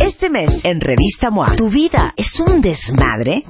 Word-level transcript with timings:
Este 0.00 0.30
mes 0.30 0.60
en 0.64 0.80
Revista 0.80 1.30
MOA, 1.30 1.56
¿tu 1.56 1.68
vida 1.68 2.12
es 2.16 2.38
un 2.40 2.60
desmadre? 2.60 3.44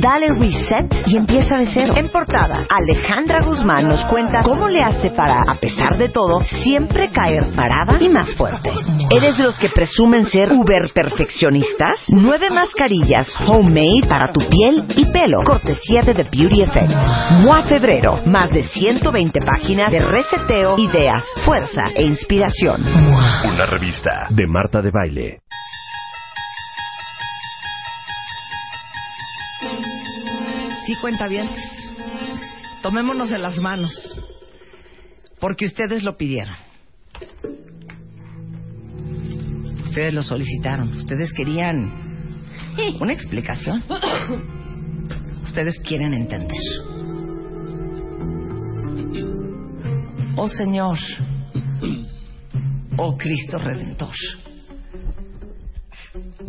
Dale 0.00 0.28
reset 0.38 0.92
y 1.06 1.16
empieza 1.16 1.56
de 1.56 1.66
cero. 1.66 1.94
En 1.96 2.08
portada, 2.10 2.66
Alejandra 2.68 3.40
Guzmán 3.42 3.88
nos 3.88 4.04
cuenta 4.06 4.42
cómo 4.42 4.68
le 4.68 4.80
hace 4.80 5.10
para, 5.10 5.42
a 5.42 5.54
pesar 5.54 5.96
de 5.96 6.08
todo, 6.08 6.42
siempre 6.42 7.10
caer 7.10 7.54
parada 7.56 7.96
y 8.00 8.08
más 8.08 8.34
fuerte. 8.34 8.70
¿Eres 9.10 9.38
de 9.38 9.44
los 9.44 9.58
que 9.58 9.68
presumen 9.74 10.26
ser 10.26 10.52
uber 10.52 10.90
perfeccionistas? 10.92 12.04
Nueve 12.08 12.50
mascarillas 12.50 13.28
homemade 13.46 14.06
para 14.08 14.32
tu 14.32 14.40
piel 14.40 14.84
y 14.96 15.10
pelo. 15.12 15.38
Cortesía 15.44 16.02
de 16.02 16.14
The 16.14 16.24
Beauty 16.24 16.62
Effect. 16.62 16.92
MOA 17.42 17.62
Febrero. 17.62 18.20
Más 18.26 18.50
de 18.52 18.64
120 18.64 19.40
páginas 19.40 19.90
de 19.90 20.00
reseteo, 20.00 20.74
ideas, 20.78 21.24
fuerza 21.44 21.86
e 21.94 22.02
inspiración. 22.04 22.82
Una 22.82 23.66
revista 23.66 24.26
de 24.30 24.46
Marta 24.46 24.82
de 24.82 24.90
Baile. 24.90 25.13
Sí, 30.86 30.94
cuenta 31.00 31.28
bien. 31.28 31.48
Tomémonos 32.82 33.30
de 33.30 33.38
las 33.38 33.56
manos. 33.58 33.92
Porque 35.40 35.66
ustedes 35.66 36.02
lo 36.02 36.16
pidieron. 36.16 36.56
Ustedes 39.84 40.12
lo 40.12 40.22
solicitaron. 40.22 40.90
Ustedes 40.92 41.32
querían 41.32 42.42
una 43.00 43.12
explicación. 43.12 43.82
Ustedes 45.44 45.78
quieren 45.80 46.12
entender. 46.14 46.58
Oh 50.36 50.48
Señor. 50.48 50.98
Oh 52.98 53.16
Cristo 53.16 53.58
Redentor. 53.58 54.14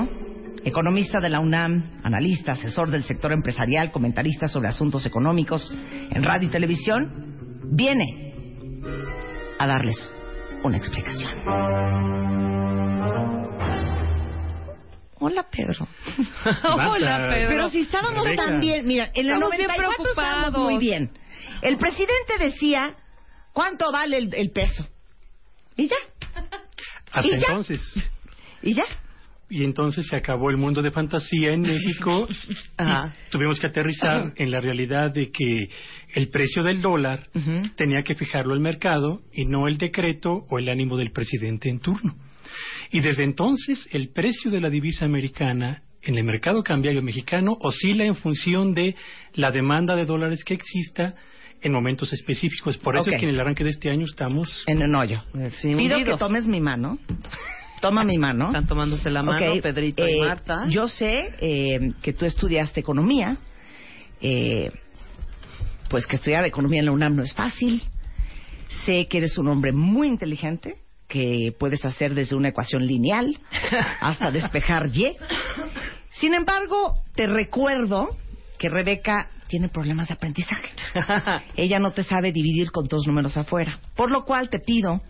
economista 0.64 1.20
de 1.20 1.28
la 1.30 1.38
UNAM, 1.40 2.00
analista, 2.02 2.52
asesor 2.52 2.90
del 2.90 3.04
sector 3.04 3.32
empresarial, 3.32 3.90
comentarista 3.90 4.48
sobre 4.48 4.68
asuntos 4.68 5.06
económicos 5.06 5.72
en 5.72 6.22
radio 6.22 6.48
y 6.48 6.50
televisión, 6.50 7.60
viene 7.72 8.34
a 9.58 9.66
darles 9.66 10.12
una 10.62 10.76
explicación. 10.76 11.32
Hola, 15.20 15.46
Pedro. 15.50 15.84
Hola, 16.92 17.28
Pedro. 17.32 17.48
Pero 17.48 17.68
si 17.70 17.80
estábamos 17.80 18.22
Rebeca. 18.24 18.44
tan 18.44 18.60
bien, 18.60 18.86
mira, 18.86 19.10
en 19.14 19.26
el 19.26 19.32
Estamos 19.32 19.50
bien 19.56 19.66
94 19.68 20.10
estábamos 20.10 20.62
muy 20.62 20.78
bien. 20.78 21.10
El 21.62 21.76
presidente 21.78 22.38
decía, 22.38 22.94
¿cuánto 23.52 23.90
vale 23.92 24.18
el, 24.18 24.34
el 24.34 24.50
peso? 24.50 24.86
Y 25.76 25.88
ya, 25.88 25.96
Hasta 27.12 27.26
¿Y 27.26 27.30
ya? 27.30 27.36
entonces. 27.48 27.82
y 28.62 28.74
ya. 28.74 28.84
Y 29.50 29.64
entonces 29.64 30.06
se 30.08 30.14
acabó 30.16 30.50
el 30.50 30.58
mundo 30.58 30.82
de 30.82 30.90
fantasía 30.90 31.52
en 31.54 31.62
México 31.62 32.28
Ajá. 32.76 33.14
y 33.26 33.30
tuvimos 33.30 33.58
que 33.58 33.66
aterrizar 33.68 34.32
en 34.36 34.50
la 34.50 34.60
realidad 34.60 35.10
de 35.10 35.30
que 35.30 35.70
el 36.14 36.28
precio 36.28 36.62
del 36.62 36.82
dólar 36.82 37.28
tenía 37.76 38.02
que 38.02 38.14
fijarlo 38.14 38.52
el 38.52 38.60
mercado 38.60 39.22
y 39.32 39.46
no 39.46 39.66
el 39.66 39.78
decreto 39.78 40.44
o 40.50 40.58
el 40.58 40.68
ánimo 40.68 40.98
del 40.98 41.12
presidente 41.12 41.70
en 41.70 41.80
turno. 41.80 42.14
Y 42.90 43.00
desde 43.00 43.24
entonces 43.24 43.88
el 43.92 44.10
precio 44.10 44.50
de 44.50 44.60
la 44.60 44.68
divisa 44.68 45.06
americana 45.06 45.82
en 46.02 46.16
el 46.18 46.24
mercado 46.24 46.62
cambiario 46.62 47.02
mexicano 47.02 47.56
oscila 47.60 48.04
en 48.04 48.16
función 48.16 48.74
de 48.74 48.96
la 49.32 49.50
demanda 49.50 49.96
de 49.96 50.04
dólares 50.04 50.44
que 50.44 50.54
exista 50.54 51.14
en 51.60 51.72
momentos 51.72 52.12
específicos. 52.12 52.78
Por 52.78 52.96
eso 52.96 53.10
es 53.10 53.18
que 53.18 53.24
en 53.24 53.34
el 53.34 53.40
arranque 53.40 53.64
de 53.64 53.70
este 53.70 53.90
año 53.90 54.04
estamos 54.04 54.64
En 54.66 54.80
el 54.82 54.94
hoyo. 54.94 55.22
Sí, 55.60 55.74
Pido 55.74 55.98
que 56.04 56.16
tomes 56.16 56.46
mi 56.46 56.60
mano. 56.60 56.98
Toma 57.80 58.04
mi 58.04 58.18
mano. 58.18 58.46
Están 58.46 58.66
tomándose 58.66 59.10
la 59.10 59.22
mano 59.22 59.62
Pedrito 59.62 60.06
y 60.06 60.18
eh, 60.18 60.26
Marta. 60.26 60.64
Yo 60.68 60.88
sé 60.88 61.30
eh, 61.40 61.92
que 62.02 62.12
tú 62.12 62.26
estudiaste 62.26 62.80
economía. 62.80 63.36
eh, 64.20 64.70
pues 65.88 66.06
que 66.06 66.16
estudiar 66.16 66.44
economía 66.44 66.80
en 66.80 66.86
la 66.86 66.92
UNAM 66.92 67.16
no 67.16 67.22
es 67.22 67.32
fácil. 67.32 67.82
Sé 68.84 69.06
que 69.08 69.18
eres 69.18 69.38
un 69.38 69.48
hombre 69.48 69.72
muy 69.72 70.08
inteligente, 70.08 70.76
que 71.08 71.54
puedes 71.58 71.84
hacer 71.84 72.14
desde 72.14 72.36
una 72.36 72.48
ecuación 72.48 72.86
lineal 72.86 73.38
hasta 74.00 74.30
despejar 74.30 74.90
Y. 74.94 75.16
Sin 76.10 76.34
embargo, 76.34 76.94
te 77.14 77.26
recuerdo 77.26 78.16
que 78.58 78.68
Rebeca 78.68 79.30
tiene 79.48 79.68
problemas 79.68 80.08
de 80.08 80.14
aprendizaje. 80.14 80.68
Ella 81.56 81.78
no 81.78 81.92
te 81.92 82.04
sabe 82.04 82.30
dividir 82.32 82.70
con 82.70 82.86
dos 82.86 83.06
números 83.06 83.36
afuera. 83.36 83.78
Por 83.96 84.10
lo 84.10 84.24
cual 84.24 84.48
te 84.50 84.60
pido 84.60 85.00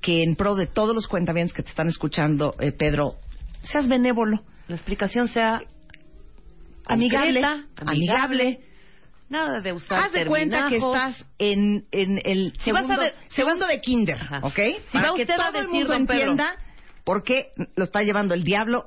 que 0.00 0.22
en 0.22 0.36
pro 0.36 0.54
de 0.54 0.66
todos 0.66 0.94
los 0.94 1.06
cuentavientes 1.08 1.54
que 1.54 1.62
te 1.62 1.70
están 1.70 1.88
escuchando, 1.88 2.54
eh, 2.60 2.72
Pedro, 2.72 3.16
seas 3.62 3.88
benévolo, 3.88 4.42
La 4.68 4.76
explicación 4.76 5.28
sea 5.28 5.60
amigable, 6.86 7.40
concreta, 7.40 7.64
amigable. 7.90 8.60
Nada 9.28 9.60
de 9.60 9.72
usar 9.72 10.00
Haz 10.00 10.12
de 10.12 10.26
cuenta 10.26 10.66
que 10.68 10.76
estás 10.76 11.24
en, 11.38 11.86
en 11.92 12.18
el 12.24 12.52
Si 12.58 12.64
segundo, 12.64 13.00
de- 13.00 13.12
segundo 13.28 13.66
de 13.66 13.80
kinder, 13.80 14.16
Ajá. 14.16 14.38
¿ok? 14.42 14.58
Si 14.86 14.92
Para 14.92 15.10
va 15.10 15.14
que 15.16 15.22
usted 15.22 15.34
a 15.34 15.50
todo 15.52 15.60
el 15.60 15.68
mundo 15.68 15.92
entienda 15.94 16.56
por 17.04 17.22
qué 17.22 17.52
lo 17.76 17.84
está 17.84 18.02
llevando 18.02 18.34
el 18.34 18.42
diablo 18.42 18.86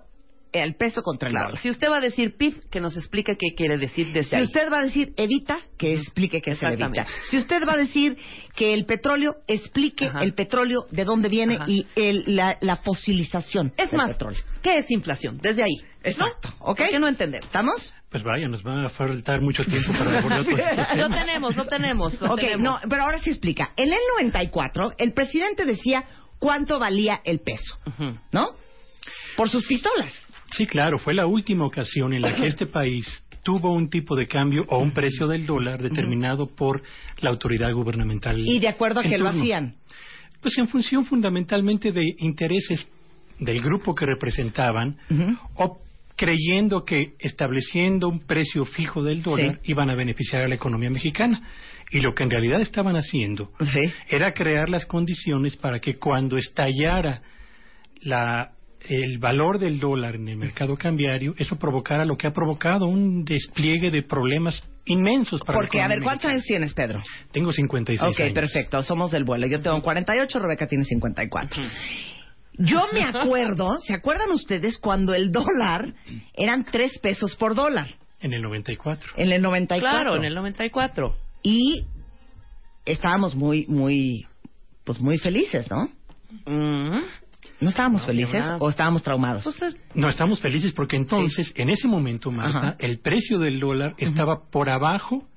el 0.53 0.75
peso 0.75 1.01
contra 1.01 1.27
el 1.29 1.33
Claro, 1.33 1.47
dólar. 1.49 1.61
si 1.61 1.69
usted 1.69 1.89
va 1.89 1.97
a 1.97 2.01
decir 2.01 2.37
PIB, 2.37 2.69
que 2.69 2.79
nos 2.79 2.95
explique 2.95 3.35
qué 3.37 3.55
quiere 3.55 3.77
decir 3.77 4.07
desde 4.13 4.29
Si 4.29 4.35
ahí. 4.35 4.43
usted 4.43 4.71
va 4.71 4.79
a 4.79 4.83
decir 4.83 5.13
evita, 5.17 5.59
que 5.77 5.93
explique 5.95 6.41
qué 6.41 6.51
es 6.51 6.61
el 6.63 6.73
evita. 6.73 6.85
Exactamente. 6.87 7.27
Si 7.29 7.37
usted 7.37 7.67
va 7.67 7.73
a 7.73 7.77
decir 7.77 8.17
que 8.55 8.73
el 8.73 8.85
petróleo, 8.85 9.35
explique 9.47 10.05
Ajá. 10.05 10.23
el 10.23 10.33
petróleo 10.33 10.85
de 10.91 11.03
dónde 11.05 11.27
viene 11.29 11.55
Ajá. 11.55 11.65
y 11.67 11.87
el- 11.95 12.35
la, 12.35 12.57
la 12.61 12.77
fosilización 12.77 13.73
Es 13.77 13.89
del 13.91 13.97
más, 13.97 14.11
petróleo. 14.11 14.41
¿qué 14.61 14.77
es 14.77 14.91
inflación? 14.91 15.39
Desde 15.41 15.63
ahí. 15.63 15.75
Exacto, 16.03 16.49
¿no? 16.59 16.65
¿ok? 16.65 16.77
¿Por 16.77 16.89
qué 16.89 16.99
no 16.99 17.07
entendemos? 17.07 17.45
¿Estamos? 17.45 17.93
Pues 18.09 18.23
vaya, 18.23 18.47
nos 18.47 18.63
va 18.63 18.85
a 18.85 18.89
faltar 18.89 19.41
mucho 19.41 19.63
tiempo 19.65 19.91
para 19.93 20.19
abordar 20.19 20.43
todos 20.43 20.59
estos 20.59 20.97
Lo 20.97 21.03
temas. 21.07 21.25
tenemos, 21.25 21.55
lo 21.55 21.65
tenemos, 21.65 22.21
lo 22.21 22.33
Ok, 22.33 22.39
tenemos. 22.41 22.61
no, 22.83 22.89
pero 22.89 23.03
ahora 23.03 23.19
sí 23.19 23.29
explica. 23.31 23.71
En 23.77 23.87
el 23.89 23.99
94, 24.19 24.93
el 24.97 25.13
presidente 25.13 25.65
decía 25.65 26.03
cuánto 26.39 26.77
valía 26.77 27.21
el 27.23 27.39
peso. 27.39 27.79
¿no? 28.31 28.49
Por 29.35 29.49
sus 29.49 29.65
pistolas. 29.65 30.13
Sí, 30.55 30.65
claro, 30.65 30.97
fue 30.99 31.13
la 31.13 31.25
última 31.27 31.65
ocasión 31.65 32.13
en 32.13 32.21
la 32.21 32.35
que 32.35 32.45
este 32.47 32.65
país 32.67 33.05
tuvo 33.43 33.73
un 33.73 33.89
tipo 33.89 34.15
de 34.15 34.25
cambio 34.25 34.63
o 34.69 34.77
un 34.77 34.91
precio 34.91 35.27
del 35.27 35.45
dólar 35.45 35.81
determinado 35.81 36.47
por 36.47 36.81
la 37.19 37.29
autoridad 37.29 37.71
gubernamental. 37.73 38.39
Y 38.39 38.59
de 38.59 38.69
acuerdo 38.69 39.01
a 39.01 39.03
que 39.03 39.17
lo 39.17 39.25
turno. 39.25 39.41
hacían. 39.41 39.75
Pues 40.41 40.57
en 40.57 40.67
función 40.67 41.05
fundamentalmente 41.05 41.91
de 41.91 42.03
intereses 42.19 42.87
del 43.39 43.61
grupo 43.61 43.93
que 43.95 44.05
representaban 44.05 44.97
o 45.55 45.79
creyendo 46.15 46.85
que 46.85 47.13
estableciendo 47.19 48.07
un 48.07 48.19
precio 48.19 48.63
fijo 48.65 49.03
del 49.03 49.23
dólar 49.23 49.59
Sí. 49.63 49.71
iban 49.71 49.89
a 49.89 49.95
beneficiar 49.95 50.43
a 50.43 50.47
la 50.47 50.55
economía 50.55 50.89
mexicana. 50.89 51.41
Y 51.91 51.99
lo 51.99 52.13
que 52.13 52.23
en 52.23 52.29
realidad 52.29 52.61
estaban 52.61 52.95
haciendo 52.95 53.51
Sí. 53.73 53.81
era 54.09 54.33
crear 54.33 54.69
las 54.69 54.85
condiciones 54.85 55.55
para 55.57 55.79
que 55.79 55.97
cuando 55.97 56.37
estallara 56.37 57.21
la, 58.01 58.51
el 58.89 59.17
valor 59.17 59.59
del 59.59 59.79
dólar 59.79 60.15
en 60.15 60.27
el 60.27 60.37
mercado 60.37 60.75
cambiario, 60.75 61.33
eso 61.37 61.55
provocara 61.57 62.05
lo 62.05 62.17
que 62.17 62.27
ha 62.27 62.33
provocado 62.33 62.85
un 62.85 63.23
despliegue 63.23 63.91
de 63.91 64.03
problemas 64.03 64.61
inmensos 64.85 65.39
para 65.41 65.59
Porque, 65.59 65.77
la 65.77 65.85
a 65.85 65.87
ver, 65.87 66.01
¿cuántos 66.01 66.29
años 66.29 66.43
tienes, 66.43 66.73
Pedro? 66.73 67.01
Tengo 67.31 67.51
56 67.51 68.13
Ok, 68.13 68.19
años. 68.19 68.33
perfecto, 68.33 68.81
somos 68.83 69.11
del 69.11 69.23
vuelo. 69.23 69.47
Yo 69.47 69.61
tengo 69.61 69.81
48, 69.81 70.39
Rebeca 70.39 70.67
tiene 70.67 70.83
54. 70.83 71.63
Yo 72.59 72.83
me 72.93 73.03
acuerdo, 73.03 73.77
¿se 73.79 73.93
acuerdan 73.93 74.29
ustedes 74.31 74.77
cuando 74.77 75.13
el 75.15 75.31
dólar 75.31 75.87
eran 76.35 76.65
tres 76.65 76.99
pesos 76.99 77.35
por 77.35 77.55
dólar? 77.55 77.87
En 78.19 78.33
el 78.33 78.41
94. 78.41 79.13
En 79.17 79.31
el 79.31 79.41
94. 79.41 79.89
Claro, 80.01 80.15
en 80.17 80.25
el 80.25 80.35
94. 80.35 81.15
Y 81.41 81.85
estábamos 82.85 83.35
muy, 83.35 83.65
muy, 83.67 84.27
pues 84.83 84.99
muy 84.99 85.17
felices, 85.17 85.67
¿no? 85.71 85.89
Mm. 86.45 87.01
¿No 87.63 87.69
estábamos 87.69 88.01
No, 88.01 88.07
felices 88.07 88.43
o 88.59 88.69
estábamos 88.69 89.01
traumados? 89.03 89.43
Pues 89.43 89.61
es- 89.61 89.77
No, 89.95 90.09
estamos 90.09 90.39
felices 90.39 90.73
porque 90.73 90.95
entonces, 90.97 91.51
en 91.55 91.69
ese 91.69 91.87
momento, 91.87 92.29
Marta, 92.31 92.57
Ajá. 92.59 92.75
el 92.79 92.99
precio 92.99 93.39
del 93.39 93.59
dólar 93.59 93.95
estaba 93.97 94.49
por 94.51 94.69
abajo 94.69 95.27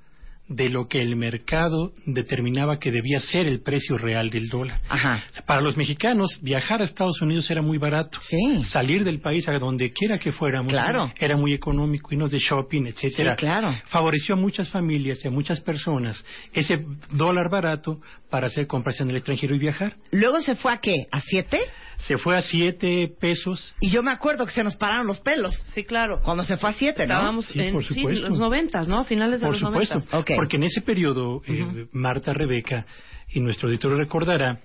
de 0.49 0.69
lo 0.69 0.87
que 0.87 1.01
el 1.01 1.17
mercado 1.17 1.91
determinaba 2.05 2.79
que 2.79 2.89
debía 2.89 3.19
ser 3.19 3.47
el 3.47 3.59
precio 3.59 3.97
real 3.97 4.29
del 4.29 4.47
dólar. 4.47 4.79
Ajá. 4.87 5.21
Para 5.45 5.59
los 5.59 5.75
mexicanos, 5.75 6.39
viajar 6.41 6.81
a 6.81 6.85
Estados 6.85 7.21
Unidos 7.21 7.49
era 7.51 7.61
muy 7.61 7.77
barato. 7.77 8.17
Sí. 8.21 8.63
Salir 8.63 9.03
del 9.03 9.19
país 9.19 9.45
a 9.49 9.59
donde 9.59 9.91
quiera 9.91 10.17
que 10.17 10.31
fuéramos 10.31 10.71
Claro. 10.71 11.11
era 11.19 11.35
muy 11.35 11.51
económico, 11.53 12.13
irnos 12.13 12.31
de 12.31 12.39
shopping, 12.39 12.85
etcétera. 12.85 13.35
Sí, 13.35 13.39
claro. 13.45 13.73
Favoreció 13.87 14.35
a 14.35 14.37
muchas 14.37 14.69
familias 14.69 15.19
y 15.23 15.27
a 15.27 15.31
muchas 15.31 15.59
personas 15.59 16.23
ese 16.53 16.77
dólar 17.11 17.49
barato 17.51 17.99
para 18.29 18.47
hacer 18.47 18.67
compras 18.67 19.01
en 19.01 19.09
el 19.09 19.17
extranjero 19.17 19.53
y 19.53 19.59
viajar. 19.59 19.97
Luego 20.11 20.39
se 20.39 20.55
fue 20.55 20.71
a 20.71 20.77
qué? 20.77 21.07
¿A 21.11 21.19
siete? 21.19 21.59
Se 21.99 22.17
fue 22.17 22.37
a 22.37 22.41
siete 22.43 23.09
pesos. 23.19 23.75
Y 23.81 23.89
yo 23.89 24.03
me 24.03 24.11
acuerdo 24.11 24.45
que 24.45 24.51
se 24.51 24.63
nos 24.63 24.75
pararon 24.75 25.07
los 25.07 25.19
pelos. 25.19 25.53
Sí, 25.73 25.83
claro. 25.83 26.19
Cuando 26.23 26.43
se 26.43 26.55
fue 26.57 26.69
a 26.69 26.73
siete, 26.73 27.07
¿no? 27.07 27.13
Estábamos 27.15 27.45
Sí, 27.47 27.59
en 27.59 27.73
por 27.73 27.83
sí, 27.85 27.95
supuesto. 27.95 28.29
los 28.29 28.37
noventas, 28.37 28.87
¿no? 28.87 29.03
Finales 29.03 29.39
de 29.39 29.47
Por 29.47 29.53
los 29.59 29.61
supuesto, 29.61 29.95
noventas. 29.95 30.19
Ok. 30.19 30.31
porque 30.35 30.57
en 30.57 30.63
ese 30.63 30.81
periodo, 30.81 31.41
eh, 31.47 31.87
Marta 31.91 32.33
Rebeca 32.33 32.85
y 33.29 33.39
nuestro 33.39 33.69
editor 33.69 33.97
recordará, 33.97 34.59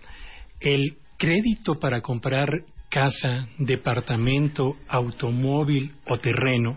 el 0.60 0.96
crédito 1.18 1.74
para 1.80 2.00
comprar 2.02 2.48
casa, 2.92 3.46
departamento, 3.56 4.76
automóvil 4.86 5.92
o 6.06 6.18
terreno 6.18 6.76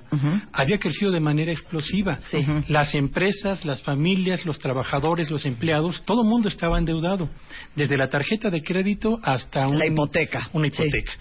había 0.54 0.78
crecido 0.80 1.12
de 1.12 1.20
manera 1.20 1.52
explosiva. 1.52 2.20
Sí. 2.32 2.38
Las 2.70 2.96
empresas, 2.96 3.66
las 3.66 3.82
familias, 3.84 4.46
los 4.46 4.58
trabajadores, 4.60 5.30
los 5.30 5.46
empleados, 5.46 6.04
todo 6.06 6.22
el 6.22 6.30
mundo 6.30 6.48
estaba 6.48 6.80
endeudado, 6.80 7.30
desde 7.76 7.98
la 7.98 8.08
tarjeta 8.08 8.50
de 8.50 8.64
crédito 8.64 9.20
hasta 9.24 9.68
un- 9.68 9.78
La 9.78 9.88
hipoteca. 9.88 10.50
una 10.54 10.70
Sí. 10.70 10.76
hipoteca. 10.84 11.12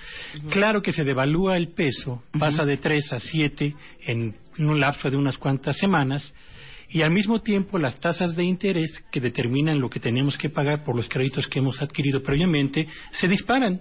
Claro 0.50 0.80
que 0.80 0.92
se 0.92 1.02
devalúa 1.02 1.56
el 1.56 1.74
peso, 1.74 2.22
pasa 2.38 2.64
de 2.64 2.76
3 2.76 3.12
a 3.12 3.18
7 3.18 3.74
en 4.06 4.36
un 4.58 4.78
lapso 4.78 5.10
de 5.10 5.16
unas 5.16 5.36
cuantas 5.38 5.76
semanas 5.76 6.32
y 6.94 7.02
al 7.02 7.10
mismo 7.10 7.42
tiempo 7.42 7.76
las 7.76 7.98
tasas 7.98 8.36
de 8.36 8.44
interés 8.44 9.02
que 9.10 9.20
determinan 9.20 9.80
lo 9.80 9.90
que 9.90 9.98
tenemos 9.98 10.38
que 10.38 10.48
pagar 10.48 10.84
por 10.84 10.94
los 10.94 11.08
créditos 11.08 11.48
que 11.48 11.58
hemos 11.58 11.82
adquirido 11.82 12.22
previamente 12.22 12.86
se 13.10 13.26
disparan. 13.26 13.80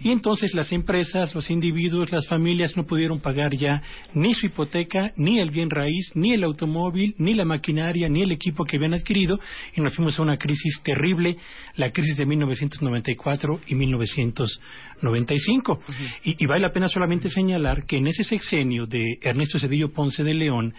Y 0.00 0.10
entonces 0.10 0.54
las 0.54 0.72
empresas, 0.72 1.34
los 1.34 1.50
individuos, 1.50 2.10
las 2.10 2.26
familias 2.26 2.74
no 2.74 2.86
pudieron 2.86 3.20
pagar 3.20 3.54
ya 3.54 3.82
ni 4.14 4.32
su 4.32 4.46
hipoteca, 4.46 5.12
ni 5.16 5.40
el 5.40 5.50
bien 5.50 5.68
raíz, 5.68 6.10
ni 6.14 6.32
el 6.32 6.42
automóvil, 6.42 7.14
ni 7.18 7.34
la 7.34 7.44
maquinaria, 7.44 8.08
ni 8.08 8.22
el 8.22 8.32
equipo 8.32 8.64
que 8.64 8.78
habían 8.78 8.94
adquirido 8.94 9.38
y 9.76 9.82
nos 9.82 9.94
fuimos 9.94 10.18
a 10.18 10.22
una 10.22 10.38
crisis 10.38 10.80
terrible, 10.82 11.36
la 11.76 11.92
crisis 11.92 12.16
de 12.16 12.24
1994 12.24 13.60
y 13.66 13.74
1995. 13.74 15.80
y, 16.24 16.42
y 16.42 16.46
vale 16.46 16.62
la 16.62 16.72
pena 16.72 16.88
solamente 16.88 17.28
señalar 17.28 17.84
que 17.84 17.98
en 17.98 18.06
ese 18.06 18.24
sexenio 18.24 18.86
de 18.86 19.18
Ernesto 19.20 19.58
Cedillo 19.58 19.92
Ponce 19.92 20.24
de 20.24 20.32
León, 20.32 20.72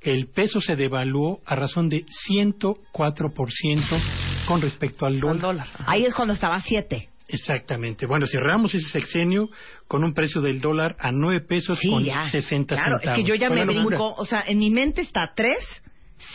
el 0.00 0.28
peso 0.28 0.60
se 0.60 0.76
devaluó 0.76 1.40
a 1.44 1.54
razón 1.56 1.88
de 1.88 2.04
104% 2.28 4.00
con 4.46 4.60
respecto 4.60 5.06
al 5.06 5.18
dólar. 5.20 5.40
dólar. 5.40 5.66
Ahí 5.86 6.04
es 6.04 6.14
cuando 6.14 6.34
estaba 6.34 6.56
a 6.56 6.60
siete. 6.60 7.08
Exactamente. 7.28 8.06
Bueno, 8.06 8.26
cerramos 8.26 8.74
ese 8.74 8.88
sexenio 8.88 9.50
con 9.86 10.02
un 10.02 10.14
precio 10.14 10.40
del 10.40 10.60
dólar 10.60 10.96
a 10.98 11.12
9 11.12 11.42
pesos 11.46 11.78
Sí, 11.78 11.90
con 11.90 12.02
ya. 12.02 12.28
60 12.30 12.74
claro, 12.74 12.98
centavos. 12.98 13.18
es 13.18 13.24
que 13.24 13.28
yo 13.28 13.34
ya 13.34 13.48
Fue 13.48 13.56
me 13.56 13.66
brinco, 13.66 14.14
o 14.14 14.24
sea, 14.24 14.44
en 14.46 14.58
mi 14.58 14.70
mente 14.70 15.02
está 15.02 15.32
3, 15.36 15.56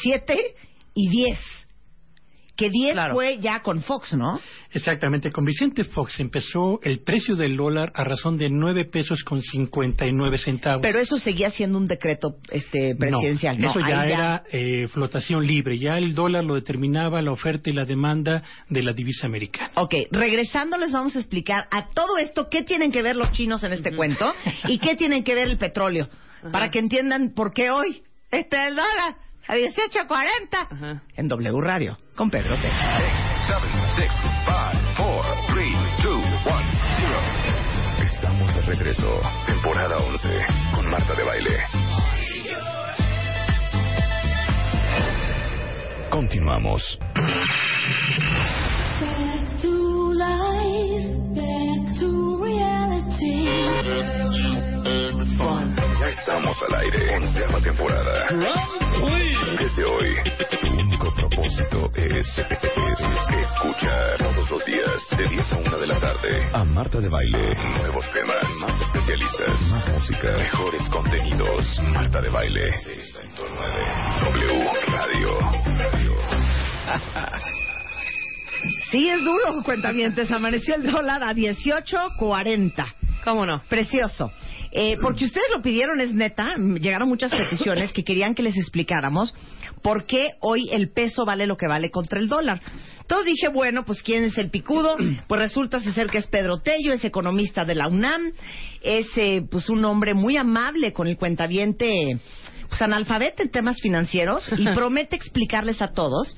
7 0.04 0.38
y 0.94 1.10
10. 1.10 1.40
Que 2.56 2.70
10 2.70 2.94
Claro. 2.94 3.16
fue 3.16 3.40
ya 3.40 3.62
con 3.62 3.82
Fox, 3.82 4.14
¿no? 4.14 4.40
Exactamente. 4.72 5.32
Con 5.32 5.44
Vicente 5.44 5.84
Fox 5.86 6.20
empezó 6.20 6.80
el 6.84 7.00
precio 7.00 7.36
del 7.36 7.58
dólar 7.58 7.92
a 7.96 8.04
razón 8.04 8.38
de 8.38 8.50
9 8.50 8.86
pesos 8.86 9.24
con 9.24 9.42
59 9.42 10.38
centavos. 10.38 10.82
Pero 10.84 11.00
eso 11.00 11.18
seguía 11.18 11.50
siendo 11.50 11.80
un 11.80 11.88
decreto 11.88 12.36
este 12.52 12.96
presidencial. 12.96 13.58
No, 13.60 13.66
No, 13.66 13.70
eso 13.72 13.80
ya 13.90 14.06
era 14.06 14.44
eh, 14.52 14.88
flotación 14.90 15.46
libre. 15.48 15.80
Ya 15.80 15.98
el 15.98 16.14
dólar 16.14 16.44
lo 16.44 16.54
determinaba 16.56 17.22
la 17.24 17.32
oferta 17.32 17.72
y 17.72 17.74
la 17.74 17.86
demanda 17.86 18.44
de 18.70 18.84
la 18.84 18.94
divisa 18.94 19.26
americana. 19.26 19.72
Ok, 19.76 19.96
regresando 20.12 20.78
les 20.78 20.92
vamos 20.92 21.16
a 21.16 21.20
explicar 21.20 21.66
a 21.72 21.90
todo 21.90 22.18
esto 22.20 22.50
qué 22.50 22.62
tienen 22.64 22.92
que 22.92 23.02
ver 23.02 23.16
los 23.16 23.32
chinos 23.32 23.64
en 23.64 23.74
este 23.74 23.96
cuento 23.96 24.26
y 24.68 24.78
qué 24.78 24.96
tienen 24.96 25.24
que 25.24 25.34
ver 25.34 25.48
el 25.48 25.58
petróleo. 25.58 26.08
Para 26.52 26.70
que 26.70 26.80
entiendan 26.80 27.34
por 27.34 27.52
qué 27.54 27.72
hoy 27.72 28.04
está 28.30 28.68
el 28.68 28.76
dólar 28.76 29.16
a 29.48 29.56
18.40 29.56 30.68
Ajá. 30.72 31.04
en 31.16 31.28
W 31.28 31.62
Radio 31.62 31.98
con 32.16 32.30
Pedro 32.30 32.56
Pérez. 32.62 32.78
Seven, 33.48 33.72
six, 33.98 34.14
five, 34.46 34.80
four, 34.96 35.24
three, 35.48 35.74
two, 36.02 36.18
one, 36.18 36.72
zero. 36.98 38.06
Estamos 38.06 38.56
de 38.56 38.62
regreso. 38.62 39.22
Temporada 39.46 39.98
11 39.98 40.46
con 40.74 40.90
Marta 40.90 41.14
de 41.14 41.24
Baile. 41.24 41.58
Continuamos. 46.10 47.00
Estamos 56.26 56.58
al 56.70 56.76
aire. 56.80 57.16
Onceava 57.18 57.62
temporada. 57.62 58.28
Desde 59.60 59.84
hoy, 59.84 60.16
tu 60.62 60.68
único 60.80 61.14
propósito 61.14 61.92
es, 61.96 62.28
es 62.38 63.00
escuchar 63.42 64.18
todos 64.18 64.50
los 64.50 64.66
días 64.66 65.02
de 65.18 65.28
10 65.28 65.54
a 65.54 65.58
1 65.58 65.78
de 65.78 65.88
la 65.88 66.00
tarde 66.00 66.50
a 66.54 66.64
Marta 66.64 67.02
de 67.02 67.10
Baile. 67.10 67.54
Nuevos 67.78 68.06
temas, 68.14 68.46
más 68.62 68.82
especialistas, 68.82 69.62
más 69.70 69.88
música, 69.90 70.32
mejores 70.38 70.90
contenidos. 70.90 71.82
Marta 71.92 72.22
de 72.22 72.30
Baile. 72.30 72.72
6.9 72.72 74.32
W 74.32 74.70
Radio. 74.88 75.40
Sí, 78.92 79.10
es 79.10 79.24
duro, 79.24 79.64
cuentavientes. 79.64 80.32
Amaneció 80.32 80.76
el 80.76 80.84
dólar 80.84 81.24
a 81.24 81.34
18.40. 81.34 82.86
¿Cómo 83.24 83.44
no? 83.46 83.62
Precioso. 83.68 84.32
Eh, 84.76 84.98
porque 85.00 85.26
ustedes 85.26 85.46
lo 85.56 85.62
pidieron, 85.62 86.02
es 86.02 86.14
neta. 86.14 86.56
Llegaron 86.58 87.08
muchas 87.08 87.32
peticiones 87.32 87.94
que 87.94 88.04
querían 88.04 88.34
que 88.34 88.42
les 88.42 88.58
explicáramos 88.58 89.36
por 89.84 90.08
qué 90.08 90.32
hoy 90.40 90.68
el 90.72 90.90
peso 90.90 91.26
vale 91.26 91.46
lo 91.46 91.58
que 91.58 91.68
vale 91.68 91.92
contra 91.92 92.20
el 92.20 92.28
dólar. 92.28 92.60
Entonces 93.02 93.28
dije, 93.28 93.50
bueno, 93.50 93.86
pues 93.86 94.02
¿quién 94.02 94.24
es 94.24 94.36
el 94.40 94.50
picudo? 94.50 94.96
Pues 95.28 95.40
resulta 95.40 95.80
ser 95.80 96.10
que 96.10 96.18
es 96.18 96.26
Pedro 96.26 96.62
Tello, 96.62 96.92
es 96.92 97.06
economista 97.06 97.66
de 97.66 97.76
la 97.76 97.88
UNAM, 97.88 98.32
es 98.82 99.08
eh, 99.16 99.46
pues 99.50 99.70
un 99.70 99.86
hombre 99.86 100.16
muy 100.16 100.38
amable 100.38 100.92
con 100.92 101.08
el 101.08 101.18
cuentaviente, 101.18 101.94
pues 102.68 102.82
analfabeta 102.82 103.44
en 103.44 103.52
temas 103.52 103.80
financieros 103.80 104.50
y 104.58 104.66
promete 104.70 105.16
explicarles 105.16 105.84
a 105.84 105.92
todos 105.92 106.36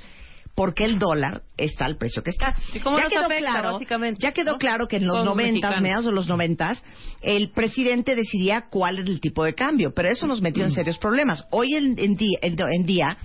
por 0.55 0.73
qué 0.73 0.85
el 0.85 0.97
dólar 0.97 1.43
está 1.57 1.85
al 1.85 1.97
precio 1.97 2.23
que 2.23 2.31
está. 2.31 2.55
¿Y 2.73 2.79
cómo 2.79 2.97
ya 2.97 3.03
nos 3.03 3.11
quedó 3.13 3.25
afecta, 3.25 3.51
claro, 3.51 3.79
ya 4.17 4.31
quedó 4.31 4.53
no? 4.53 4.57
claro 4.57 4.87
que 4.87 4.95
en 4.97 5.05
los 5.05 5.25
noventas, 5.25 5.81
mediados 5.81 6.05
de 6.05 6.13
los 6.13 6.27
noventas, 6.27 6.83
el 7.21 7.51
presidente 7.51 8.15
decidía 8.15 8.65
cuál 8.71 8.99
era 8.99 9.09
el 9.09 9.19
tipo 9.19 9.43
de 9.43 9.53
cambio, 9.53 9.93
pero 9.93 10.09
eso 10.09 10.25
nos 10.27 10.41
metió 10.41 10.63
en 10.63 10.71
serios 10.71 10.97
problemas. 10.97 11.45
Hoy 11.51 11.75
en, 11.75 11.99
en 11.99 12.15
día, 12.15 12.39
en, 12.41 12.55
en 12.59 12.85
día 12.85 13.17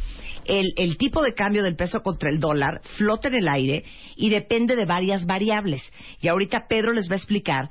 el, 0.45 0.73
el 0.77 0.97
tipo 0.97 1.23
de 1.23 1.35
cambio 1.35 1.63
del 1.63 1.77
peso 1.77 2.03
contra 2.03 2.31
el 2.31 2.41
dólar 2.41 2.81
flota 2.97 3.29
en 3.29 3.35
el 3.35 3.49
aire 3.49 3.85
y 4.17 4.31
depende 4.31 4.75
de 4.75 4.85
varias 4.85 5.25
variables. 5.25 5.83
Y 6.21 6.29
ahorita 6.29 6.67
Pedro 6.69 6.93
les 6.93 7.09
va 7.09 7.15
a 7.15 7.19
explicar 7.19 7.71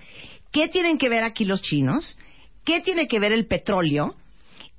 qué 0.52 0.70
tienen 0.70 0.98
que 0.98 1.10
ver 1.10 1.24
aquí 1.24 1.44
los 1.44 1.62
chinos, 1.62 2.18
qué 2.64 2.80
tiene 2.80 3.08
que 3.08 3.20
ver 3.20 3.34
el 3.34 3.48
petróleo 3.48 4.16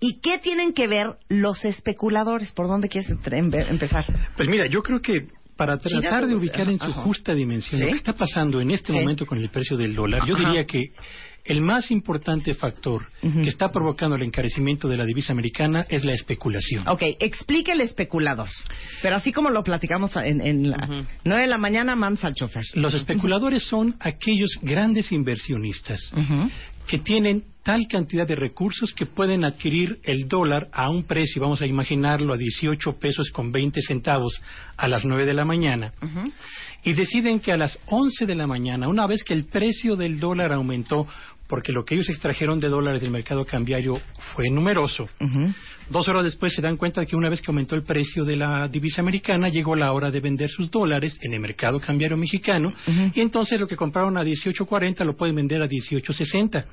y 0.01 0.21
qué 0.21 0.39
tienen 0.39 0.73
que 0.73 0.89
ver 0.89 1.17
los 1.29 1.65
especuladores. 1.65 2.53
¿Por 2.53 2.67
dónde 2.67 2.89
quieres 2.89 3.11
em- 3.11 3.53
empezar? 3.55 4.05
Pues 4.37 4.49
mira, 4.49 4.67
yo 4.69 4.83
creo 4.83 5.01
que 5.01 5.29
para 5.57 5.77
tratar 5.77 6.27
de 6.27 6.35
ubicar 6.35 6.69
en 6.71 6.79
su 6.79 6.91
justa 6.93 7.35
dimensión 7.35 7.79
¿Sí? 7.81 7.85
lo 7.85 7.91
que 7.93 7.99
está 7.99 8.15
pasando 8.15 8.63
en 8.63 8.71
este 8.71 8.93
Sí. 8.95 8.99
momento 8.99 9.27
con 9.27 9.37
el 9.39 9.51
precio 9.51 9.77
del 9.77 9.95
dólar, 9.95 10.27
yo 10.27 10.35
Ajá. 10.37 10.49
diría 10.49 10.65
que 10.65 10.93
el 11.45 11.63
más 11.63 11.91
importante 11.91 12.55
factor 12.55 13.07
que 13.21 13.49
está 13.49 13.71
provocando 13.71 14.17
el 14.17 14.23
encarecimiento 14.23 14.89
de 14.89 14.97
la 14.97 15.05
divisa 15.05 15.33
americana 15.33 15.85
es 15.89 16.05
la 16.05 16.13
especulación. 16.13 16.87
Ok, 16.89 17.03
explique 17.19 17.73
el 17.73 17.81
especulador. 17.81 18.49
Pero 19.03 19.17
así 19.17 19.33
como 19.33 19.51
lo 19.51 19.63
platicamos 19.63 20.15
en, 20.17 20.41
en 20.41 20.71
la 20.71 20.79
Ujú. 20.85 21.07
9 21.25 21.43
de 21.43 21.49
la 21.49 21.59
mañana, 21.59 21.97
mansa 21.97 22.27
al 22.29 22.35
chofer. 22.35 22.65
Los 22.75 22.95
especuladores 22.95 23.63
son 23.65 23.97
aquellos 24.01 24.59
grandes 24.63 25.13
inversionistas 25.13 26.13
que 26.87 26.99
tienen 26.99 27.45
tal 27.63 27.87
cantidad 27.89 28.27
de 28.27 28.35
recursos 28.35 28.93
que 28.95 29.07
pueden 29.07 29.45
adquirir 29.45 30.01
el 30.03 30.27
dólar 30.27 30.69
a 30.73 30.89
un 30.91 31.05
precio, 31.05 31.41
vamos 31.41 31.61
a 31.61 31.67
imaginarlo, 31.67 32.33
a 32.33 32.37
18 32.37 32.99
pesos 32.99 33.31
con 33.31 33.53
20 33.53 33.81
centavos 33.83 34.43
a 34.77 34.89
las 34.89 35.05
9 35.05 35.25
de 35.27 35.35
la 35.35 35.45
mañana, 35.45 35.93
Ujú. 36.03 36.33
Y 36.85 36.93
deciden 36.95 37.41
que 37.41 37.53
a 37.53 37.57
las 37.57 37.79
11 37.87 38.27
de 38.27 38.35
la 38.35 38.47
mañana, 38.47 38.89
una 38.89 39.07
vez 39.07 39.23
que 39.25 39.35
el 39.35 39.45
precio 39.45 39.97
del 39.97 40.19
dólar 40.21 40.53
aumentó 40.53 41.07
porque 41.49 41.73
lo 41.73 41.85
que 41.85 41.97
ellos 41.97 42.09
extrajeron 42.09 42.61
de 42.61 42.69
dólares 42.69 43.01
del 43.01 43.11
mercado 43.11 43.45
cambiario 43.45 44.01
fue 44.35 44.49
numeroso. 44.51 45.09
Dos 45.91 46.07
horas 46.07 46.23
después 46.23 46.55
se 46.55 46.63
dan 46.63 46.77
cuenta 46.77 47.01
de 47.01 47.09
que 47.09 47.17
una 47.17 47.29
vez 47.29 47.41
que 47.43 47.51
aumentó 47.51 47.75
el 47.75 47.83
precio 47.83 48.25
de 48.25 48.37
la 48.37 48.69
divisa 48.69 49.03
americana, 49.03 49.49
llegó 49.49 49.75
la 49.75 49.93
hora 49.93 50.13
de 50.13 50.21
vender 50.21 50.49
sus 50.49 50.71
dólares 50.71 51.19
en 51.21 51.35
el 51.35 51.41
mercado 51.41 51.81
cambiario 51.81 52.17
mexicano, 52.17 52.73
y 53.13 53.21
entonces 53.21 53.59
lo 53.61 53.67
que 53.67 53.75
compraron 53.75 54.17
a 54.17 54.23
18.40 54.23 55.05
lo 55.05 55.17
pueden 55.17 55.35
vender 55.35 55.61
a 55.61 55.67
18.60. 55.67 56.65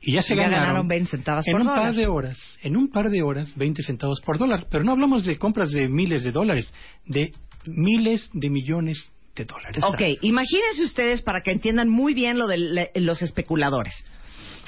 Y 0.00 0.12
ya 0.12 0.22
se 0.22 0.36
Ya 0.36 0.42
ganaron, 0.42 0.66
ganaron 0.66 0.86
20 0.88 1.10
centavos 1.10 1.44
en 1.48 1.52
por 1.54 1.60
un 1.62 1.66
dólar. 1.66 1.82
par 1.82 1.94
de 1.96 2.06
horas, 2.06 2.58
en 2.62 2.76
un 2.76 2.88
par 2.92 3.10
de 3.10 3.22
horas, 3.24 3.52
20 3.56 3.82
centavos 3.82 4.20
por 4.20 4.38
dólar. 4.38 4.66
Pero 4.70 4.84
no 4.84 4.92
hablamos 4.92 5.24
de 5.24 5.36
compras 5.36 5.72
de 5.72 5.88
miles 5.88 6.22
de 6.22 6.30
dólares, 6.30 6.72
de 7.06 7.32
miles 7.66 8.30
de 8.32 8.50
millones 8.50 9.10
de 9.34 9.44
dólares. 9.44 9.82
Ok, 9.84 10.00
imagínense 10.22 10.82
ustedes 10.84 11.22
para 11.22 11.42
que 11.42 11.52
entiendan 11.52 11.88
muy 11.88 12.14
bien 12.14 12.38
lo 12.38 12.46
de 12.46 12.58
le- 12.58 12.90
los 12.96 13.22
especuladores. 13.22 13.94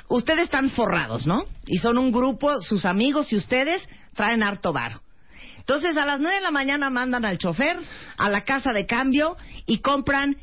Ustedes 0.09 0.45
están 0.45 0.71
forrados, 0.71 1.27
¿no? 1.27 1.45
Y 1.67 1.79
son 1.79 1.99
un 1.99 2.13
grupo, 2.13 2.61
sus 2.63 2.85
amigos 2.85 3.33
y 3.33 3.37
ustedes 3.37 3.87
traen 4.15 4.43
harto 4.43 4.73
varo. 4.73 5.01
Entonces 5.59 5.97
a 5.97 6.05
las 6.05 6.21
9 6.21 6.37
de 6.37 6.43
la 6.43 6.51
mañana 6.51 6.91
mandan 6.91 7.25
al 7.25 7.39
chofer 7.39 7.79
a 8.19 8.29
la 8.29 8.43
casa 8.45 8.73
de 8.73 8.87
cambio 8.87 9.37
y 9.67 9.79
compran 9.79 10.37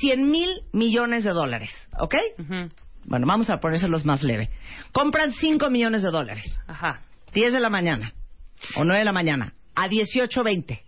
100 0.00 0.30
mil 0.30 0.50
millones 0.72 1.24
de 1.24 1.30
dólares, 1.30 1.70
¿ok? 1.98 2.14
Ujú. 2.38 2.70
Bueno, 3.04 3.26
vamos 3.26 3.48
a 3.48 3.58
ponérselos 3.58 4.04
más 4.04 4.22
leve. 4.22 4.50
Compran 4.92 5.32
5 5.32 5.70
millones 5.70 6.02
de 6.02 6.10
dólares. 6.10 6.44
Ajá. 6.66 7.00
10 7.32 7.52
de 7.54 7.60
la 7.60 7.70
mañana 7.70 8.12
o 8.76 8.84
9 8.84 8.98
de 8.98 9.04
la 9.06 9.12
mañana 9.12 9.54
a 9.74 9.88
18.20. 9.88 10.80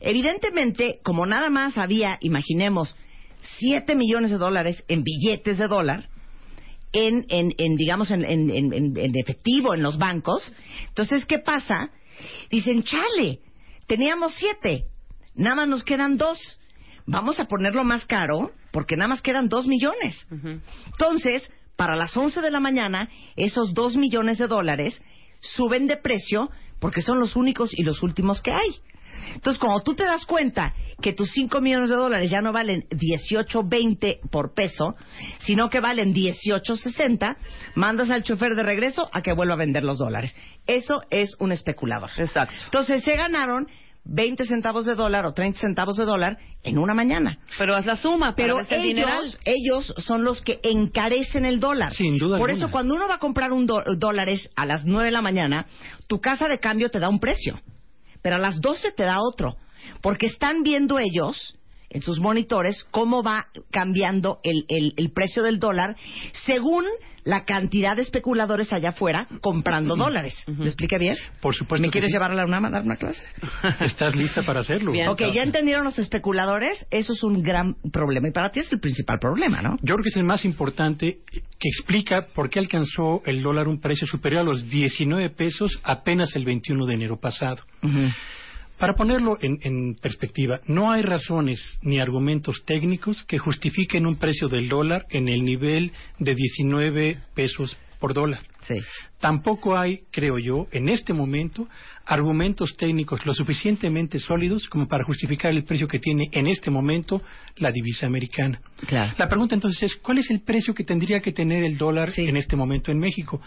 Evidentemente, 0.00 1.00
como 1.02 1.26
nada 1.26 1.50
más 1.50 1.78
había, 1.78 2.18
imaginemos, 2.20 2.96
7 3.58 3.94
millones 3.94 4.30
de 4.30 4.38
dólares 4.38 4.82
en 4.88 5.02
billetes 5.02 5.58
de 5.58 5.68
dólar, 5.68 6.08
en, 6.92 7.26
en, 7.28 7.52
en, 7.58 7.76
digamos, 7.76 8.10
en, 8.10 8.24
en, 8.24 8.50
en- 8.50 8.72
en- 8.72 8.96
en 8.96 9.18
efectivo 9.18 9.74
en 9.74 9.82
los 9.82 9.98
bancos, 9.98 10.52
entonces, 10.88 11.24
¿qué 11.26 11.38
pasa? 11.38 11.90
Dicen, 12.50 12.82
chale, 12.84 13.40
teníamos 13.86 14.34
7, 14.36 14.84
nada 15.34 15.56
más 15.56 15.68
nos 15.68 15.82
quedan 15.84 16.16
2. 16.16 16.38
Vamos 17.06 17.38
a 17.40 17.44
ponerlo 17.46 17.84
más 17.84 18.06
caro 18.06 18.52
porque 18.72 18.96
nada 18.96 19.08
más 19.08 19.20
quedan 19.22 19.48
2 19.48 19.66
millones. 19.66 20.26
Entonces, 20.86 21.50
para 21.76 21.96
las 21.96 22.16
11 22.16 22.40
de 22.40 22.50
la 22.50 22.60
mañana, 22.60 23.08
esos 23.36 23.74
2 23.74 23.96
millones 23.96 24.38
de 24.38 24.46
dólares 24.46 25.00
suben 25.40 25.86
de 25.86 25.96
precio 25.96 26.48
porque 26.78 27.02
son 27.02 27.18
los 27.18 27.34
únicos 27.36 27.70
y 27.76 27.82
los 27.82 28.02
últimos 28.02 28.40
que 28.40 28.52
hay. 28.52 28.70
Entonces, 29.34 29.58
cuando 29.58 29.80
tú 29.82 29.94
te 29.94 30.04
das 30.04 30.24
cuenta 30.24 30.74
que 31.02 31.12
tus 31.12 31.30
5 31.32 31.60
millones 31.60 31.90
de 31.90 31.96
dólares 31.96 32.30
ya 32.30 32.40
no 32.40 32.52
valen 32.52 32.82
18.20 32.90 34.20
por 34.30 34.54
peso, 34.54 34.94
sino 35.40 35.68
que 35.68 35.80
valen 35.80 36.14
18.60, 36.14 37.36
mandas 37.74 38.10
al 38.10 38.22
chofer 38.22 38.54
de 38.54 38.62
regreso 38.62 39.08
a 39.12 39.22
que 39.22 39.32
vuelva 39.32 39.54
a 39.54 39.58
vender 39.58 39.84
los 39.84 39.98
dólares. 39.98 40.34
Eso 40.66 41.02
es 41.10 41.34
un 41.40 41.52
especulador. 41.52 42.10
Exacto. 42.16 42.54
Entonces, 42.66 43.02
se 43.04 43.16
ganaron 43.16 43.66
20 44.06 44.44
centavos 44.46 44.84
de 44.84 44.94
dólar 44.94 45.24
o 45.24 45.32
30 45.32 45.58
centavos 45.60 45.96
de 45.96 46.04
dólar 46.04 46.36
en 46.62 46.78
una 46.78 46.92
mañana. 46.94 47.38
Pero 47.58 47.74
haz 47.74 47.86
la 47.86 47.96
suma. 47.96 48.34
Pero 48.34 48.58
el 48.60 48.66
ellos, 48.70 49.38
ellos 49.44 49.94
son 49.98 50.24
los 50.24 50.42
que 50.42 50.60
encarecen 50.62 51.44
el 51.46 51.58
dólar. 51.58 51.92
Sin 51.94 52.18
duda 52.18 52.38
Por 52.38 52.50
alguna. 52.50 52.66
eso 52.66 52.70
cuando 52.70 52.94
uno 52.94 53.08
va 53.08 53.14
a 53.14 53.18
comprar 53.18 53.52
un 53.52 53.66
do- 53.66 53.82
dólares 53.96 54.50
a 54.56 54.66
las 54.66 54.84
9 54.84 55.06
de 55.06 55.10
la 55.10 55.22
mañana, 55.22 55.66
tu 56.06 56.20
casa 56.20 56.48
de 56.48 56.58
cambio 56.58 56.90
te 56.90 56.98
da 57.00 57.08
un 57.08 57.18
precio. 57.18 57.58
Pero 58.24 58.36
a 58.36 58.38
las 58.38 58.58
12 58.62 58.92
te 58.92 59.02
da 59.02 59.18
otro. 59.20 59.56
Porque 60.00 60.26
están 60.26 60.62
viendo 60.62 60.98
ellos 60.98 61.54
en 61.90 62.00
sus 62.00 62.18
monitores 62.20 62.84
cómo 62.90 63.22
va 63.22 63.48
cambiando 63.70 64.40
el, 64.42 64.64
el- 64.68 64.94
el 64.96 65.12
precio 65.12 65.42
del 65.42 65.58
dólar 65.58 65.94
según 66.46 66.86
la 67.24 67.44
cantidad 67.44 67.96
de 67.96 68.02
especuladores 68.02 68.72
allá 68.72 68.90
afuera 68.90 69.26
comprando 69.40 69.96
dólares. 69.96 70.34
¿Me 70.46 70.66
expliqué 70.66 70.98
bien? 70.98 71.16
Por 71.40 71.54
supuesto 71.54 71.82
¿Me 71.82 71.88
que 71.88 71.92
quieres 71.92 72.10
sí. 72.10 72.14
llevar 72.14 72.30
a 72.30 72.34
la 72.34 72.44
UNAM 72.44 72.66
a 72.66 72.70
dar 72.70 72.82
una 72.82 72.96
clase? 72.96 73.24
¿Estás 73.80 74.14
lista 74.14 74.42
para 74.42 74.60
hacerlo? 74.60 74.92
Bien. 74.92 75.08
Ok, 75.08 75.22
ya 75.34 75.42
entendieron 75.42 75.84
los 75.84 75.98
especuladores. 75.98 76.86
Eso 76.90 77.14
es 77.14 77.22
un 77.22 77.42
gran 77.42 77.76
problema. 77.92 78.28
Y 78.28 78.32
para 78.32 78.50
ti 78.50 78.60
es 78.60 78.72
el 78.72 78.80
principal 78.80 79.18
problema, 79.18 79.62
¿no? 79.62 79.76
Yo 79.82 79.94
creo 79.94 80.02
que 80.02 80.10
es 80.10 80.16
el 80.16 80.24
más 80.24 80.44
importante 80.44 81.18
que 81.30 81.68
explica 81.68 82.26
por 82.34 82.50
qué 82.50 82.58
alcanzó 82.58 83.22
el 83.24 83.42
dólar 83.42 83.68
un 83.68 83.80
precio 83.80 84.06
superior 84.06 84.42
a 84.42 84.44
los 84.44 84.68
19 84.68 85.30
pesos 85.30 85.80
apenas 85.82 86.36
el 86.36 86.44
21 86.44 86.86
de 86.86 86.94
enero 86.94 87.18
pasado. 87.18 87.62
Para 88.84 88.96
ponerlo 88.96 89.38
en, 89.40 89.60
en 89.62 89.94
perspectiva, 89.94 90.60
no 90.66 90.92
hay 90.92 91.00
razones 91.00 91.58
ni 91.80 92.00
argumentos 92.00 92.64
técnicos 92.66 93.24
que 93.24 93.38
justifiquen 93.38 94.04
un 94.04 94.16
precio 94.16 94.46
del 94.46 94.68
dólar 94.68 95.06
en 95.08 95.26
el 95.28 95.42
nivel 95.42 95.90
de 96.18 96.34
19 96.34 97.16
pesos 97.34 97.78
por 98.04 98.12
dólar. 98.12 98.40
Sí. 98.60 98.74
Tampoco 99.18 99.78
hay, 99.78 100.00
creo 100.10 100.38
yo, 100.38 100.66
en 100.72 100.90
este 100.90 101.14
momento, 101.14 101.66
argumentos 102.04 102.76
técnicos 102.76 103.24
lo 103.24 103.32
suficientemente 103.32 104.18
sólidos 104.18 104.68
como 104.68 104.86
para 104.86 105.04
justificar 105.04 105.52
el 105.54 105.64
precio 105.64 105.88
que 105.88 105.98
tiene 106.00 106.24
en 106.32 106.46
este 106.46 106.70
momento 106.70 107.22
la 107.56 107.70
divisa 107.72 108.06
americana. 108.06 108.60
Claro. 108.86 109.14
La 109.16 109.26
pregunta 109.26 109.54
entonces 109.54 109.84
es, 109.84 109.96
¿cuál 110.02 110.18
es 110.18 110.30
el 110.30 110.42
precio 110.42 110.74
que 110.74 110.84
tendría 110.84 111.20
que 111.20 111.32
tener 111.32 111.64
el 111.64 111.78
dólar 111.78 112.10
Sí. 112.10 112.26
en 112.28 112.36
este 112.36 112.56
momento 112.56 112.92
en 112.92 112.98
México? 112.98 113.40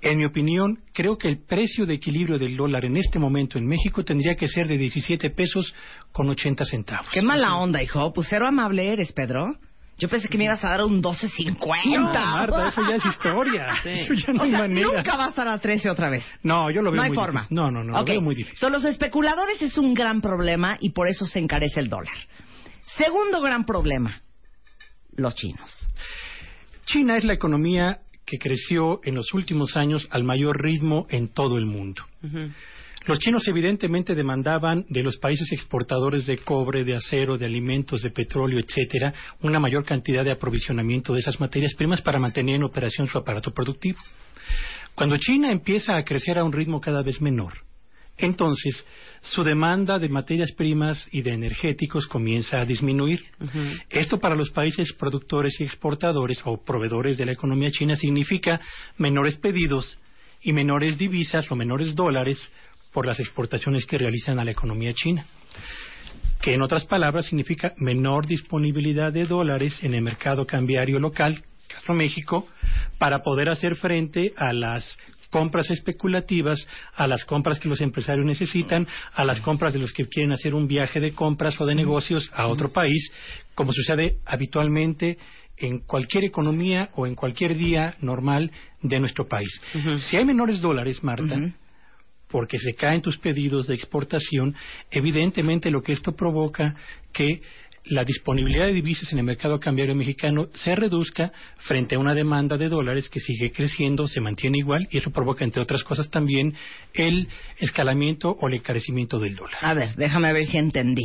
En 0.00 0.18
mi 0.18 0.24
opinión, 0.24 0.80
creo 0.92 1.16
que 1.16 1.28
el 1.28 1.44
precio 1.46 1.86
de 1.86 1.94
equilibrio 1.94 2.38
del 2.40 2.56
dólar 2.56 2.84
en 2.84 2.96
este 2.96 3.20
momento 3.20 3.56
en 3.56 3.68
México 3.68 4.02
tendría 4.04 4.34
que 4.34 4.48
ser 4.48 4.66
de 4.66 4.78
17 4.78 5.30
pesos 5.30 5.72
con 6.10 6.28
80 6.28 6.64
centavos. 6.64 7.08
Qué 7.12 7.22
mala 7.22 7.54
onda, 7.54 7.80
hijo. 7.80 8.12
Pues 8.12 8.26
cero 8.28 8.48
amable 8.48 8.92
eres, 8.92 9.12
Pedro. 9.12 9.46
Yo 9.98 10.08
pensé 10.08 10.28
que 10.28 10.36
me 10.38 10.44
ibas 10.44 10.64
a 10.64 10.70
dar 10.70 10.82
un 10.82 11.00
12.50. 11.02 11.58
No, 11.94 12.12
Marta, 12.12 12.68
eso 12.70 12.80
ya 12.88 12.96
es 12.96 13.06
historia. 13.06 13.66
Sí. 13.82 13.90
Eso 13.90 14.14
ya 14.14 14.32
no 14.32 14.40
O 14.40 14.44
hay 14.44 14.50
manera. 14.50 14.86
nunca 14.96 15.16
vas 15.16 15.38
a 15.38 15.44
la 15.44 15.58
13 15.58 15.90
otra 15.90 16.08
vez. 16.08 16.24
No, 16.42 16.70
yo 16.72 16.82
lo 16.82 16.90
veo 16.90 16.96
no 16.96 17.02
hay 17.02 17.10
muy 17.10 17.16
forma. 17.16 17.40
difícil. 17.42 17.56
No, 17.56 17.70
no, 17.70 17.84
no, 17.84 17.92
Ok. 18.00 18.08
lo 18.08 18.14
veo 18.14 18.20
muy 18.20 18.34
difícil. 18.34 18.58
So, 18.58 18.68
los 18.70 18.84
especuladores 18.84 19.60
es 19.62 19.78
un 19.78 19.94
gran 19.94 20.20
problema 20.20 20.76
y 20.80 20.90
por 20.90 21.08
eso 21.08 21.24
se 21.26 21.38
encarece 21.38 21.78
el 21.80 21.88
dólar. 21.88 22.14
Segundo 22.96 23.40
gran 23.40 23.64
problema, 23.64 24.20
los 25.16 25.34
chinos. 25.34 25.88
China 26.86 27.16
es 27.16 27.24
la 27.24 27.32
economía 27.34 28.00
que 28.26 28.38
creció 28.38 29.00
en 29.04 29.14
los 29.14 29.32
últimos 29.34 29.76
años 29.76 30.08
al 30.10 30.24
mayor 30.24 30.60
ritmo 30.62 31.06
en 31.10 31.28
todo 31.28 31.58
el 31.58 31.66
mundo. 31.66 32.02
Ujú. 32.24 32.50
Los 33.06 33.18
chinos 33.18 33.46
evidentemente 33.48 34.14
demandaban 34.14 34.84
de 34.88 35.02
los 35.02 35.16
países 35.16 35.50
exportadores 35.52 36.26
de 36.26 36.38
cobre, 36.38 36.84
de 36.84 36.94
acero, 36.94 37.36
de 37.36 37.46
alimentos, 37.46 38.02
de 38.02 38.10
petróleo, 38.10 38.60
etcétera, 38.60 39.12
una 39.40 39.58
mayor 39.58 39.84
cantidad 39.84 40.24
de 40.24 40.32
aprovisionamiento 40.32 41.12
de 41.12 41.20
esas 41.20 41.40
materias 41.40 41.74
primas 41.74 42.00
para 42.00 42.20
mantener 42.20 42.56
en 42.56 42.62
operación 42.62 43.08
su 43.08 43.18
aparato 43.18 43.50
productivo. 43.52 43.98
Cuando 44.94 45.16
China 45.16 45.50
empieza 45.50 45.96
a 45.96 46.04
crecer 46.04 46.38
a 46.38 46.44
un 46.44 46.52
ritmo 46.52 46.80
cada 46.80 47.02
vez 47.02 47.20
menor, 47.20 47.54
entonces 48.18 48.84
su 49.22 49.42
demanda 49.42 49.98
de 49.98 50.08
materias 50.08 50.52
primas 50.52 51.08
y 51.10 51.22
de 51.22 51.32
energéticos 51.32 52.06
comienza 52.06 52.60
a 52.60 52.66
disminuir. 52.66 53.24
Esto 53.88 54.18
para 54.18 54.36
los 54.36 54.50
países 54.50 54.92
productores 54.92 55.58
y 55.60 55.64
exportadores 55.64 56.40
o 56.44 56.62
proveedores 56.62 57.16
de 57.16 57.26
la 57.26 57.32
economía 57.32 57.70
china 57.70 57.96
significa 57.96 58.60
menores 58.98 59.38
pedidos 59.38 59.98
y 60.42 60.52
menores 60.52 60.98
divisas 60.98 61.50
o 61.50 61.56
menores 61.56 61.94
dólares 61.94 62.38
por 62.92 63.06
las 63.06 63.20
exportaciones 63.20 63.86
que 63.86 63.98
realizan 63.98 64.38
a 64.38 64.44
la 64.44 64.50
economía 64.50 64.92
china 64.94 65.26
que 66.42 66.52
en 66.52 66.60
otras 66.60 66.84
palabras 66.84 67.26
significa 67.26 67.72
menor 67.78 68.26
disponibilidad 68.26 69.12
de 69.12 69.26
dólares 69.26 69.78
en 69.82 69.94
el 69.94 70.02
mercado 70.02 70.44
cambiario 70.44 70.98
local, 70.98 71.40
caso 71.68 71.94
México, 71.94 72.48
para 72.98 73.22
poder 73.22 73.48
hacer 73.48 73.76
frente 73.76 74.34
a 74.36 74.52
las 74.52 74.98
compras 75.30 75.70
especulativas, 75.70 76.66
a 76.94 77.06
las 77.06 77.24
compras 77.24 77.58
que 77.60 77.68
los 77.68 77.80
empresarios 77.80 78.26
necesitan, 78.26 78.86
a 79.14 79.24
las 79.24 79.40
compras 79.40 79.72
de 79.72 79.78
los 79.78 79.92
que 79.92 80.06
quieren 80.06 80.32
hacer 80.32 80.54
un 80.54 80.66
viaje 80.66 81.00
de 81.00 81.12
compras 81.12 81.58
o 81.60 81.64
de 81.64 81.76
negocios 81.76 82.30
a 82.34 82.48
otro 82.48 82.72
país, 82.72 83.10
como 83.54 83.72
sucede 83.72 84.18
habitualmente 84.26 85.18
en 85.56 85.78
cualquier 85.78 86.24
economía 86.24 86.90
o 86.94 87.06
en 87.06 87.14
cualquier 87.14 87.56
día 87.56 87.94
normal 88.00 88.50
de 88.82 88.98
nuestro 88.98 89.28
país. 89.28 89.48
Si 90.08 90.16
hay 90.16 90.24
menores 90.24 90.60
dólares, 90.60 91.02
Marta. 91.04 91.36
Porque 92.32 92.58
se 92.58 92.72
caen 92.72 93.02
tus 93.02 93.18
pedidos 93.18 93.66
de 93.66 93.74
exportación, 93.74 94.56
evidentemente 94.90 95.70
lo 95.70 95.82
que 95.82 95.92
esto 95.92 96.12
provoca 96.12 96.74
que 97.12 97.42
la 97.84 98.04
disponibilidad 98.04 98.66
de 98.66 98.72
divisas 98.72 99.12
en 99.12 99.18
el 99.18 99.24
mercado 99.24 99.60
cambiario 99.60 99.94
mexicano 99.94 100.48
se 100.54 100.74
reduzca 100.74 101.30
frente 101.58 101.96
a 101.96 101.98
una 101.98 102.14
demanda 102.14 102.56
de 102.56 102.68
dólares 102.68 103.08
que 103.10 103.20
sigue 103.20 103.52
creciendo, 103.52 104.06
se 104.08 104.20
mantiene 104.20 104.58
igual 104.58 104.88
y 104.90 104.98
eso 104.98 105.10
provoca, 105.10 105.44
entre 105.44 105.62
otras 105.62 105.82
cosas, 105.82 106.08
también 106.08 106.54
el 106.94 107.28
escalamiento 107.58 108.30
o 108.40 108.48
el 108.48 108.54
encarecimiento 108.54 109.18
del 109.18 109.36
dólar. 109.36 109.58
A 109.60 109.74
ver, 109.74 109.94
déjame 109.96 110.32
ver 110.32 110.46
si 110.46 110.56
entendí. 110.56 111.04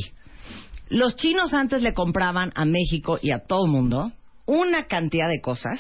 Los 0.90 1.18
chinos 1.18 1.54
antes 1.54 1.82
le 1.82 1.94
compraban 1.94 2.52
a 2.56 2.64
México 2.64 3.20
y 3.22 3.32
a 3.32 3.40
todo 3.40 3.66
el 3.66 3.72
mundo 3.72 4.14
una 4.48 4.88
cantidad 4.88 5.30
de 5.30 5.42
cosas. 5.42 5.80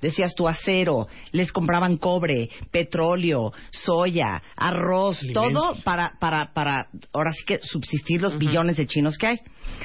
Decías 0.00 0.34
tú 0.34 0.48
acero, 0.48 1.06
les 1.32 1.52
compraban 1.52 1.96
cobre, 1.96 2.50
petróleo, 2.70 3.52
soya, 3.70 4.42
arroz, 4.56 5.18
Alimentos. 5.20 5.52
todo 5.52 5.82
para, 5.82 6.14
para, 6.18 6.52
para, 6.52 6.88
ahora 7.12 7.32
sí 7.32 7.44
que 7.46 7.60
subsistir 7.62 8.20
los 8.20 8.36
billones 8.36 8.76
de 8.76 8.86
chinos 8.86 9.16
que 9.16 9.26
hay. 9.26 9.40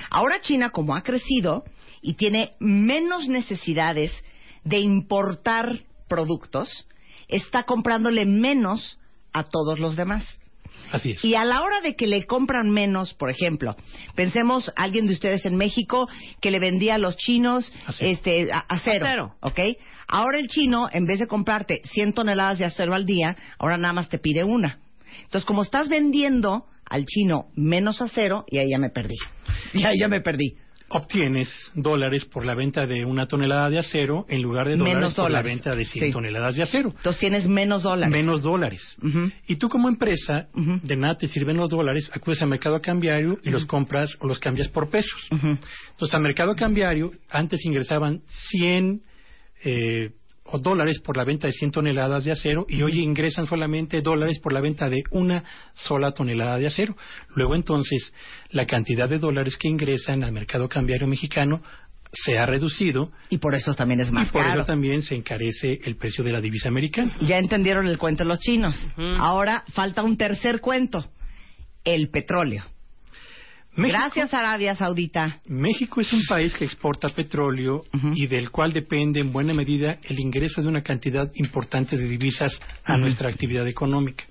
Ahora 0.10 0.42
China, 0.42 0.72
como 0.72 0.96
ha 0.96 1.04
crecido 1.04 1.64
y 2.02 2.16
tiene 2.16 2.54
menos 2.60 3.28
necesidades 3.28 4.12
de 4.64 4.80
importar 4.80 5.80
productos 6.10 6.88
está 7.30 7.64
comprándole 7.64 8.26
menos 8.26 9.00
a 9.32 9.44
todos 9.44 9.80
los 9.80 9.96
demás. 9.96 10.40
Así 10.92 11.12
es. 11.12 11.24
Y 11.24 11.36
a 11.36 11.46
la 11.46 11.62
hora 11.62 11.82
de 11.82 11.96
que 11.96 12.08
le 12.08 12.26
compran 12.26 12.70
menos, 12.70 13.14
por 13.14 13.30
ejemplo, 13.30 13.76
pensemos 14.16 14.72
alguien 14.76 15.06
de 15.08 15.14
ustedes 15.14 15.46
en 15.46 15.56
México 15.56 16.08
que 16.42 16.52
le 16.52 16.60
vendía 16.60 16.96
a 16.96 16.98
los 16.98 17.16
chinos 17.18 17.72
Acero. 17.86 18.10
este 18.12 18.52
a- 18.52 18.60
acero, 18.68 19.06
Acero. 19.06 19.36
¿ok? 19.42 19.60
Ahora 20.08 20.40
el 20.40 20.48
chino, 20.48 20.90
en 20.92 21.06
vez 21.06 21.20
de 21.20 21.28
comprarte 21.28 21.82
100 21.86 22.14
toneladas 22.14 22.60
de 22.60 22.66
acero 22.66 22.94
al 22.96 23.06
día, 23.06 23.36
ahora 23.60 23.78
nada 23.78 23.94
más 23.94 24.10
te 24.10 24.18
pide 24.18 24.44
una. 24.44 24.80
Entonces, 25.24 25.46
como 25.46 25.62
estás 25.64 25.90
vendiendo 25.90 26.66
al 26.86 27.06
chino 27.06 27.46
menos 27.56 28.02
acero, 28.02 28.46
y 28.50 28.58
ahí 28.58 28.72
ya 28.72 28.80
me 28.80 28.90
perdí. 28.90 29.16
Y 29.74 29.86
ahí 29.86 30.00
ya 30.00 30.08
me 30.08 30.22
perdí. 30.22 30.56
Obtienes 30.92 31.72
dólares 31.76 32.26
por 32.26 32.46
la 32.46 32.56
venta 32.56 32.86
de 32.88 33.06
una 33.06 33.28
tonelada 33.28 33.70
de 33.70 33.80
acero 33.80 34.26
en 34.30 34.42
lugar 34.42 34.68
de 34.68 34.76
dólares 34.78 34.96
Menos 34.96 35.14
por 35.14 35.30
la 35.32 35.42
venta 35.42 35.76
de 35.76 35.86
100 35.86 36.06
Sí. 36.08 36.12
toneladas 36.12 36.56
de 36.56 36.64
acero. 36.64 36.90
Entonces 36.96 37.20
tienes 37.20 37.48
menos 37.48 37.84
dólares. 37.84 38.12
Menos 38.12 38.42
dólares. 38.42 38.98
Y 39.48 39.56
tú 39.58 39.70
como 39.70 39.88
empresa, 39.90 40.48
de 40.54 40.96
nada 40.96 41.18
te 41.18 41.28
sirven 41.28 41.58
los 41.58 41.70
dólares, 41.70 42.10
acudes 42.14 42.42
al 42.42 42.50
mercado 42.50 42.80
cambiario 42.82 43.40
y 43.44 43.50
los 43.50 43.66
compras 43.66 44.16
o 44.20 44.28
los 44.28 44.40
cambias 44.40 44.68
por 44.70 44.90
pesos. 44.90 45.28
Entonces, 45.32 46.14
al 46.14 46.22
mercado 46.22 46.56
cambiario, 46.56 47.12
antes 47.30 47.64
ingresaban 47.66 48.22
100 48.28 49.02
eh, 49.64 50.12
o 50.52 50.60
dólares 50.60 51.00
por 51.00 51.18
la 51.18 51.24
venta 51.24 51.48
de 51.48 51.54
100 51.54 51.72
toneladas 51.72 52.24
de 52.26 52.32
acero 52.32 52.66
y 52.68 52.82
hoy 52.82 53.00
ingresan 53.00 53.48
solamente 53.48 54.02
dólares 54.02 54.40
por 54.40 54.54
la 54.54 54.62
venta 54.62 54.90
de 54.90 55.04
una 55.12 55.44
sola 55.74 56.12
tonelada 56.12 56.58
de 56.58 56.68
acero. 56.68 56.96
Luego, 57.36 57.56
entonces, 57.56 58.14
la 58.50 58.66
cantidad 58.66 59.08
de 59.08 59.20
dólares 59.20 59.58
que 59.58 59.68
ingresan 59.68 60.24
al 60.24 60.32
mercado 60.32 60.68
cambiario 60.68 61.08
mexicano 61.08 61.62
se 62.12 62.40
ha 62.40 62.46
reducido 62.48 63.12
Y 63.30 63.38
por 63.38 63.54
eso 63.54 63.76
también 63.76 64.00
es 64.00 64.10
y 64.10 64.12
más 64.12 64.32
por 64.32 64.42
caro. 64.42 64.62
eso 64.62 64.66
también 64.66 65.02
se 65.04 65.16
encarece 65.16 65.80
el 65.84 65.96
precio 65.96 66.24
de 66.24 66.32
la 66.32 66.42
divisa 66.42 66.70
americana. 66.70 67.16
Ya 67.22 67.38
entendieron 67.38 67.86
el 67.88 67.98
cuento 68.00 68.24
los 68.24 68.40
chinos. 68.40 68.76
Ahora 69.20 69.64
falta 69.74 70.04
un 70.04 70.18
tercer 70.18 70.60
cuento. 70.60 71.06
El 71.84 72.10
petróleo. 72.10 72.64
México- 73.80 73.98
Gracias, 74.00 74.34
Arabia 74.34 74.76
Saudita. 74.76 75.40
México 75.48 76.02
es 76.02 76.12
un 76.14 76.22
país 76.28 76.54
que 76.56 76.66
exporta 76.66 77.10
petróleo 77.10 77.82
y 78.16 78.28
del 78.28 78.52
cual 78.52 78.74
depende 78.74 79.20
en 79.22 79.32
buena 79.32 79.54
medida 79.54 79.98
el 80.04 80.20
ingreso 80.20 80.62
de 80.62 80.68
una 80.68 80.82
cantidad 80.84 81.30
importante 81.36 81.98
de 81.98 82.08
divisas 82.08 82.60
a 82.84 82.98
nuestra 82.98 83.30
actividad 83.30 83.68
económica. 83.68 84.24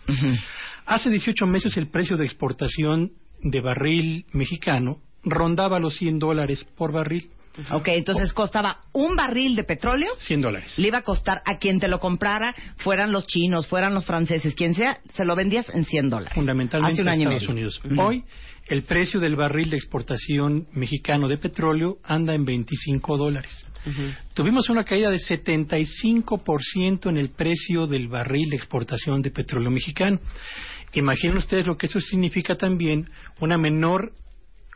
Hace 0.86 1.10
18 1.10 1.46
meses 1.46 1.76
el 1.76 1.88
precio 1.88 2.16
de 2.16 2.24
exportación 2.24 3.12
de 3.42 3.60
barril 3.60 4.24
mexicano 4.32 4.98
rondaba 5.24 5.78
los 5.78 5.96
100 5.96 6.18
dólares 6.18 6.64
por 6.76 6.92
barril. 6.92 7.30
Ok, 7.72 7.88
entonces 7.88 8.32
costaba 8.32 8.78
un 8.92 9.16
barril 9.16 9.56
de 9.56 9.64
petróleo. 9.64 10.12
100 10.18 10.40
dólares. 10.42 10.72
Le 10.78 10.88
iba 10.88 10.98
a 10.98 11.02
costar 11.02 11.42
a 11.44 11.58
quien 11.58 11.80
te 11.80 11.88
lo 11.88 11.98
comprara, 11.98 12.54
fueran 12.76 13.10
los 13.10 13.26
chinos, 13.26 13.66
fueran 13.66 13.94
los 13.94 14.04
franceses, 14.04 14.54
quien 14.54 14.74
sea, 14.74 14.98
se 15.12 15.24
lo 15.24 15.34
vendías 15.34 15.68
en 15.74 15.84
100 15.84 16.08
dólares. 16.08 16.34
Fundamentalmente 16.36 16.92
Hace 16.92 17.02
un 17.02 17.08
año 17.08 17.30
Estados. 17.32 17.48
Unidos. 17.48 17.80
Hoy 17.98 18.22
el 18.68 18.82
precio 18.82 19.18
del 19.18 19.36
barril 19.36 19.70
de 19.70 19.76
exportación 19.76 20.66
mexicano 20.72 21.28
de 21.28 21.38
petróleo 21.38 21.98
anda 22.04 22.34
en 22.34 22.44
25 22.44 23.16
dólares. 23.16 23.66
Tuvimos 24.34 24.68
una 24.68 24.84
caída 24.84 25.08
de 25.08 25.16
75% 25.16 27.08
en 27.08 27.16
el 27.16 27.30
precio 27.30 27.86
del 27.86 28.08
barril 28.08 28.50
de 28.50 28.56
exportación 28.56 29.22
de 29.22 29.30
petróleo 29.30 29.70
mexicano. 29.70 30.20
Imaginen 30.92 31.38
ustedes 31.38 31.66
lo 31.66 31.76
que 31.76 31.86
eso 31.86 32.00
significa 32.00 32.56
también 32.56 33.08
una 33.40 33.56
menor 33.56 34.12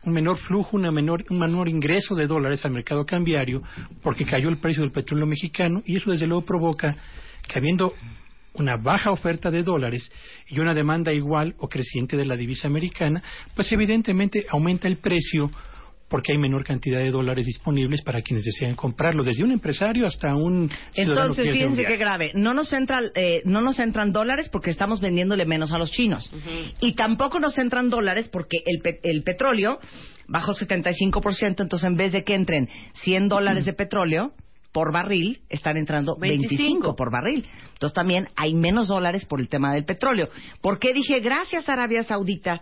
un 0.05 0.13
menor 0.13 0.37
flujo, 0.37 0.75
una 0.75 0.91
menor, 0.91 1.23
un 1.29 1.39
menor 1.39 1.69
ingreso 1.69 2.13
de 2.13 2.27
dólares 2.27 2.65
al 2.65 2.71
mercado 2.71 3.05
cambiario 3.05 3.63
porque 4.01 4.25
cayó 4.25 4.49
el 4.49 4.57
precio 4.57 4.83
del 4.83 4.91
petróleo 4.91 5.25
mexicano 5.25 5.81
y 5.85 5.95
eso 5.95 6.11
desde 6.11 6.27
luego 6.27 6.45
provoca 6.45 6.97
que 7.47 7.57
habiendo 7.57 7.93
una 8.55 8.77
baja 8.77 9.11
oferta 9.11 9.49
de 9.51 9.63
dólares 9.63 10.09
y 10.47 10.59
una 10.59 10.73
demanda 10.73 11.11
igual 11.11 11.55
o 11.59 11.67
creciente 11.67 12.15
de 12.17 12.25
la 12.25 12.35
divisa 12.35 12.67
americana, 12.67 13.23
pues 13.55 13.71
evidentemente 13.71 14.45
aumenta 14.49 14.87
el 14.87 14.97
precio 14.97 15.49
porque 16.09 16.31
hay 16.33 16.37
menor 16.37 16.63
cantidad 16.63 16.99
de 16.99 17.09
dólares 17.09 17.43
disponibles 17.47 18.03
para 18.03 18.21
quienes 18.21 18.43
desean 18.45 18.75
comprarlo, 18.75 19.23
desde 19.23 19.43
un 19.43 19.51
empresario 19.51 20.05
hasta 20.05 20.35
un 20.35 20.69
ciudadano 20.91 21.21
Entonces, 21.31 21.45
fíjense 21.51 21.85
qué 21.85 21.97
grave. 21.97 22.31
No 22.35 22.53
nos, 22.53 22.71
entra, 22.71 23.01
eh, 23.15 23.41
no 23.45 23.61
nos 23.61 23.79
entran 23.79 24.11
dólares 24.11 24.47
porque 24.49 24.69
estamos 24.69 25.01
vendiéndole 25.01 25.45
menos 25.45 25.71
a 25.71 25.79
los 25.79 25.89
chinos. 25.89 26.31
Y 26.81 26.93
tampoco 26.93 27.39
nos 27.39 27.57
entran 27.57 27.89
dólares 27.89 28.29
porque 28.31 28.57
el, 28.63 28.79
pe- 28.81 28.99
el 29.01 29.23
petróleo 29.23 29.79
bajó 30.27 30.53
75%. 30.53 31.61
Entonces, 31.61 31.83
en 31.87 31.95
vez 31.95 32.11
de 32.11 32.23
que 32.23 32.35
entren 32.35 32.69
100 33.01 33.29
dólares 33.29 33.65
de 33.65 33.73
petróleo 33.73 34.33
por 34.73 34.91
barril, 34.91 35.41
están 35.49 35.77
entrando 35.77 36.17
25, 36.17 36.55
25 36.57 36.95
por 36.95 37.11
barril. 37.11 37.45
Entonces, 37.73 37.93
también 37.93 38.27
hay 38.35 38.55
menos 38.55 38.87
dólares 38.87 39.23
por 39.25 39.39
el 39.39 39.47
tema 39.47 39.73
del 39.73 39.85
petróleo. 39.85 40.27
¿Por 40.61 40.79
qué 40.79 40.93
dije 40.93 41.19
gracias 41.19 41.69
Arabia 41.69 42.03
Saudita? 42.03 42.61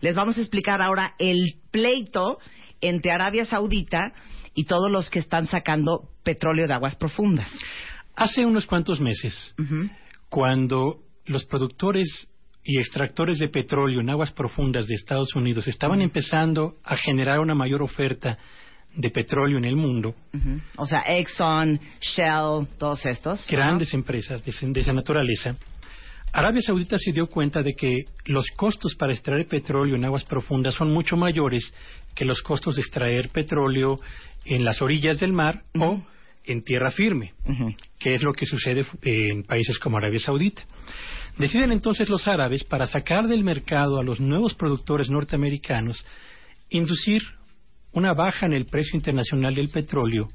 Les 0.00 0.14
vamos 0.14 0.38
a 0.38 0.40
explicar 0.40 0.80
ahora 0.80 1.14
el 1.18 1.56
pleito 1.70 2.38
entre 2.80 3.12
Arabia 3.12 3.44
Saudita 3.44 4.14
y 4.54 4.64
todos 4.64 4.90
los 4.90 5.10
que 5.10 5.18
están 5.18 5.46
sacando 5.46 6.08
petróleo 6.24 6.66
de 6.66 6.74
aguas 6.74 6.96
profundas. 6.96 7.52
Hace 8.16 8.44
unos 8.44 8.66
cuantos 8.66 9.00
meses, 9.00 9.54
cuando 10.30 11.00
los 11.26 11.44
productores 11.44 12.28
y 12.64 12.78
extractores 12.78 13.38
de 13.38 13.48
petróleo 13.48 14.00
en 14.00 14.10
aguas 14.10 14.32
profundas 14.32 14.86
de 14.86 14.94
Estados 14.94 15.34
Unidos 15.34 15.68
estaban 15.68 16.00
empezando 16.00 16.76
a 16.84 16.96
generar 16.96 17.40
una 17.40 17.54
mayor 17.54 17.82
oferta 17.82 18.38
de 18.94 19.10
petróleo 19.10 19.58
en 19.58 19.64
el 19.64 19.76
mundo. 19.76 20.14
O 20.76 20.86
sea, 20.86 21.00
Exxon, 21.06 21.78
Shell, 22.00 22.66
todos 22.78 23.04
estos. 23.06 23.46
grandes 23.48 23.94
empresas 23.94 24.44
de, 24.44 24.80
esa 24.80 24.92
naturaleza, 24.92 25.56
Arabia 26.32 26.62
Saudita 26.62 26.96
se 26.98 27.12
dio 27.12 27.26
cuenta 27.26 27.62
de 27.62 27.74
que 27.74 28.04
los 28.26 28.46
costos 28.56 28.94
para 28.94 29.12
extraer 29.12 29.48
petróleo 29.48 29.96
en 29.96 30.04
aguas 30.04 30.24
profundas 30.24 30.74
son 30.74 30.92
mucho 30.92 31.16
mayores 31.16 31.72
que 32.14 32.24
los 32.24 32.40
costos 32.42 32.76
de 32.76 32.82
extraer 32.82 33.30
petróleo 33.30 33.98
en 34.44 34.64
las 34.64 34.80
orillas 34.80 35.18
del 35.18 35.32
mar 35.32 35.62
o 35.78 36.02
en 36.44 36.62
tierra 36.62 36.90
firme, 36.90 37.34
que 37.98 38.14
es 38.14 38.22
lo 38.22 38.32
que 38.32 38.46
sucede 38.46 38.86
en 39.02 39.42
países 39.42 39.78
como 39.78 39.98
Arabia 39.98 40.20
Saudita. 40.20 40.62
Deciden 41.36 41.72
entonces 41.72 42.08
los 42.08 42.26
árabes, 42.26 42.64
para 42.64 42.86
sacar 42.86 43.26
del 43.26 43.44
mercado 43.44 43.98
a 43.98 44.04
los 44.04 44.20
nuevos 44.20 44.54
productores 44.54 45.10
norteamericanos, 45.10 46.04
inducir 46.70 47.22
una 47.92 48.12
baja 48.14 48.46
en 48.46 48.52
el 48.52 48.66
precio 48.66 48.96
internacional 48.96 49.54
del 49.54 49.68
petróleo 49.68 50.28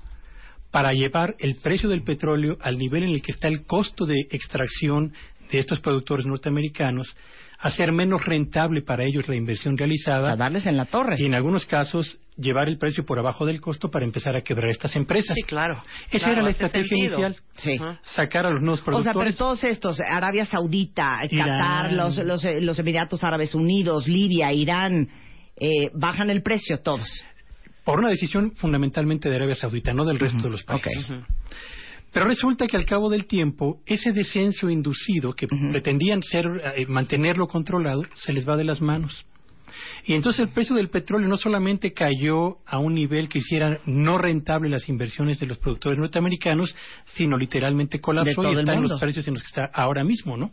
para 0.72 0.92
llevar 0.92 1.36
el 1.40 1.56
precio 1.56 1.88
del 1.90 2.04
petróleo 2.04 2.58
al 2.62 2.78
nivel 2.78 3.04
en 3.04 3.10
el 3.12 3.22
que 3.22 3.32
está 3.32 3.48
el 3.48 3.66
costo 3.66 4.06
de 4.06 4.20
extracción 4.32 5.14
de 5.52 5.60
estos 5.60 5.80
productores 5.80 6.26
norteamericanos, 6.26 7.16
hacer 7.60 7.94
menos 7.94 8.26
rentable 8.26 8.82
para 8.82 9.06
ellos 9.06 9.28
la 9.30 9.36
inversión 9.36 9.76
O 9.76 9.78
realizada 9.78 10.26
sea, 10.28 10.36
darles 10.36 10.66
en 10.66 10.76
la 10.76 10.86
torre. 10.86 11.16
y 11.18 11.26
en 11.26 11.34
algunos 11.36 11.66
casos 11.66 12.20
llevar 12.36 12.68
el 12.68 12.78
precio 12.78 13.06
por 13.06 13.18
abajo 13.20 13.46
del 13.46 13.62
costo 13.62 13.90
para 13.90 14.04
empezar 14.06 14.36
a 14.36 14.42
quebrar 14.42 14.70
estas 14.72 14.94
empresas. 14.98 15.34
Sí, 15.36 15.44
claro. 15.44 15.82
Esa 16.12 16.26
Claro, 16.26 16.34
era 16.34 16.42
la 16.44 16.50
estrategia 16.50 16.90
sentido. 16.90 17.20
inicial. 17.20 17.36
Sí. 17.56 17.78
Sacar 18.04 18.46
a 18.46 18.50
los 18.50 18.62
nuevos 18.62 18.82
O 18.82 18.84
sea, 18.84 18.92
pero 18.92 19.04
productores. 19.04 19.38
todos 19.38 19.64
estos, 19.64 20.02
Arabia 20.02 20.46
Saudita. 20.46 21.20
Qatar, 21.32 21.94
los, 21.94 22.18
los, 22.18 22.44
los 22.60 22.80
Emiratos 22.80 23.24
Árabes 23.24 23.56
Unidos, 23.56 24.08
Libia, 24.10 24.52
Irán, 24.52 25.08
eh, 25.58 25.90
bajan 25.94 26.30
el 26.30 26.42
precio 26.42 26.80
todos. 26.82 27.08
Por 27.86 28.00
una 28.00 28.10
decisión 28.10 28.52
fundamentalmente 28.56 29.30
de 29.30 29.36
Arabia 29.36 29.56
Saudita, 29.56 29.94
no 29.94 30.04
del 30.06 30.20
resto 30.20 30.44
de 30.44 30.50
los 30.50 30.64
países. 30.64 31.12
Pero 32.12 32.26
resulta 32.28 32.66
que 32.66 32.78
al 32.78 32.86
cabo 32.86 33.10
del 33.10 33.28
tiempo, 33.28 33.82
ese 33.86 34.12
descenso 34.12 34.70
inducido 34.70 35.34
que 35.34 35.48
pretendían 35.48 36.22
ser 36.24 36.46
eh, 36.76 36.86
mantenerlo 36.88 37.48
controlado, 37.48 38.04
se 38.16 38.34
les 38.34 38.48
va 38.48 38.58
de 38.58 38.64
las 38.64 38.82
manos. 38.82 39.26
Y 40.06 40.14
entonces 40.14 40.40
el 40.40 40.50
precio 40.50 40.76
del 40.76 40.90
petróleo 40.90 41.28
no 41.28 41.38
solamente 41.38 41.94
cayó 41.94 42.60
a 42.66 42.80
un 42.80 42.96
nivel 42.96 43.28
que 43.28 43.40
hiciera 43.40 43.80
no 43.86 44.18
rentable 44.18 44.70
las 44.70 44.88
inversiones 44.88 45.40
de 45.40 45.48
los 45.48 45.58
productores 45.58 46.00
norteamericanos, 46.00 46.76
sino 47.06 47.38
literalmente 47.38 48.00
colapsó 48.00 48.44
y 48.52 48.56
está 48.56 48.74
en 48.74 48.84
los 48.84 49.00
precios 49.00 49.28
en 49.28 49.34
los 49.34 49.44
que 49.44 49.48
está 49.48 49.70
ahora 49.74 50.04
mismo, 50.04 50.38
¿no? 50.38 50.52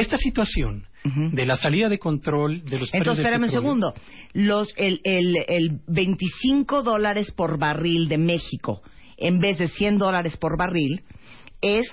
Esta 0.00 0.16
situación 0.16 0.86
de 1.04 1.46
la 1.46 1.56
salida 1.56 1.88
de 1.88 1.98
control 1.98 2.64
de 2.64 2.80
los 2.80 2.92
Entonces, 2.92 3.24
espérame 3.24 3.44
un 3.44 3.50
segundo. 3.50 3.94
Los, 4.32 4.74
el, 4.76 5.00
el, 5.04 5.36
el 5.46 5.80
25 5.86 6.82
dólares 6.82 7.30
por 7.30 7.58
barril 7.58 8.08
de 8.08 8.18
México, 8.18 8.82
en 9.16 9.38
vez 9.38 9.58
de 9.58 9.68
100 9.68 9.98
dólares 9.98 10.36
por 10.36 10.58
barril, 10.58 11.02
es 11.60 11.86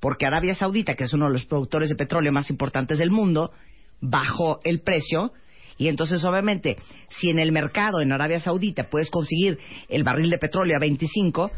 porque 0.00 0.26
Arabia 0.26 0.54
Saudita, 0.54 0.94
que 0.94 1.04
es 1.04 1.12
uno 1.12 1.26
de 1.26 1.32
los 1.32 1.46
productores 1.46 1.88
de 1.88 1.96
petróleo 1.96 2.32
más 2.32 2.50
importantes 2.50 2.98
del 2.98 3.10
mundo, 3.10 3.52
bajó 4.00 4.60
el 4.64 4.80
precio. 4.80 5.32
Y 5.78 5.88
entonces, 5.88 6.24
obviamente, 6.24 6.76
si 7.08 7.30
en 7.30 7.38
el 7.38 7.52
mercado, 7.52 8.00
en 8.00 8.12
Arabia 8.12 8.40
Saudita, 8.40 8.90
puedes 8.90 9.10
conseguir 9.10 9.58
el 9.88 10.04
barril 10.04 10.30
de 10.30 10.38
petróleo 10.38 10.76
a 10.76 10.80
25, 10.80 11.50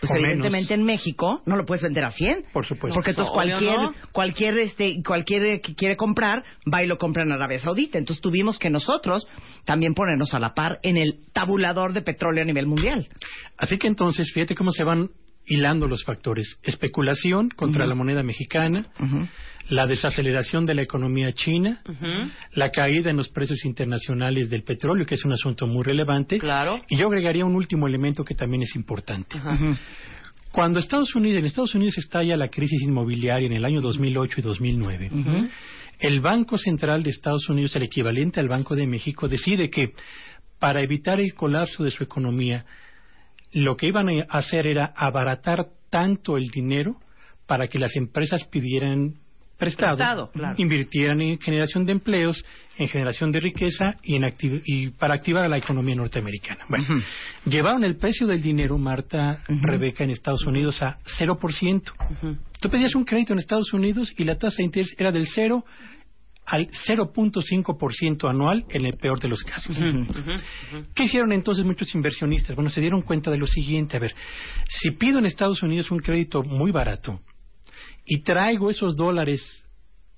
pues 0.00 0.12
O 0.12 0.14
evidentemente 0.16 0.76
menos. 0.76 0.80
en 0.80 0.84
México 0.84 1.42
no 1.46 1.56
lo 1.56 1.64
puedes 1.64 1.82
vender 1.82 2.04
a 2.04 2.10
100. 2.10 2.46
Por 2.52 2.66
supuesto. 2.66 2.94
Porque 2.94 3.10
entonces 3.10 3.32
cualquier, 3.32 3.78
¿no? 3.78 3.94
cualquier, 4.12 4.58
este, 4.58 5.02
cualquier 5.02 5.60
que 5.60 5.74
quiere 5.74 5.96
comprar 5.96 6.44
va 6.72 6.82
y 6.82 6.86
lo 6.86 6.98
compra 6.98 7.22
en 7.22 7.32
Arabia 7.32 7.60
Saudita. 7.60 7.96
Entonces 7.98 8.20
tuvimos 8.20 8.58
que 8.58 8.68
nosotros 8.68 9.26
también 9.64 9.94
ponernos 9.94 10.34
a 10.34 10.38
la 10.38 10.52
par 10.52 10.80
en 10.82 10.98
el 10.98 11.20
tabulador 11.32 11.94
de 11.94 12.02
petróleo 12.02 12.42
a 12.42 12.46
nivel 12.46 12.66
mundial. 12.66 13.08
Así 13.56 13.78
que 13.78 13.86
entonces, 13.86 14.30
fíjate 14.32 14.54
cómo 14.54 14.70
se 14.70 14.84
van 14.84 15.08
hilando 15.46 15.86
los 15.86 16.04
factores. 16.04 16.58
Especulación 16.62 17.50
contra 17.50 17.86
la 17.86 17.94
moneda 17.94 18.22
mexicana, 18.22 18.86
la 19.68 19.86
desaceleración 19.86 20.64
de 20.66 20.74
la 20.74 20.82
economía 20.82 21.32
china, 21.32 21.82
la 22.52 22.70
caída 22.70 23.10
en 23.10 23.16
los 23.16 23.28
precios 23.28 23.64
internacionales 23.64 24.50
del 24.50 24.62
petróleo, 24.62 25.06
que 25.06 25.14
es 25.14 25.24
un 25.24 25.32
asunto 25.32 25.66
muy 25.66 25.84
relevante. 25.84 26.38
Claro. 26.38 26.80
Y 26.88 26.96
yo 26.96 27.06
agregaría 27.08 27.44
un 27.44 27.54
último 27.54 27.86
elemento 27.86 28.24
que 28.24 28.34
también 28.34 28.62
es 28.62 28.74
importante. 28.76 29.38
Cuando 30.52 30.78
Estados 30.78 31.14
Unidos, 31.14 31.38
en 31.38 31.44
Estados 31.46 31.74
Unidos 31.74 31.98
estalla 31.98 32.36
la 32.36 32.48
crisis 32.48 32.80
inmobiliaria 32.82 33.46
en 33.46 33.52
el 33.52 33.64
año 33.64 33.80
2008 33.80 34.36
y 34.38 34.42
2009, 34.42 35.10
Ujú. 35.12 35.48
el 35.98 36.20
Banco 36.20 36.56
Central 36.56 37.02
de 37.02 37.10
Estados 37.10 37.48
Unidos, 37.48 37.76
el 37.76 37.82
equivalente 37.82 38.40
al 38.40 38.48
Banco 38.48 38.74
de 38.74 38.86
México, 38.86 39.28
decide 39.28 39.68
que 39.68 39.92
para 40.58 40.82
evitar 40.82 41.20
el 41.20 41.34
colapso 41.34 41.84
de 41.84 41.90
su 41.90 42.02
economía, 42.02 42.64
lo 43.56 43.76
que 43.76 43.86
iban 43.86 44.08
a 44.10 44.38
hacer 44.38 44.66
era 44.66 44.92
abaratar 44.94 45.66
tanto 45.88 46.36
el 46.36 46.48
dinero 46.48 46.96
para 47.46 47.68
que 47.68 47.78
las 47.78 47.96
empresas 47.96 48.44
pidieran 48.44 49.14
prestado, 49.56 49.96
Prestado, 49.96 50.30
claro. 50.32 50.54
invirtieran 50.58 51.22
en 51.22 51.38
generación 51.40 51.86
de 51.86 51.92
empleos, 51.92 52.44
en 52.76 52.88
generación 52.88 53.32
de 53.32 53.40
riqueza 53.40 53.94
y, 54.02 54.16
en 54.16 54.24
activ- 54.24 54.60
y 54.66 54.88
para 54.90 55.14
activar 55.14 55.46
a 55.46 55.48
la 55.48 55.56
economía 55.56 55.94
norteamericana. 55.94 56.66
Bueno, 56.68 56.84
Ujú. 56.84 57.00
llevaron 57.48 57.82
el 57.84 57.96
precio 57.96 58.26
del 58.26 58.42
dinero, 58.42 58.76
Marta. 58.76 59.40
Rebeca, 59.48 60.04
en 60.04 60.10
Estados 60.10 60.44
Unidos 60.44 60.82
a 60.82 60.98
0%. 61.18 61.94
Ujú. 62.10 62.36
Tú 62.60 62.68
pedías 62.68 62.94
un 62.94 63.04
crédito 63.06 63.32
en 63.32 63.38
Estados 63.38 63.72
Unidos 63.72 64.12
y 64.18 64.24
la 64.24 64.36
tasa 64.36 64.56
de 64.58 64.64
interés 64.64 64.94
era 64.98 65.10
del 65.10 65.26
0 65.34 65.64
al 66.46 66.68
0.5% 66.68 68.30
anual 68.30 68.64
en 68.70 68.86
el 68.86 68.96
peor 68.96 69.20
de 69.20 69.28
los 69.28 69.42
casos. 69.42 69.76
¿Qué 70.94 71.04
hicieron 71.04 71.32
entonces 71.32 71.64
muchos 71.64 71.92
inversionistas? 71.94 72.54
Bueno, 72.54 72.70
se 72.70 72.80
dieron 72.80 73.02
cuenta 73.02 73.30
de 73.32 73.38
lo 73.38 73.48
siguiente. 73.48 73.96
A 73.96 74.00
ver, 74.00 74.14
si 74.68 74.92
pido 74.92 75.18
en 75.18 75.26
Estados 75.26 75.62
Unidos 75.62 75.90
un 75.90 75.98
crédito 75.98 76.42
muy 76.42 76.70
barato 76.70 77.20
y 78.04 78.20
traigo 78.22 78.70
esos 78.70 78.94
dólares 78.94 79.64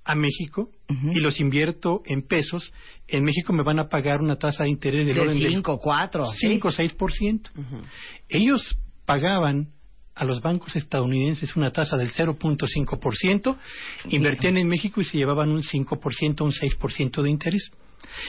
a 0.05 0.15
México 0.15 0.71
y 0.89 1.21
los 1.21 1.41
invierto 1.41 2.03
en 2.07 2.27
pesos, 2.27 2.73
en 3.07 3.25
México 3.25 3.53
me 3.53 3.63
van 3.63 3.79
a 3.79 3.89
pagar 3.89 4.21
una 4.21 4.37
tasa 4.37 4.65
de 4.65 4.71
interés 4.71 5.07
del 5.07 5.17
De 5.17 5.21
orden 5.21 5.39
del 5.39 5.53
5, 5.53 5.79
4. 5.83 6.25
5 6.39 6.69
o 6.69 6.71
6%. 6.71 7.51
Ujú. 7.57 7.83
Ellos 8.29 8.79
pagaban 9.05 9.69
a 10.19 10.25
los 10.25 10.41
bancos 10.41 10.75
estadounidenses 10.77 11.57
una 11.57 11.71
tasa 11.71 11.97
del 11.97 12.11
0.5%, 12.11 13.57
invertían 14.11 14.57
en 14.59 14.69
México 14.69 15.01
y 15.01 15.05
se 15.05 15.19
llevaban 15.19 15.51
un 15.51 15.63
5%, 15.63 16.41
un 16.43 16.53
6% 16.53 17.23
de 17.23 17.31
interés. 17.31 17.71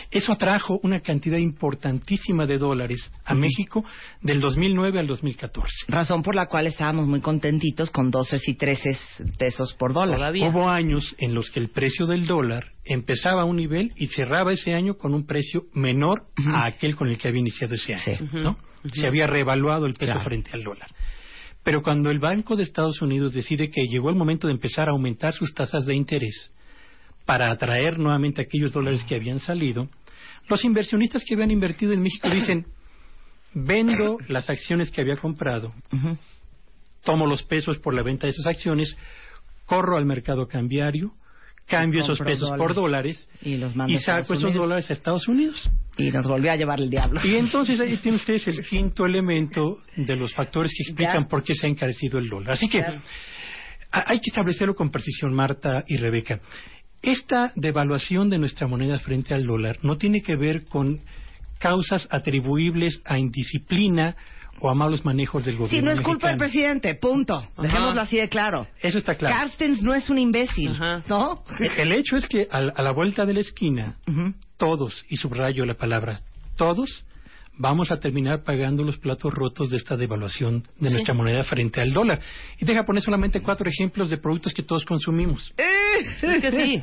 Eso 0.10 0.32
atrajo 0.34 0.80
una 0.82 0.99
cantidad 0.99 1.38
importantísima 1.38 2.47
de 2.47 2.58
dólares 2.58 3.12
a 3.23 3.36
México 3.36 3.86
del 4.21 4.39
2009 4.41 4.99
al 4.99 5.08
2014. 5.08 5.69
Razón 5.88 6.23
por 6.23 6.34
la 6.36 6.47
cual 6.47 6.65
estábamos 6.67 7.06
muy 7.06 7.21
contentitos 7.21 7.91
con 7.91 8.10
12 8.10 8.39
y 8.47 8.56
13 8.56 8.97
pesos 9.38 9.73
por 9.75 9.93
dólar. 9.93 10.17
Todavía. 10.17 10.49
Hubo 10.49 10.67
años 10.69 11.15
en 11.19 11.36
los 11.36 11.52
que 11.52 11.60
el 11.60 11.69
precio 11.69 12.08
del 12.08 12.25
dólar 12.25 12.71
empezaba 12.84 13.43
a 13.43 13.45
un 13.45 13.58
nivel 13.58 13.93
y 13.95 14.08
cerraba 14.08 14.52
ese 14.54 14.73
año 14.73 14.95
con 14.97 15.13
un 15.13 15.25
precio 15.28 15.63
menor 15.73 16.23
a 16.52 16.65
aquel 16.65 16.95
con 16.95 17.08
el 17.08 17.17
que 17.19 17.28
había 17.28 17.41
iniciado 17.41 17.75
ese 17.75 17.93
año. 17.93 18.28
Sí. 18.32 18.38
¿no? 18.43 18.58
Se 18.91 19.06
había 19.08 19.28
reevaluado 19.28 19.86
el 19.86 19.93
peso 19.93 20.13
Claro. 20.13 20.23
frente 20.28 20.49
al 20.54 20.63
dólar. 20.63 20.89
Pero 21.63 21.81
cuando 21.83 22.09
el 22.09 22.19
Banco 22.19 22.55
de 22.55 22.63
Estados 22.63 23.01
Unidos 23.01 23.33
decide 23.33 23.69
que 23.69 23.87
llegó 23.87 24.09
el 24.09 24.15
momento 24.15 24.47
de 24.47 24.53
empezar 24.53 24.87
a 24.87 24.91
aumentar 24.91 25.33
sus 25.33 25.53
tasas 25.53 25.85
de 25.85 25.95
interés 25.95 26.53
para 27.25 27.51
atraer 27.51 27.99
nuevamente 27.99 28.41
aquellos 28.41 28.71
dólares 28.71 29.03
que 29.07 29.15
habían 29.15 29.39
salido, 29.39 29.87
los 30.47 30.63
inversionistas 30.65 31.23
que 31.23 31.35
habían 31.35 31.51
invertido 31.51 31.93
en 31.93 32.01
México 32.01 32.29
dicen, 32.29 32.65
vendo 33.53 34.17
las 34.27 34.49
acciones 34.49 34.89
que 34.89 35.01
había 35.01 35.15
comprado, 35.15 35.73
tomo 37.03 37.27
los 37.27 37.43
pesos 37.43 37.77
por 37.77 37.93
la 37.93 38.03
venta 38.03 38.25
de 38.25 38.31
esas 38.31 38.47
acciones, 38.47 38.95
corro 39.65 39.97
al 39.97 40.05
mercado 40.05 40.47
cambiario, 40.47 41.13
cambio 41.69 42.01
esos 42.01 42.19
pesos 42.19 42.51
por 42.58 42.73
dólares 42.73 43.29
Y 43.41 43.55
los 43.58 43.73
y 43.88 43.97
saco 43.99 44.34
esos 44.34 44.53
dólares 44.53 44.89
a 44.89 44.93
Estados 44.93 45.27
Unidos. 45.27 45.69
Y 45.97 46.12
nos 46.12 46.27
volvió 46.27 46.51
a 46.51 46.55
llevar 46.55 46.79
el 46.82 46.89
diablo. 46.89 47.21
Y 47.23 47.36
entonces 47.36 47.79
ahí 47.79 47.95
tienen 47.97 48.19
ustedes 48.19 48.47
el 48.47 48.65
quinto 48.65 49.05
elemento 49.05 49.79
de 49.95 50.15
los 50.15 50.34
factores 50.34 50.73
que 50.75 50.84
explican 50.84 51.23
Ya. 51.23 51.27
por 51.29 51.43
qué 51.43 51.53
se 51.53 51.67
ha 51.67 51.69
encarecido 51.69 52.19
el 52.19 52.27
dólar. 52.29 52.53
Así 52.53 52.67
que 52.67 52.79
Claro. 52.79 52.99
hay 53.91 54.17
que 54.19 54.29
establecerlo 54.29 54.75
con 54.75 54.89
precisión, 54.91 55.34
Marta 55.34 55.84
y 55.88 55.97
Rebeca. 55.97 56.39
Esta 57.01 57.53
devaluación 57.55 58.29
de 58.29 58.38
nuestra 58.39 58.67
moneda 58.67 58.99
frente 58.99 59.34
al 59.34 59.45
dólar 59.45 59.77
no 59.84 59.97
tiene 59.97 60.21
que 60.21 60.36
ver 60.36 60.65
con 60.65 60.99
causas 61.59 62.07
atribuibles 62.09 63.01
a 63.05 63.19
indisciplina 63.19 64.15
o 64.61 64.69
a 64.69 64.73
malos 64.73 65.05
manejos 65.05 65.45
del 65.45 65.55
Sí, 65.55 65.59
gobierno 65.59 65.89
no 65.89 65.91
es 65.93 66.01
culpa 66.01 66.29
del 66.29 66.37
presidente, 66.37 66.95
punto. 66.95 67.47
Dejémoslo 67.61 68.01
así 68.01 68.17
de 68.17 68.27
claro. 68.27 68.67
Eso 68.81 68.97
está 68.97 69.15
claro. 69.15 69.35
Carstens 69.37 69.81
no 69.81 69.93
es 69.93 70.09
un 70.09 70.17
imbécil, 70.17 70.71
Ajá. 70.71 71.03
¿no? 71.07 71.43
El 71.77 71.91
hecho 71.93 72.17
es 72.17 72.27
que 72.27 72.47
a 72.51 72.81
la 72.81 72.91
vuelta 72.91 73.25
de 73.25 73.33
la 73.35 73.39
esquina 73.39 73.95
todos, 74.57 75.05
y 75.09 75.15
subrayo 75.17 75.65
la 75.65 75.75
palabra, 75.75 76.21
todos 76.57 77.05
vamos 77.59 77.91
a 77.91 77.99
terminar 77.99 78.43
pagando 78.43 78.83
los 78.83 78.97
platos 78.97 79.31
rotos 79.33 79.69
de 79.69 79.77
esta 79.77 79.95
devaluación 79.97 80.63
de 80.79 80.89
nuestra 80.89 81.13
moneda 81.13 81.43
frente 81.43 81.79
al 81.81 81.91
dólar. 81.91 82.19
Y 82.57 82.65
deja 82.65 82.83
poner 82.85 83.03
solamente 83.03 83.41
cuatro 83.41 83.69
ejemplos 83.69 84.09
de 84.09 84.17
productos 84.17 84.53
que 84.53 84.63
todos 84.63 84.83
consumimos. 84.85 85.53
Es 85.99 86.41
que 86.41 86.51
sí. 86.51 86.81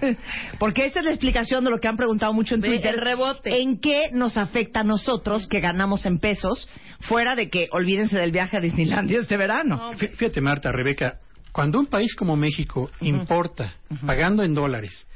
Porque 0.58 0.84
esa 0.86 0.98
es 0.98 1.04
la 1.06 1.12
explicación 1.12 1.64
de 1.64 1.70
lo 1.70 1.78
que 1.78 1.88
han 1.88 1.96
preguntado 1.96 2.32
mucho 2.34 2.54
en 2.54 2.60
Twitter. 2.60 2.94
el 2.94 3.00
rebote. 3.00 3.62
¿En 3.62 3.80
qué 3.80 4.10
nos 4.12 4.36
afecta 4.36 4.80
a 4.80 4.84
nosotros 4.84 5.46
que 5.48 5.60
ganamos 5.60 6.04
en 6.06 6.18
pesos 6.18 6.68
fuera 7.00 7.34
de 7.34 7.48
que 7.48 7.68
olvídense 7.72 8.18
del 8.18 8.30
viaje 8.32 8.56
a 8.58 8.60
Disneylandia 8.60 9.20
este 9.20 9.36
verano? 9.38 9.92
Fí- 9.94 10.10
Fíjate, 10.16 10.40
Marta, 10.42 10.70
Rebeca, 10.72 11.18
cuando 11.52 11.78
un 11.78 11.86
país 11.86 12.14
como 12.14 12.36
México 12.36 12.90
importa, 13.00 13.74
pagando 14.04 14.42
en 14.42 14.52
dólares, 14.52 15.06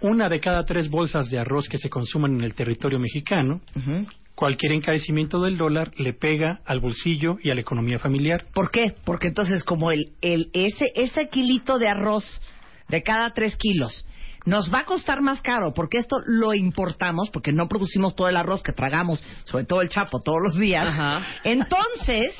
una 0.00 0.28
de 0.30 0.40
cada 0.40 0.64
tres 0.64 0.88
bolsas 0.88 1.28
de 1.28 1.38
arroz 1.38 1.68
que 1.68 1.78
se 1.78 1.90
consuman 1.90 2.34
en 2.36 2.44
el 2.44 2.54
territorio 2.54 2.98
mexicano, 2.98 3.60
Ujú. 3.76 4.06
Cualquier 4.34 4.72
encarecimiento 4.72 5.40
del 5.40 5.56
dólar 5.56 5.92
le 5.96 6.12
pega 6.12 6.60
al 6.64 6.80
bolsillo 6.80 7.36
y 7.42 7.50
a 7.50 7.54
la 7.54 7.60
economía 7.60 7.98
familiar. 7.98 8.46
¿Por 8.54 8.70
qué? 8.70 8.94
Porque 9.04 9.28
entonces 9.28 9.64
como 9.64 9.90
el, 9.90 10.12
el 10.20 10.50
ese 10.52 10.92
ese 10.94 11.28
kilito 11.28 11.78
de 11.78 11.88
arroz 11.88 12.40
de 12.88 13.02
cada 13.02 13.32
tres 13.32 13.56
kilos 13.56 14.06
nos 14.44 14.72
va 14.72 14.80
a 14.80 14.84
costar 14.84 15.20
más 15.20 15.40
caro 15.40 15.72
porque 15.72 15.98
esto 15.98 16.16
lo 16.26 16.54
importamos 16.54 17.30
porque 17.30 17.52
no 17.52 17.68
producimos 17.68 18.16
todo 18.16 18.28
el 18.28 18.36
arroz 18.36 18.62
que 18.62 18.72
tragamos, 18.72 19.22
sobre 19.44 19.64
todo 19.64 19.82
el 19.82 19.88
chapo 19.88 20.20
todos 20.20 20.38
los 20.42 20.58
días. 20.58 20.86
Ajá. 20.86 21.24
Entonces 21.44 22.34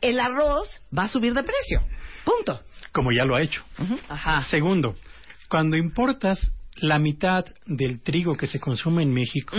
el 0.00 0.20
arroz 0.20 0.68
va 0.96 1.04
a 1.04 1.08
subir 1.08 1.34
de 1.34 1.42
precio. 1.42 1.80
Punto. 2.24 2.60
como 2.92 3.10
ya 3.12 3.24
lo 3.24 3.34
ha 3.34 3.42
hecho. 3.42 3.62
Ajá. 4.08 4.42
Segundo, 4.44 4.94
cuando 5.48 5.76
importas 5.76 6.52
la 6.76 6.98
mitad 6.98 7.44
del 7.66 8.00
trigo 8.02 8.36
que 8.36 8.46
se 8.46 8.58
consume 8.60 9.02
en 9.02 9.12
México 9.12 9.56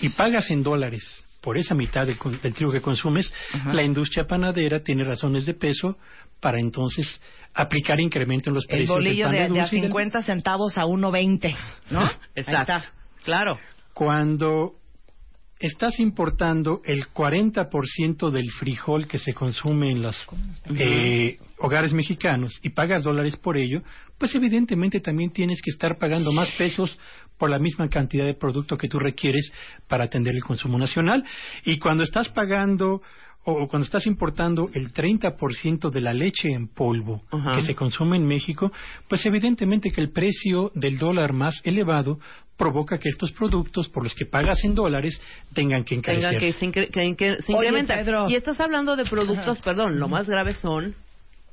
y 0.00 0.08
pagas 0.10 0.50
en 0.50 0.62
dólares 0.62 1.02
por 1.40 1.58
esa 1.58 1.74
mitad 1.74 2.06
del, 2.06 2.16
del 2.42 2.54
trigo 2.54 2.72
que 2.72 2.80
consumes, 2.80 3.32
la 3.72 3.82
industria 3.82 4.24
panadera 4.26 4.80
tiene 4.82 5.04
razones 5.04 5.44
de 5.44 5.54
peso 5.54 5.98
para 6.40 6.58
entonces 6.58 7.20
aplicar 7.52 8.00
incremento 8.00 8.48
en 8.50 8.54
los 8.54 8.64
El 8.64 8.68
precios 8.78 8.88
del 8.88 9.04
bolillo 9.04 9.24
pan 9.26 9.32
de, 9.32 9.38
de 9.38 9.44
a 9.44 9.48
dulce 9.48 9.76
y 9.76 9.80
del- 9.80 9.88
50 9.90 10.22
centavos 10.22 10.78
a 10.78 10.84
1.20, 10.86 11.56
¿no? 11.90 12.10
Exacto. 12.34 12.88
Claro. 13.24 13.58
Cuando 13.92 14.72
estás 15.60 15.98
importando 16.00 16.82
el 16.84 17.06
40% 17.12 18.30
del 18.30 18.50
frijol 18.52 19.06
que 19.06 19.18
se 19.18 19.32
consume 19.32 19.90
en 19.92 20.02
los 20.02 20.26
eh, 20.78 21.38
hogares 21.58 21.92
mexicanos 21.92 22.58
y 22.62 22.70
pagas 22.70 23.04
dólares 23.04 23.36
por 23.36 23.56
ello, 23.56 23.82
pues 24.18 24.34
evidentemente 24.34 25.00
también 25.00 25.30
tienes 25.30 25.60
que 25.62 25.70
estar 25.70 25.96
pagando 25.98 26.32
más 26.32 26.50
pesos 26.58 26.98
por 27.38 27.50
la 27.50 27.58
misma 27.58 27.88
cantidad 27.88 28.24
de 28.24 28.34
producto 28.34 28.76
que 28.76 28.88
tú 28.88 28.98
requieres 28.98 29.52
para 29.88 30.04
atender 30.04 30.34
el 30.34 30.44
consumo 30.44 30.78
nacional. 30.78 31.24
Y 31.64 31.78
cuando 31.78 32.04
estás 32.04 32.28
pagando 32.28 33.02
o 33.44 33.52
o 33.52 33.68
cuando 33.68 33.84
estás 33.84 34.06
importando 34.06 34.70
el 34.72 34.92
30% 34.92 35.90
de 35.90 36.00
la 36.00 36.12
leche 36.14 36.50
en 36.50 36.68
polvo 36.68 37.22
que 37.54 37.62
se 37.62 37.74
consume 37.74 38.16
en 38.16 38.26
México, 38.26 38.72
pues 39.08 39.24
evidentemente 39.26 39.90
que 39.90 40.00
el 40.00 40.10
precio 40.10 40.70
del 40.74 40.98
dólar 40.98 41.32
más 41.32 41.60
elevado 41.64 42.18
provoca 42.56 42.98
que 42.98 43.08
estos 43.08 43.32
productos 43.32 43.88
por 43.88 44.02
los 44.04 44.14
que 44.14 44.26
pagas 44.26 44.62
en 44.64 44.74
dólares 44.74 45.20
tengan 45.52 45.84
que 45.84 45.96
Tengan 45.98 46.32
encarecerse. 46.32 46.46
que 46.46 46.52
se, 46.52 46.66
incre- 46.66 47.16
que- 47.16 47.42
se 47.42 47.52
Oye. 47.54 47.84
Pedro. 47.84 48.28
Y 48.30 48.36
estás 48.36 48.60
hablando 48.60 48.96
de 48.96 49.04
productos, 49.04 49.60
perdón, 49.60 49.98
lo 49.98 50.08
más 50.08 50.28
grave 50.28 50.54
son 50.54 50.94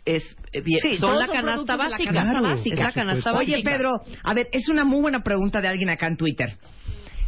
es 0.06 0.23
eh, 0.54 0.62
bien- 0.62 0.80
Sí, 0.82 0.97
son 0.97 1.17
la 1.19 1.27
canasta 1.27 1.75
básica. 1.75 2.12
canasta 2.12 2.39
Claro, 2.39 2.41
básica. 2.56 2.75
Es 2.75 2.82
la 2.82 2.91
canasta 2.91 3.32
básica. 3.32 3.56
Oye, 3.58 3.63
Pedro, 3.63 3.91
a 4.23 4.34
ver, 4.34 4.47
es 4.51 4.67
una 4.69 4.84
muy 4.86 5.01
buena 5.01 5.21
pregunta 5.23 5.60
de 5.62 5.67
alguien 5.67 5.89
acá 5.89 6.08
en 6.08 6.17
Twitter. 6.17 6.58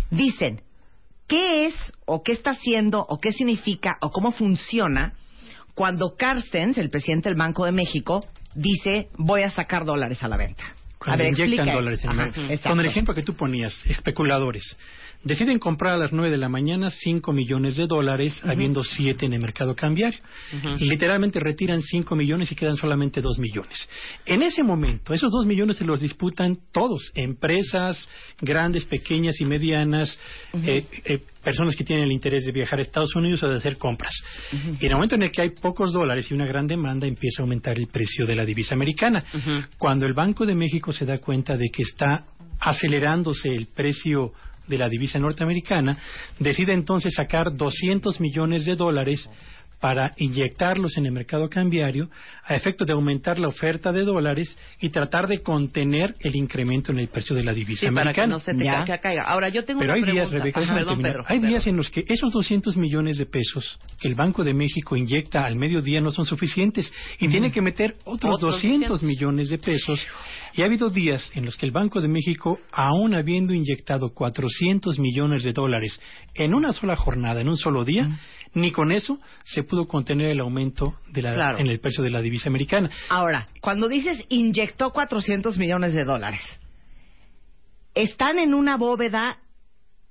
Dicen, 0.10 0.62
¿qué 1.34 1.66
es 1.66 1.74
o 2.06 2.22
qué 2.22 2.32
está 2.32 2.52
haciendo 2.52 3.04
o 3.10 3.20
qué 3.20 3.32
significa 3.32 3.98
o 4.02 4.12
cómo 4.12 4.34
funciona 4.34 5.14
cuando 5.74 6.16
Carstens, 6.16 6.78
el 6.78 6.92
presidente 6.92 7.28
del 7.30 7.38
Banco 7.40 7.66
de 7.66 7.72
México, 7.72 8.24
dice 8.54 9.10
voy 9.18 9.42
a 9.42 9.50
sacar 9.50 9.84
dólares 9.84 10.22
a 10.22 10.28
la 10.28 10.38
venta? 10.38 10.64
Cuando 11.04 11.24
ver, 11.24 11.34
inyectan 11.34 11.74
dólares 11.74 12.04
en 12.04 12.10
Ajá. 12.10 12.32
Con 12.70 12.80
el 12.80 12.86
ejemplo 12.86 13.14
que 13.14 13.24
tú 13.24 13.36
ponías, 13.36 13.86
especuladores. 13.88 14.78
Deciden 15.24 15.58
comprar 15.58 15.94
a 15.94 15.98
las 15.98 16.12
9 16.12 16.30
de 16.32 16.38
la 16.38 16.50
mañana 16.50 16.90
5 16.90 17.32
millones 17.32 17.78
de 17.78 17.88
dólares, 17.88 18.42
habiendo 18.44 18.84
7 18.84 19.26
en 19.26 19.34
el 19.34 19.40
mercado 19.40 19.74
cambiario. 19.74 20.20
Y 20.80 20.86
literalmente 20.86 21.40
retiran 21.40 21.82
5 21.82 22.16
millones 22.16 22.52
y 22.52 22.56
quedan 22.56 22.76
solamente 22.76 23.22
2 23.22 23.40
millones. 23.40 23.88
En 24.26 24.44
ese 24.44 24.64
momento, 24.64 25.14
esos 25.14 25.32
2 25.32 25.46
millones 25.46 25.78
se 25.78 25.86
los 25.86 26.02
disputan 26.02 26.58
todos, 26.74 27.12
empresas 27.16 28.08
grandes, 28.42 28.84
pequeñas 28.86 29.40
y 29.40 29.46
medianas, 29.46 30.20
eh, 30.54 30.86
eh, 31.06 31.20
personas 31.44 31.76
que 31.76 31.84
tienen 31.84 32.06
el 32.06 32.12
interés 32.12 32.46
de 32.46 32.52
viajar 32.52 32.80
a 32.80 32.82
Estados 32.82 33.16
Unidos 33.16 33.44
o 33.44 33.50
de 33.50 33.58
hacer 33.58 33.78
compras. 33.78 34.14
Y 34.52 34.86
en 34.86 34.92
el 34.92 34.96
momento 34.96 35.16
en 35.16 35.24
el 35.24 35.32
que 35.32 35.42
hay 35.42 35.50
pocos 35.52 35.94
dólares 35.94 36.30
y 36.30 36.34
una 36.34 36.46
gran 36.46 36.68
demanda, 36.68 37.08
empieza 37.08 37.42
a 37.42 37.44
aumentar 37.44 37.78
el 37.78 37.88
precio 37.88 38.26
de 38.26 38.36
la 38.36 38.46
divisa 38.46 38.76
americana. 38.76 39.24
Cuando 39.78 40.06
el 40.06 40.14
Banco 40.14 40.46
de 40.46 40.56
México 40.56 40.92
se 40.94 41.06
da 41.06 41.18
cuenta 41.18 41.58
de 41.58 41.70
que 41.70 41.84
está 41.84 42.26
acelerándose 42.60 43.50
el 43.50 43.68
precio 43.68 44.32
de 44.68 44.78
la 44.78 44.88
divisa 44.88 45.20
norteamericana, 45.20 45.98
decide 46.40 46.74
entonces 46.74 47.14
sacar 47.14 47.54
200 47.56 48.20
millones 48.22 48.66
de 48.66 48.76
dólares 48.76 49.30
para 49.84 50.14
inyectarlos 50.16 50.96
en 50.96 51.08
el 51.08 51.12
mercado 51.12 51.50
cambiario 51.50 52.10
a 52.46 52.56
efecto 52.56 52.86
de 52.86 52.94
aumentar 52.94 53.38
la 53.38 53.50
oferta 53.50 53.92
de 53.92 54.06
dólares 54.06 54.58
y 54.80 54.88
tratar 54.92 55.28
de 55.28 55.42
contener 55.42 56.16
el 56.22 56.38
incremento 56.38 56.94
en 56.94 57.00
el 57.00 57.10
precio 57.10 57.36
de 57.36 57.44
la 57.44 57.52
divisa 57.52 57.90
Sí, 57.90 57.94
para 57.94 58.14
que 58.14 58.26
no 58.26 58.40
se 58.40 58.54
te 58.54 58.64
ca- 58.64 58.98
caiga. 59.00 59.24
Ahora, 59.26 59.50
yo 59.50 59.66
tengo 59.66 59.82
Pero 59.82 59.92
hay 59.92 60.02
días. 60.04 60.32
Rebeca, 60.32 60.62
Ajá, 60.62 60.62
déjame 60.62 60.80
perdón, 60.80 60.94
terminar. 60.96 61.12
Pedro. 61.12 61.26
hay 61.28 61.40
Pedro. 61.40 61.50
días 61.50 61.68
en 61.68 61.76
los 61.76 61.90
que 61.90 62.06
esos 62.08 62.32
200 62.32 62.78
millones 62.78 63.18
de 63.18 63.26
pesos 63.26 63.78
que 64.00 64.08
el 64.08 64.16
Banco 64.16 64.46
de 64.46 64.54
México 64.54 64.96
inyecta 64.96 65.44
al 65.44 65.58
mediodía 65.58 66.00
no 66.00 66.12
son 66.12 66.24
suficientes 66.26 66.90
y 67.20 67.28
tiene 67.28 67.52
que 67.52 67.62
meter 67.62 67.96
otros, 68.06 68.36
Otros 68.38 68.54
200 68.54 69.02
200. 69.02 69.04
millones 69.04 69.50
de 69.50 69.58
pesos. 69.58 70.00
Y 70.56 70.62
ha 70.62 70.66
habido 70.66 70.90
días 70.92 71.30
en 71.36 71.44
los 71.44 71.58
que 71.58 71.66
el 71.66 71.74
Banco 71.74 72.00
de 72.00 72.08
México, 72.08 72.58
aún 72.72 73.16
habiendo 73.16 73.54
inyectado 73.54 74.14
400 74.14 74.98
millones 74.98 75.44
de 75.44 75.52
dólares 75.52 76.00
en 76.36 76.54
una 76.56 76.72
sola 76.72 76.96
jornada, 76.96 77.42
en 77.42 77.50
un 77.50 77.58
solo 77.58 77.84
día, 77.84 78.08
ni 78.54 78.72
con 78.72 78.92
eso 78.92 79.20
se 79.44 79.64
pudo 79.64 79.88
contener 79.88 80.30
el 80.30 80.40
aumento 80.40 80.96
de 81.12 81.22
la, 81.22 81.34
Claro. 81.34 81.58
en 81.60 81.68
el 81.68 81.80
precio 81.80 82.04
de 82.04 82.10
la 82.10 82.22
divisa 82.22 82.50
americana. 82.50 82.90
Ahora, 83.10 83.48
cuando 83.62 83.88
dices 83.88 84.24
inyectó 84.30 84.92
400 84.92 85.58
millones 85.58 85.94
de 85.94 86.04
dólares, 86.04 86.42
¿están 87.96 88.40
en 88.40 88.54
una 88.54 88.78
bóveda 88.78 89.38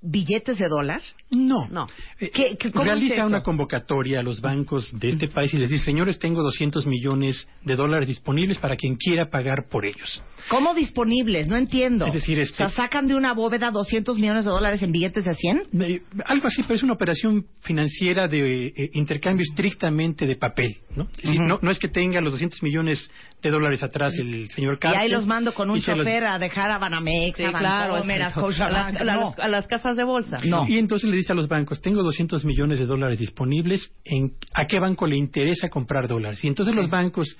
billetes 0.03 0.57
de 0.57 0.67
dólar? 0.67 1.01
No. 1.31 1.67
No. 1.69 1.87
Eh, 2.19 2.29
¿Qué- 2.33 2.57
qué- 2.59 2.67
es 2.67 2.73
realiza 2.73 3.25
una 3.25 3.41
convocatoria 3.41 4.19
a 4.19 4.23
los 4.23 4.41
bancos 4.41 4.91
de 4.99 5.09
este 5.09 5.27
país 5.29 5.53
y 5.53 5.57
les 5.57 5.69
dice, 5.69 5.85
señores, 5.85 6.19
tengo 6.19 6.43
200 6.43 6.85
millones 6.85 7.47
de 7.63 7.75
dólares 7.75 8.07
disponibles 8.07 8.57
para 8.59 8.75
quien 8.75 8.95
quiera 8.95 9.29
pagar 9.29 9.67
por 9.69 9.85
ellos. 9.85 10.21
¿Cómo 10.49 10.73
disponibles? 10.73 11.47
No 11.47 11.55
entiendo. 11.55 12.05
Es 12.05 12.13
decir, 12.13 12.37
este- 12.39 12.63
O 12.65 12.69
sea, 12.69 12.83
sacan 12.83 13.07
de 13.07 13.15
una 13.15 13.33
bóveda 13.33 13.71
200 13.71 14.17
millones 14.17 14.43
de 14.45 14.51
dólares 14.51 14.83
en 14.83 14.91
billetes 14.91 15.23
de 15.25 15.33
100. 15.33 15.63
Eh, 15.81 16.01
algo 16.25 16.47
así, 16.47 16.61
pero 16.63 16.75
es 16.75 16.83
una 16.83 16.93
operación 16.93 17.45
financiera 17.61 18.27
de 18.27 18.67
eh, 18.67 18.89
intercambio 18.93 19.43
estrictamente 19.49 20.27
de 20.27 20.35
papel, 20.35 20.75
¿no? 20.95 21.03
Es 21.03 21.23
decir, 21.23 21.39
no, 21.39 21.59
no 21.61 21.71
es 21.71 21.79
que 21.79 21.87
tenga 21.87 22.19
los 22.19 22.33
200 22.33 22.61
millones 22.61 23.09
de 23.41 23.49
dólares 23.49 23.81
atrás 23.83 24.13
el 24.19 24.49
señor 24.49 24.75
Y 24.75 24.79
Carter. 24.79 25.01
ahí 25.01 25.09
los 25.09 25.25
mando 25.25 25.53
con 25.53 25.69
un 25.69 25.77
y 25.77 25.79
los- 25.79 25.85
chofer 25.97 26.25
a 26.25 26.37
dejar 26.37 26.71
a 26.71 26.77
Banamex, 26.77 27.37
Sí, 27.37 27.43
a 27.45 27.51
claro. 27.53 27.95
A 27.95 27.99
a, 27.99 28.91
No. 29.15 29.33
a 29.37 29.47
las 29.47 29.67
casas 29.67 29.92
de 29.95 30.03
bolsa. 30.03 30.39
No. 30.45 30.67
Y 30.67 30.77
entonces 30.77 31.09
le 31.09 31.17
dice 31.17 31.31
a 31.31 31.35
los 31.35 31.47
bancos, 31.47 31.81
tengo 31.81 32.03
200 32.03 32.45
millones 32.45 32.79
de 32.79 32.85
dólares 32.85 33.19
disponibles, 33.19 33.91
¿en 34.03 34.33
¿a 34.53 34.65
qué 34.65 34.79
banco 34.79 35.07
le 35.07 35.15
interesa 35.15 35.69
comprar 35.69 36.07
dólares? 36.07 36.43
Y 36.43 36.47
entonces 36.47 36.75
los 36.75 36.89
bancos 36.89 37.37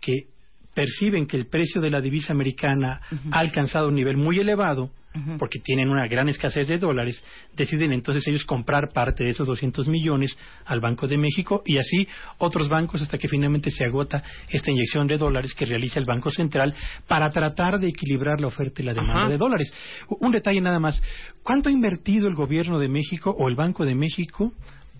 que 0.00 0.31
perciben 0.74 1.26
que 1.26 1.36
el 1.36 1.46
precio 1.46 1.80
de 1.80 1.90
la 1.90 2.00
divisa 2.00 2.32
americana 2.32 3.00
ha 3.30 3.38
alcanzado 3.38 3.88
un 3.88 3.94
nivel 3.94 4.16
muy 4.16 4.38
elevado, 4.38 4.90
porque 5.38 5.58
tienen 5.58 5.90
una 5.90 6.06
gran 6.06 6.28
escasez 6.28 6.68
de 6.68 6.78
dólares, 6.78 7.22
deciden 7.54 7.92
entonces 7.92 8.26
ellos 8.26 8.44
comprar 8.44 8.92
parte 8.92 9.24
de 9.24 9.30
esos 9.30 9.46
200 9.46 9.86
millones 9.88 10.36
al 10.64 10.80
Banco 10.80 11.06
de 11.06 11.18
México 11.18 11.62
y 11.66 11.76
así 11.78 12.08
otros 12.38 12.68
bancos 12.68 13.02
hasta 13.02 13.18
que 13.18 13.28
finalmente 13.28 13.70
se 13.70 13.84
agota 13.84 14.22
esta 14.48 14.70
inyección 14.70 15.06
de 15.06 15.18
dólares 15.18 15.54
que 15.54 15.66
realiza 15.66 15.98
el 15.98 16.06
Banco 16.06 16.30
Central 16.30 16.74
para 17.06 17.30
tratar 17.30 17.78
de 17.78 17.88
equilibrar 17.88 18.40
la 18.40 18.46
oferta 18.46 18.80
y 18.80 18.86
la 18.86 18.94
demanda 18.94 19.28
de 19.28 19.38
dólares. 19.38 19.72
Un 20.08 20.32
detalle 20.32 20.60
nada 20.60 20.80
más. 20.80 21.02
¿Cuánto 21.42 21.68
ha 21.68 21.72
invertido 21.72 22.28
el 22.28 22.34
gobierno 22.34 22.78
de 22.78 22.88
México 22.88 23.34
o 23.38 23.48
el 23.48 23.54
Banco 23.54 23.84
de 23.84 23.94
México 23.94 24.52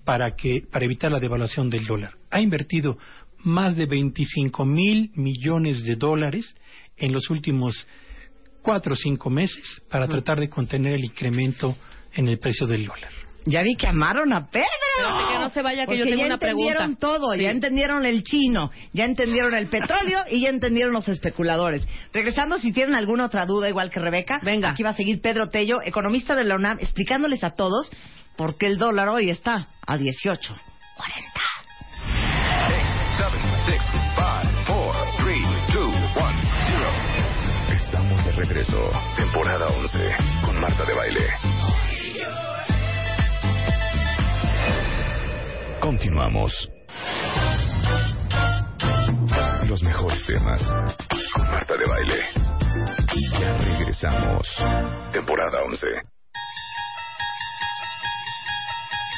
para, 0.05 0.33
que, 0.37 0.63
para 0.71 0.85
evitar 0.85 1.11
la 1.11 1.21
devaluación 1.21 1.71
del 1.71 1.87
dólar? 1.87 2.13
Ha 2.31 2.41
invertido 2.41 2.99
más 3.44 3.76
de 3.76 3.87
25 3.87 4.64
mil 4.64 5.11
millones 5.14 5.83
de 5.85 5.96
dólares 5.96 6.55
en 6.96 7.12
los 7.12 7.28
últimos 7.31 7.87
cuatro 8.62 8.92
o 8.92 8.96
cinco 8.96 9.28
meses 9.31 9.83
para 9.90 10.07
tratar 10.07 10.38
de 10.38 10.48
contener 10.48 10.94
el 10.94 11.05
incremento 11.05 11.76
en 12.14 12.28
el 12.28 12.38
precio 12.38 12.66
del 12.66 12.87
dólar. 12.87 13.11
Ya 13.44 13.61
vi 13.62 13.74
que 13.74 13.88
amaron 13.88 14.33
a 14.33 14.48
Pedro. 14.48 14.68
Que 15.33 15.38
no 15.40 15.50
se 15.50 15.62
vaya, 15.62 15.85
que 15.87 15.96
yo 15.96 16.05
Porque 16.05 16.11
tengo 16.11 16.20
ya 16.20 16.26
una 16.26 16.35
entendieron 16.35 16.94
pregunta. 16.94 17.00
todo, 17.00 17.33
Sí. 17.35 17.42
ya 17.42 17.50
entendieron 17.50 18.07
el 18.07 18.22
chino, 18.22 18.70
ya 18.92 19.05
entendieron 19.05 19.55
el 19.55 19.66
petróleo 19.66 20.20
y 20.31 20.42
ya 20.42 20.48
entendieron 20.50 20.92
los 20.92 21.09
especuladores. 21.09 21.85
Regresando, 22.12 22.59
si 22.59 22.72
tienen 22.72 22.94
alguna 22.94 23.24
otra 23.26 23.44
duda, 23.46 23.68
igual 23.68 23.90
que 23.90 23.98
Rebeca, 23.98 24.38
Venga. 24.44 24.70
aquí 24.70 24.85
va 24.85 24.90
a 24.90 24.94
seguir 24.94 25.20
Pedro 25.20 25.48
Tello, 25.48 25.78
economista 25.83 26.37
de 26.37 26.44
la 26.44 26.55
UNAM, 26.55 26.78
explicándoles 26.78 27.42
a 27.42 27.50
todos 27.57 27.90
por 28.37 28.57
qué 28.59 28.66
el 28.66 28.78
dólar 28.78 29.09
hoy 29.09 29.28
está 29.31 29.70
a 29.85 29.96
18.40. 29.98 31.32
regreso. 38.53 38.91
Temporada 39.17 39.67
11 39.69 40.15
con 40.45 40.61
Marta 40.61 40.85
de 40.85 40.95
Baile. 40.95 41.27
Continuamos. 45.81 46.69
Los 49.67 49.83
mejores 49.83 50.27
temas 50.27 50.62
con 51.33 51.51
Marta 51.51 51.77
de 51.79 51.87
Baile. 51.87 52.25
Ya 53.41 53.57
regresamos. 53.57 54.47
Temporada 55.12 55.62
11. 55.65 55.87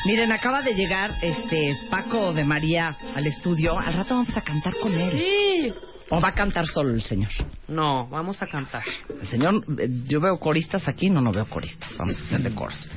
Miren, 0.06 0.30
acaba 0.30 0.62
de 0.62 0.74
llegar 0.74 1.18
este 1.22 1.76
Paco 1.90 2.32
de 2.32 2.44
María 2.44 2.96
al 3.16 3.26
estudio. 3.26 3.78
Al 3.80 3.94
rato 3.94 4.14
vamos 4.14 4.36
a 4.36 4.42
cantar 4.42 4.74
con 4.80 4.92
él. 4.92 5.10
Sí. 5.10 5.93
¿O 6.10 6.20
va 6.20 6.28
a 6.28 6.34
cantar 6.34 6.66
solo 6.66 6.92
el 6.92 7.02
señor? 7.02 7.30
No, 7.68 8.06
vamos 8.08 8.40
a 8.42 8.46
cantar. 8.46 8.82
El 9.20 9.26
señor, 9.26 9.54
eh, 9.78 9.88
yo 10.06 10.20
veo 10.20 10.38
coristas 10.38 10.86
aquí, 10.86 11.08
no, 11.08 11.20
no 11.20 11.32
veo 11.32 11.46
coristas. 11.46 11.96
Vamos 11.96 12.18
a 12.20 12.24
hacer 12.24 12.40
de 12.40 12.54
coros. 12.54 12.90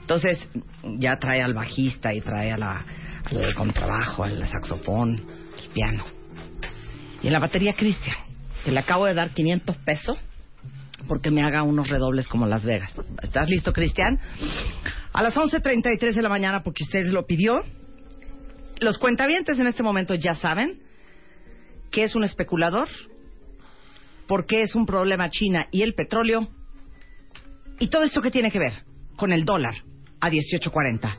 Entonces, 0.00 0.48
ya 0.98 1.16
trae 1.20 1.42
al 1.42 1.52
bajista 1.52 2.14
y 2.14 2.22
trae 2.22 2.52
a 2.52 2.56
la, 2.56 2.84
al 3.30 3.54
contrabajo, 3.54 4.24
al 4.24 4.46
saxofón, 4.46 5.20
al 5.58 5.68
piano. 5.74 6.04
Y 7.22 7.26
en 7.26 7.32
la 7.32 7.38
batería, 7.38 7.74
Cristian, 7.74 8.16
que 8.64 8.72
le 8.72 8.80
acabo 8.80 9.04
de 9.04 9.12
dar 9.12 9.30
500 9.30 9.76
pesos 9.78 10.18
porque 11.06 11.30
me 11.30 11.42
haga 11.42 11.62
unos 11.62 11.88
redobles 11.88 12.26
como 12.28 12.46
Las 12.46 12.64
Vegas. 12.64 12.94
¿Estás 13.22 13.48
listo, 13.48 13.72
Cristian? 13.72 14.18
A 15.12 15.22
las 15.22 15.34
11.33 15.34 16.14
de 16.14 16.22
la 16.22 16.28
mañana, 16.28 16.62
porque 16.62 16.84
usted 16.84 17.06
lo 17.06 17.26
pidió. 17.26 17.60
Los 18.80 18.98
cuentavientes 18.98 19.58
en 19.58 19.66
este 19.66 19.82
momento 19.82 20.14
ya 20.14 20.34
saben 20.36 20.87
qué 21.90 22.04
es 22.04 22.14
un 22.14 22.24
especulador, 22.24 22.88
por 24.26 24.46
qué 24.46 24.62
es 24.62 24.74
un 24.74 24.86
problema 24.86 25.30
China 25.30 25.66
y 25.70 25.82
el 25.82 25.94
petróleo, 25.94 26.48
y 27.78 27.88
todo 27.88 28.02
esto 28.02 28.20
que 28.22 28.30
tiene 28.30 28.50
que 28.50 28.58
ver 28.58 28.72
con 29.16 29.32
el 29.32 29.44
dólar 29.44 29.74
a 30.20 30.30
18.40. 30.30 31.18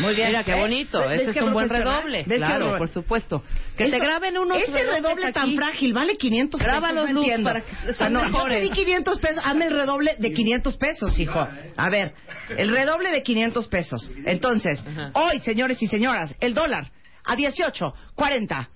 Muy 0.00 0.14
bien. 0.14 0.28
Mira, 0.28 0.44
qué 0.44 0.52
¿ves? 0.52 0.60
bonito. 0.60 1.00
¿Ves 1.00 1.22
Ese 1.22 1.30
es 1.30 1.42
un 1.42 1.52
buen 1.52 1.68
redoble. 1.68 2.18
¿Ves 2.18 2.38
qué 2.38 2.46
Claro, 2.46 2.78
por 2.78 2.86
supuesto. 2.88 3.42
Que 3.76 3.84
Eso- 3.84 3.96
te 3.96 3.98
graben 4.04 4.38
unos 4.38 4.58
Ese 4.58 4.84
redoble 4.84 5.32
tan 5.32 5.46
aquí. 5.46 5.56
frágil 5.56 5.92
vale 5.92 6.16
500 6.16 6.60
Grábalos, 6.60 7.06
pesos. 7.06 7.08
no 7.08 7.14
Luz, 7.14 7.24
entiendo. 7.24 7.50
para 7.50 7.60
no, 7.84 7.94
sean 7.94 8.12
yo 8.12 8.20
mejores. 8.22 8.58
pedí 8.58 8.70
500 8.70 9.18
pesos. 9.18 9.42
Hazme 9.44 9.64
el 9.66 9.72
redoble 9.72 10.14
de 10.18 10.32
500 10.32 10.76
pesos, 10.76 11.18
hijo. 11.18 11.48
A 11.76 11.90
ver, 11.90 12.14
el 12.56 12.70
redoble 12.70 13.10
de 13.10 13.22
500 13.24 13.66
pesos. 13.66 14.12
Entonces, 14.24 14.84
Ajá. 14.86 15.10
hoy, 15.14 15.40
señores 15.40 15.82
y 15.82 15.88
señoras, 15.88 16.32
el 16.40 16.54
dólar 16.54 16.92
a 17.28 17.36
18.40. 17.36 18.68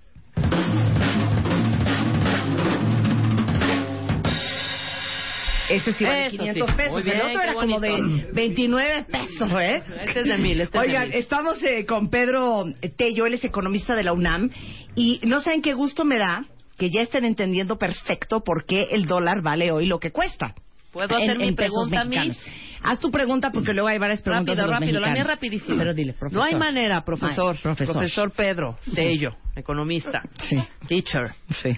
Ese 5.68 5.92
sí 5.94 6.04
vale 6.04 6.26
Eso 6.26 6.36
500 6.36 6.68
sí. 6.68 6.76
pesos. 6.76 7.04
Bien, 7.04 7.16
el 7.16 7.26
otro 7.28 7.42
era 7.42 7.54
como 7.54 7.80
de 7.80 8.26
29 8.34 9.04
pesos, 9.04 9.50
¿eh? 9.58 9.82
Este 10.06 10.20
es 10.20 10.26
de 10.26 10.36
mil, 10.38 10.60
este 10.60 10.64
es 10.64 10.70
de 10.72 10.78
Oigan, 10.78 11.08
mil. 11.08 11.16
estamos 11.16 11.62
eh, 11.62 11.86
con 11.86 12.10
Pedro 12.10 12.64
Tello, 12.96 13.24
él 13.24 13.34
es 13.34 13.44
economista 13.44 13.94
de 13.94 14.02
la 14.02 14.12
UNAM, 14.12 14.50
y 14.94 15.20
no 15.22 15.40
saben 15.40 15.62
qué 15.62 15.72
gusto 15.72 16.04
me 16.04 16.18
da 16.18 16.44
que 16.76 16.90
ya 16.90 17.00
estén 17.00 17.24
entendiendo 17.24 17.78
perfecto 17.78 18.40
por 18.40 18.66
qué 18.66 18.88
el 18.90 19.06
dólar 19.06 19.40
vale 19.40 19.70
hoy 19.72 19.86
lo 19.86 19.98
que 19.98 20.10
cuesta. 20.10 20.54
¿Puedo 20.92 21.16
hacer 21.16 21.38
mi 21.38 21.52
pregunta. 21.52 22.04
Miss? 22.04 22.38
Haz 22.84 23.00
tu 23.00 23.10
pregunta 23.10 23.50
porque 23.52 23.72
luego 23.72 23.88
hay 23.88 23.98
varias 23.98 24.22
preguntas 24.22 24.56
Rápido, 24.56 24.66
de 24.66 24.70
los 24.70 24.80
rápido, 24.80 25.00
la 25.00 25.12
mía 25.12 25.22
es 25.22 25.26
rapidísima. 25.28 25.78
Pero 25.78 25.94
dile, 25.94 26.12
profesor. 26.14 26.38
No 26.38 26.44
hay 26.44 26.54
manera, 26.56 27.04
profesor. 27.04 27.54
Ay, 27.56 27.62
profesor. 27.62 28.32
Pedro, 28.32 28.78
Tello, 28.94 29.36
economista, 29.56 30.22
Sí. 30.48 30.56
teacher. 30.88 31.30
Sí. 31.62 31.70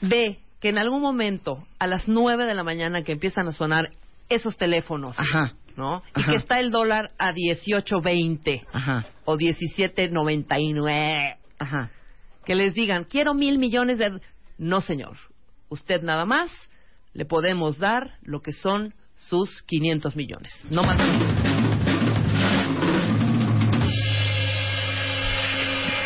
ve 0.00 0.38
que 0.60 0.68
en 0.70 0.78
algún 0.78 1.02
momento, 1.02 1.66
a 1.78 1.86
las 1.86 2.08
9 2.08 2.44
de 2.46 2.54
la 2.54 2.62
mañana 2.62 3.02
que 3.02 3.12
empiezan 3.12 3.46
a 3.48 3.52
sonar 3.52 3.90
esos 4.28 4.56
teléfonos, 4.56 5.18
Ajá. 5.18 5.52
¿no? 5.76 6.02
Y 6.16 6.22
que 6.24 6.36
está 6.36 6.60
el 6.60 6.70
dólar 6.70 7.10
a 7.18 7.32
18.20 7.32 8.62
Ajá. 8.72 9.04
o 9.24 9.36
17.99, 9.36 11.36
Ajá. 11.58 11.90
que 12.44 12.54
les 12.54 12.74
digan, 12.74 13.04
quiero 13.04 13.34
mil 13.34 13.58
millones 13.58 13.98
de... 13.98 14.20
No, 14.58 14.80
señor. 14.80 15.16
Usted 15.68 16.02
nada 16.02 16.24
más 16.24 16.50
le 17.12 17.24
podemos 17.24 17.78
dar 17.78 18.12
lo 18.22 18.40
que 18.40 18.52
son 18.52 18.94
sus 19.28 19.62
500 19.62 20.16
millones. 20.16 20.52
No 20.70 20.82
más. 20.84 20.98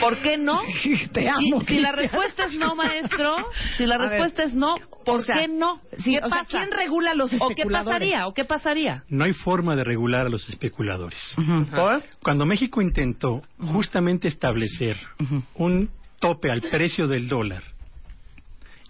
¿Por 0.00 0.20
qué 0.22 0.36
no? 0.38 0.60
Te 1.12 1.22
Si, 1.22 1.26
amo. 1.26 1.62
si 1.62 1.78
la 1.80 1.92
Cristian. 1.92 1.96
respuesta 1.96 2.44
es 2.44 2.54
no, 2.58 2.74
maestro, 2.76 3.36
si 3.76 3.86
la 3.86 3.98
respuesta 3.98 4.42
es 4.44 4.54
no, 4.54 4.76
¿por 5.04 5.20
o 5.20 5.22
sea, 5.22 5.36
qué 5.36 5.48
no? 5.48 5.80
sí, 5.98 6.12
¿Qué 6.12 6.18
o 6.24 6.28
sea, 6.28 6.38
pasa? 6.44 6.58
¿quién 6.58 6.70
regula 6.70 7.10
a 7.12 7.14
los 7.14 7.32
¿O 7.32 7.38
qué 7.48 7.54
especuladores? 7.54 7.86
pasaría? 7.86 8.26
¿O 8.28 8.34
qué 8.34 8.44
pasaría? 8.44 9.02
No 9.08 9.24
hay 9.24 9.32
forma 9.32 9.74
de 9.74 9.82
regular 9.84 10.26
a 10.26 10.28
los 10.28 10.48
especuladores. 10.48 11.18
Ujú. 11.38 11.66
¿Por? 11.70 12.04
Cuando 12.22 12.44
México 12.46 12.80
intentó 12.82 13.42
justamente 13.58 14.28
establecer 14.28 14.96
Ujú. 15.18 15.42
un 15.54 15.90
tope 16.20 16.50
al 16.52 16.60
precio 16.62 17.08
del 17.08 17.26
dólar, 17.26 17.64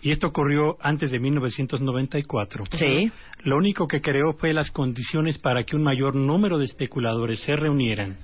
y 0.03 0.11
esto 0.11 0.29
ocurrió 0.29 0.77
antes 0.81 1.11
de 1.11 1.19
1994, 1.19 2.65
Sí. 2.73 3.11
lo 3.45 3.57
único 3.57 3.87
que 3.89 4.01
creó 4.01 4.33
fue 4.35 4.53
las 4.53 4.71
condiciones 4.71 5.39
para 5.39 5.65
que 5.65 5.77
un 5.77 5.83
mayor 5.83 6.15
número 6.15 6.59
de 6.59 6.67
especuladores 6.67 7.41
se 7.41 7.57
reunieran, 7.57 8.17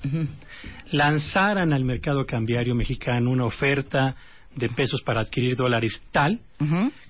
lanzaran 0.90 1.72
al 1.72 1.84
mercado 1.84 2.24
cambiario 2.26 2.74
mexicano 2.74 3.30
una 3.30 3.44
oferta 3.44 4.14
de 4.54 4.68
pesos 4.68 5.00
para 5.02 5.20
adquirir 5.22 5.56
dólares 5.56 6.02
tal 6.12 6.40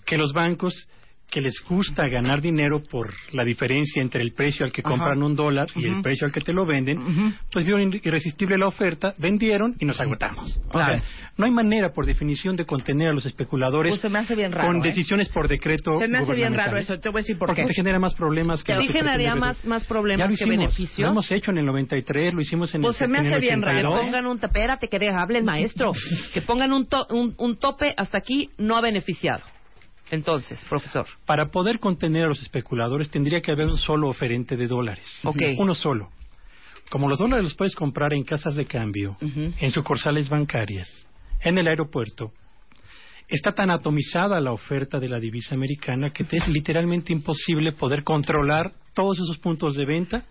que 0.06 0.16
los 0.16 0.32
bancos 0.32 0.88
que 1.32 1.40
les 1.40 1.54
gusta 1.66 2.06
ganar 2.08 2.42
dinero 2.42 2.82
por 2.82 3.14
la 3.32 3.42
diferencia 3.42 4.02
entre 4.02 4.20
el 4.20 4.32
precio 4.32 4.66
al 4.66 4.70
que 4.72 4.82
Ajá. 4.82 4.90
compran 4.90 5.22
un 5.22 5.34
dólar 5.34 5.66
y 5.74 5.86
el 5.86 6.02
precio 6.02 6.26
al 6.26 6.32
que 6.32 6.42
te 6.42 6.52
lo 6.52 6.66
venden, 6.66 6.98
Ujú. 6.98 7.32
pues 7.50 7.64
vieron 7.64 7.90
ir- 7.90 8.02
irresistible 8.04 8.58
la 8.58 8.66
oferta, 8.66 9.14
vendieron 9.16 9.74
y 9.80 9.86
nos 9.86 9.98
agotamos. 9.98 10.60
Claro. 10.70 10.94
O 10.94 10.98
sea, 10.98 11.08
no 11.38 11.46
hay 11.46 11.50
manera, 11.50 11.90
por 11.94 12.04
definición, 12.04 12.54
de 12.54 12.66
contener 12.66 13.08
a 13.08 13.12
los 13.14 13.24
especuladores 13.24 13.92
Pues 13.92 14.02
se 14.02 14.10
me 14.10 14.18
hace 14.18 14.34
bien 14.36 14.52
raro, 14.52 14.68
con 14.68 14.76
¿eh? 14.84 14.88
decisiones 14.90 15.30
por 15.30 15.48
decreto. 15.48 15.96
Se 15.98 16.06
me 16.06 16.18
hace 16.18 16.34
bien 16.34 16.52
raro 16.52 16.76
eso. 16.76 16.98
Te 17.00 17.08
voy 17.08 17.20
a 17.20 17.22
decir 17.22 17.38
por 17.38 17.48
Porque 17.48 17.62
qué. 17.62 17.68
te 17.68 17.74
genera 17.74 17.98
más 17.98 18.12
problemas 18.14 18.62
que 18.62 18.76
Sí 18.76 18.88
generaría 18.88 19.34
más, 19.34 19.64
más 19.64 19.82
Ya 19.84 19.88
problemas 19.88 20.26
lo 20.26 20.28
que 20.28 20.34
hicimos, 20.34 20.58
beneficios. 20.58 20.98
Lo 20.98 21.08
hemos 21.12 21.32
hecho 21.32 21.50
en 21.50 21.58
el 21.58 21.64
93, 21.64 22.34
lo 22.34 22.42
hicimos 22.42 22.74
en 22.74 22.82
Pues 22.82 22.96
se 22.98 23.04
el 23.04 23.10
me 23.10 23.18
en 23.20 23.26
el 23.26 23.32
hace 23.32 23.40
bien 23.40 23.62
raro, 23.62 23.88
82. 23.94 24.00
¿eh? 24.00 24.04
pongan 24.04 24.26
un 24.26 24.38
espérate 24.42 24.88
que 24.88 24.98
deja, 24.98 25.16
hable 25.22 25.38
el 25.38 25.44
maestro 25.44 25.92
que 26.34 26.42
pongan 26.42 26.72
un, 26.72 26.86
to- 26.86 27.06
un, 27.10 27.34
un 27.38 27.56
tope 27.56 27.94
hasta 27.96 28.18
aquí 28.18 28.50
no 28.58 28.76
ha 28.76 28.82
beneficiado 28.82 29.40
entonces 30.12 30.64
profesor 30.68 31.06
Para 31.26 31.50
poder 31.50 31.80
contener 31.80 32.24
a 32.24 32.28
los 32.28 32.40
especuladores 32.42 33.10
tendría 33.10 33.40
que 33.40 33.50
haber 33.50 33.66
un 33.66 33.78
solo 33.78 34.08
oferente 34.08 34.56
de 34.56 34.66
dólares. 34.66 35.04
Ok. 35.24 35.42
Uno 35.58 35.74
solo. 35.74 36.10
Como 36.90 37.08
los 37.08 37.18
dólares 37.18 37.42
los 37.42 37.54
puedes 37.54 37.74
comprar 37.74 38.12
en 38.12 38.22
casas 38.22 38.54
de 38.54 38.66
cambio, 38.66 39.16
en 39.22 39.70
sucursales 39.70 40.28
bancarias, 40.28 40.90
en 41.40 41.56
el 41.56 41.66
aeropuerto, 41.66 42.32
está 43.28 43.52
tan 43.52 43.70
atomizada 43.70 44.38
la 44.40 44.52
oferta 44.52 45.00
de 45.00 45.08
la 45.08 45.18
divisa 45.18 45.54
americana 45.54 46.10
que 46.10 46.24
te 46.24 46.36
es 46.36 46.46
literalmente 46.48 47.12
imposible 47.14 47.72
poder 47.72 48.04
controlar 48.04 48.72
todos 48.92 49.18
esos 49.18 49.38
puntos 49.38 49.74
de 49.74 49.86
venta 49.86 50.24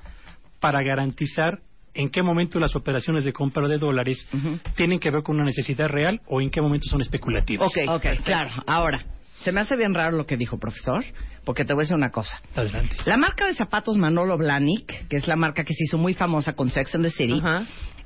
para 0.60 0.84
garantizar 0.84 1.62
en 1.96 2.10
qué 2.10 2.22
momento 2.22 2.60
las 2.60 2.76
operaciones 2.76 3.26
de 3.26 3.34
compra 3.34 3.68
de 3.68 3.80
dólares 3.80 4.30
tienen 4.76 5.00
que 5.00 5.10
ver 5.10 5.24
con 5.24 5.38
una 5.38 5.46
necesidad 5.46 5.90
real 5.90 6.22
o 6.28 6.42
en 6.42 6.52
qué 6.52 6.62
momento 6.62 6.88
son 6.88 7.02
especulativas. 7.02 7.68
Ok. 7.68 7.90
Ok, 7.90 8.24
claro. 8.24 8.52
Ahora, 8.68 9.04
se 9.44 9.52
me 9.52 9.62
hace 9.62 9.76
bien 9.76 9.94
raro 9.94 10.18
lo 10.18 10.26
que 10.26 10.38
dijo 10.38 10.58
profesor, 10.58 11.04
porque 11.44 11.66
te 11.66 11.74
voy 11.74 11.82
a 11.82 11.84
decir 11.84 11.96
una 11.96 12.12
cosa. 12.12 12.42
Adelante. 12.56 12.96
La 13.06 13.18
marca 13.18 13.48
de 13.48 13.56
zapatos 13.56 13.98
Manolo 13.98 14.38
Blahnik, 14.38 15.08
que 15.08 15.18
es 15.18 15.28
la 15.28 15.36
marca 15.36 15.64
que 15.64 15.74
se 15.74 15.84
hizo 15.86 15.98
muy 15.98 16.14
famosa 16.14 16.54
con 16.54 16.70
Sex 16.70 16.94
and 16.96 17.06
the 17.06 17.12
City, 17.12 17.40
Ajá. 17.40 17.66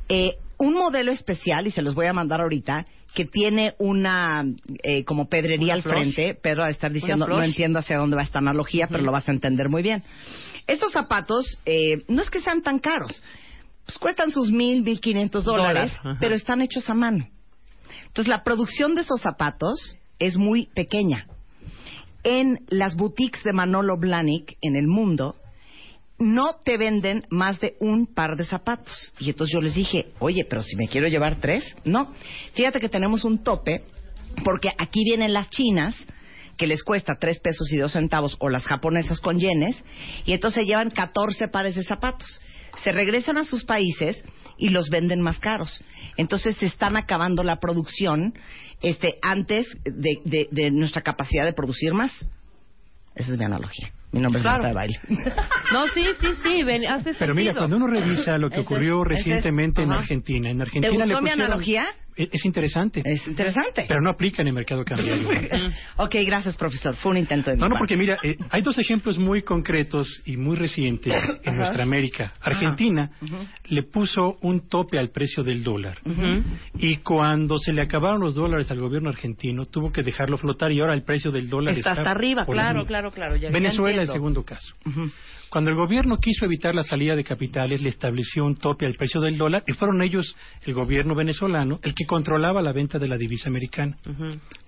eh, 0.09 0.33
un 0.57 0.73
modelo 0.73 1.11
especial, 1.11 1.67
y 1.67 1.71
se 1.71 1.81
los 1.81 1.95
voy 1.95 2.07
a 2.07 2.13
mandar 2.13 2.41
ahorita, 2.41 2.85
que 3.13 3.25
tiene 3.25 3.73
una 3.79 4.43
eh, 4.83 5.03
como 5.05 5.27
pedrería 5.27 5.73
¿Una 5.73 5.75
al 5.75 5.81
frente. 5.83 6.35
Pedro 6.35 6.63
va 6.63 6.67
a 6.67 6.71
estar 6.71 6.91
diciendo, 6.91 7.27
no 7.27 7.41
entiendo 7.41 7.79
hacia 7.79 7.97
dónde 7.97 8.15
va 8.15 8.23
esta 8.23 8.39
analogía, 8.39 8.87
pero 8.87 9.03
lo 9.03 9.11
vas 9.11 9.27
a 9.27 9.31
entender 9.31 9.69
muy 9.69 9.81
bien. 9.81 10.03
Esos 10.67 10.91
zapatos 10.91 11.59
eh, 11.65 12.03
no 12.07 12.21
es 12.21 12.29
que 12.29 12.41
sean 12.41 12.61
tan 12.61 12.79
caros. 12.79 13.23
Pues 13.85 13.97
cuestan 13.99 14.31
sus 14.31 14.51
mil, 14.51 14.83
mil 14.83 14.99
quinientos 14.99 15.45
dólares, 15.45 15.93
pero 16.19 16.35
están 16.35 16.61
hechos 16.61 16.89
a 16.89 16.93
mano. 16.93 17.27
Entonces 18.07 18.29
la 18.29 18.43
producción 18.43 18.95
de 18.95 19.01
esos 19.01 19.21
zapatos 19.21 19.79
es 20.19 20.37
muy 20.37 20.67
pequeña. 20.67 21.27
En 22.23 22.65
las 22.69 22.95
boutiques 22.95 23.43
de 23.43 23.53
Manolo 23.53 23.97
Blahnik 23.97 24.57
en 24.61 24.75
el 24.75 24.87
mundo 24.87 25.35
no 26.17 26.55
te 26.63 26.77
venden 26.77 27.25
más 27.29 27.59
de 27.59 27.75
un 27.79 28.07
par 28.07 28.37
de 28.37 28.45
zapatos. 28.45 29.13
Y 29.19 29.29
entonces 29.29 29.53
yo 29.53 29.61
les 29.61 29.75
dije, 29.75 30.07
oye, 30.19 30.45
pero 30.45 30.63
si 30.63 30.75
me 30.75 30.87
quiero 30.87 31.07
llevar 31.07 31.39
tres, 31.39 31.75
no. 31.83 32.13
Fíjate 32.53 32.79
que 32.79 32.89
tenemos 32.89 33.25
un 33.25 33.43
tope 33.43 33.83
porque 34.43 34.69
aquí 34.77 35.03
vienen 35.03 35.33
las 35.33 35.49
chinas 35.49 35.95
que 36.57 36.67
les 36.67 36.83
cuesta 36.83 37.17
tres 37.19 37.39
pesos 37.39 37.71
y 37.71 37.77
dos 37.77 37.93
centavos 37.93 38.37
o 38.39 38.49
las 38.49 38.65
japonesas 38.65 39.19
con 39.19 39.39
yenes 39.39 39.83
y 40.25 40.33
entonces 40.33 40.65
llevan 40.65 40.89
14 40.89 41.49
pares 41.49 41.75
de 41.75 41.83
zapatos. 41.83 42.39
Se 42.83 42.91
regresan 42.91 43.37
a 43.37 43.45
sus 43.45 43.63
países 43.65 44.23
y 44.57 44.69
los 44.69 44.89
venden 44.89 45.21
más 45.21 45.39
caros. 45.39 45.83
Entonces 46.17 46.55
se 46.57 46.65
están 46.65 46.97
acabando 46.97 47.43
la 47.43 47.59
producción 47.59 48.33
este, 48.85 49.15
antes 49.21 49.67
de, 49.83 50.19
de- 50.23 50.47
de 50.51 50.71
nuestra 50.71 51.01
capacidad 51.01 51.43
de 51.45 51.53
producir 51.53 51.93
más. 51.93 52.11
Esa 53.15 53.31
es 53.33 53.39
mi 53.39 53.45
analogía. 53.45 53.91
Mi 54.11 54.19
nombre 54.21 54.41
Claro. 54.41 54.57
es 54.57 54.63
Marta 54.63 54.67
de 54.67 54.73
Baile. 54.73 54.99
no 55.73 55.87
sí 55.89 56.05
sí 56.21 56.27
sí 56.43 56.63
ven- 56.63 56.85
hace 56.87 57.13
Pero 57.13 57.33
mira, 57.33 57.53
sentido. 57.53 57.59
cuando 57.67 57.77
uno 57.77 57.87
revisa 57.87 58.37
lo 58.37 58.49
que 58.49 58.59
ocurrió 58.61 59.03
recientemente 59.03 59.81
en. 59.81 59.91
Argentina, 59.91 60.49
en 60.49 60.61
Argentina 60.61 60.91
¿Te 60.91 60.97
le 60.97 61.03
gustó 61.05 61.21
mi 61.21 61.29
pusieron- 61.29 61.45
analogía? 61.45 61.85
Es, 62.15 62.29
es 62.31 62.45
interesante, 62.45 63.01
Es 63.05 63.27
interesante. 63.27 63.85
pero 63.87 64.01
no 64.01 64.09
aplica 64.09 64.41
en 64.41 64.47
el 64.49 64.53
mercado 64.53 64.83
cambiario. 64.85 65.27
ok, 65.97 66.15
gracias, 66.25 66.55
profesor. 66.57 66.95
Fue 66.95 67.11
un 67.11 67.17
intento 67.17 67.51
de 67.51 67.57
No, 67.57 67.65
no, 67.65 67.75
parte. 67.75 67.79
porque 67.79 67.97
mira, 67.97 68.17
eh, 68.23 68.37
hay 68.49 68.61
dos 68.61 68.77
ejemplos 68.77 69.17
muy 69.17 69.41
concretos 69.41 70.21
y 70.25 70.37
muy 70.37 70.55
recientes 70.55 71.13
en 71.43 71.57
nuestra 71.57 71.83
América. 71.83 72.33
Argentina 72.41 73.11
le 73.65 73.83
puso 73.83 74.37
un 74.41 74.67
tope 74.69 74.97
al 74.99 75.09
precio 75.09 75.43
del 75.43 75.63
dólar. 75.63 75.99
Y 76.77 76.97
cuando 76.97 77.57
se 77.57 77.71
le 77.73 77.81
acabaron 77.81 78.21
los 78.21 78.35
dólares 78.35 78.69
al 78.71 78.79
gobierno 78.79 79.09
argentino, 79.09 79.65
tuvo 79.65 79.91
que 79.91 80.01
dejarlo 80.03 80.37
flotar 80.37 80.71
y 80.71 80.79
ahora 80.79 80.93
el 80.93 81.03
precio 81.03 81.31
del 81.31 81.49
dólar 81.49 81.77
está 81.77 81.91
está 81.91 82.01
hasta 82.01 82.11
arriba 82.11 82.45
claro 82.45 82.85
claro 82.85 83.11
claro 83.11 83.35
ya 83.35 83.49
Venezuela, 83.49 84.01
el 84.01 84.07
segundo 84.07 84.43
caso. 84.43 84.75
Cuando 85.55 85.71
el 85.71 85.77
gobierno 85.77 86.17
quiso 86.17 86.43
evitar 86.43 86.75
la 86.75 86.83
salida 86.83 87.15
de 87.15 87.23
capitales, 87.23 87.81
le 87.81 87.87
estableció 87.87 88.43
un 88.43 88.57
tope 88.57 88.85
al 88.85 88.95
precio 88.95 89.21
del 89.21 89.37
dólar 89.37 89.63
y 89.65 89.71
fueron 89.71 90.01
ellos, 90.01 90.35
el 90.65 90.73
gobierno 90.73 91.15
venezolano, 91.15 91.79
el 91.81 91.95
que 91.95 92.05
controlaba 92.05 92.61
la 92.61 92.73
venta 92.73 92.99
de 92.99 93.07
la 93.07 93.15
divisa 93.15 93.47
americana. 93.47 93.97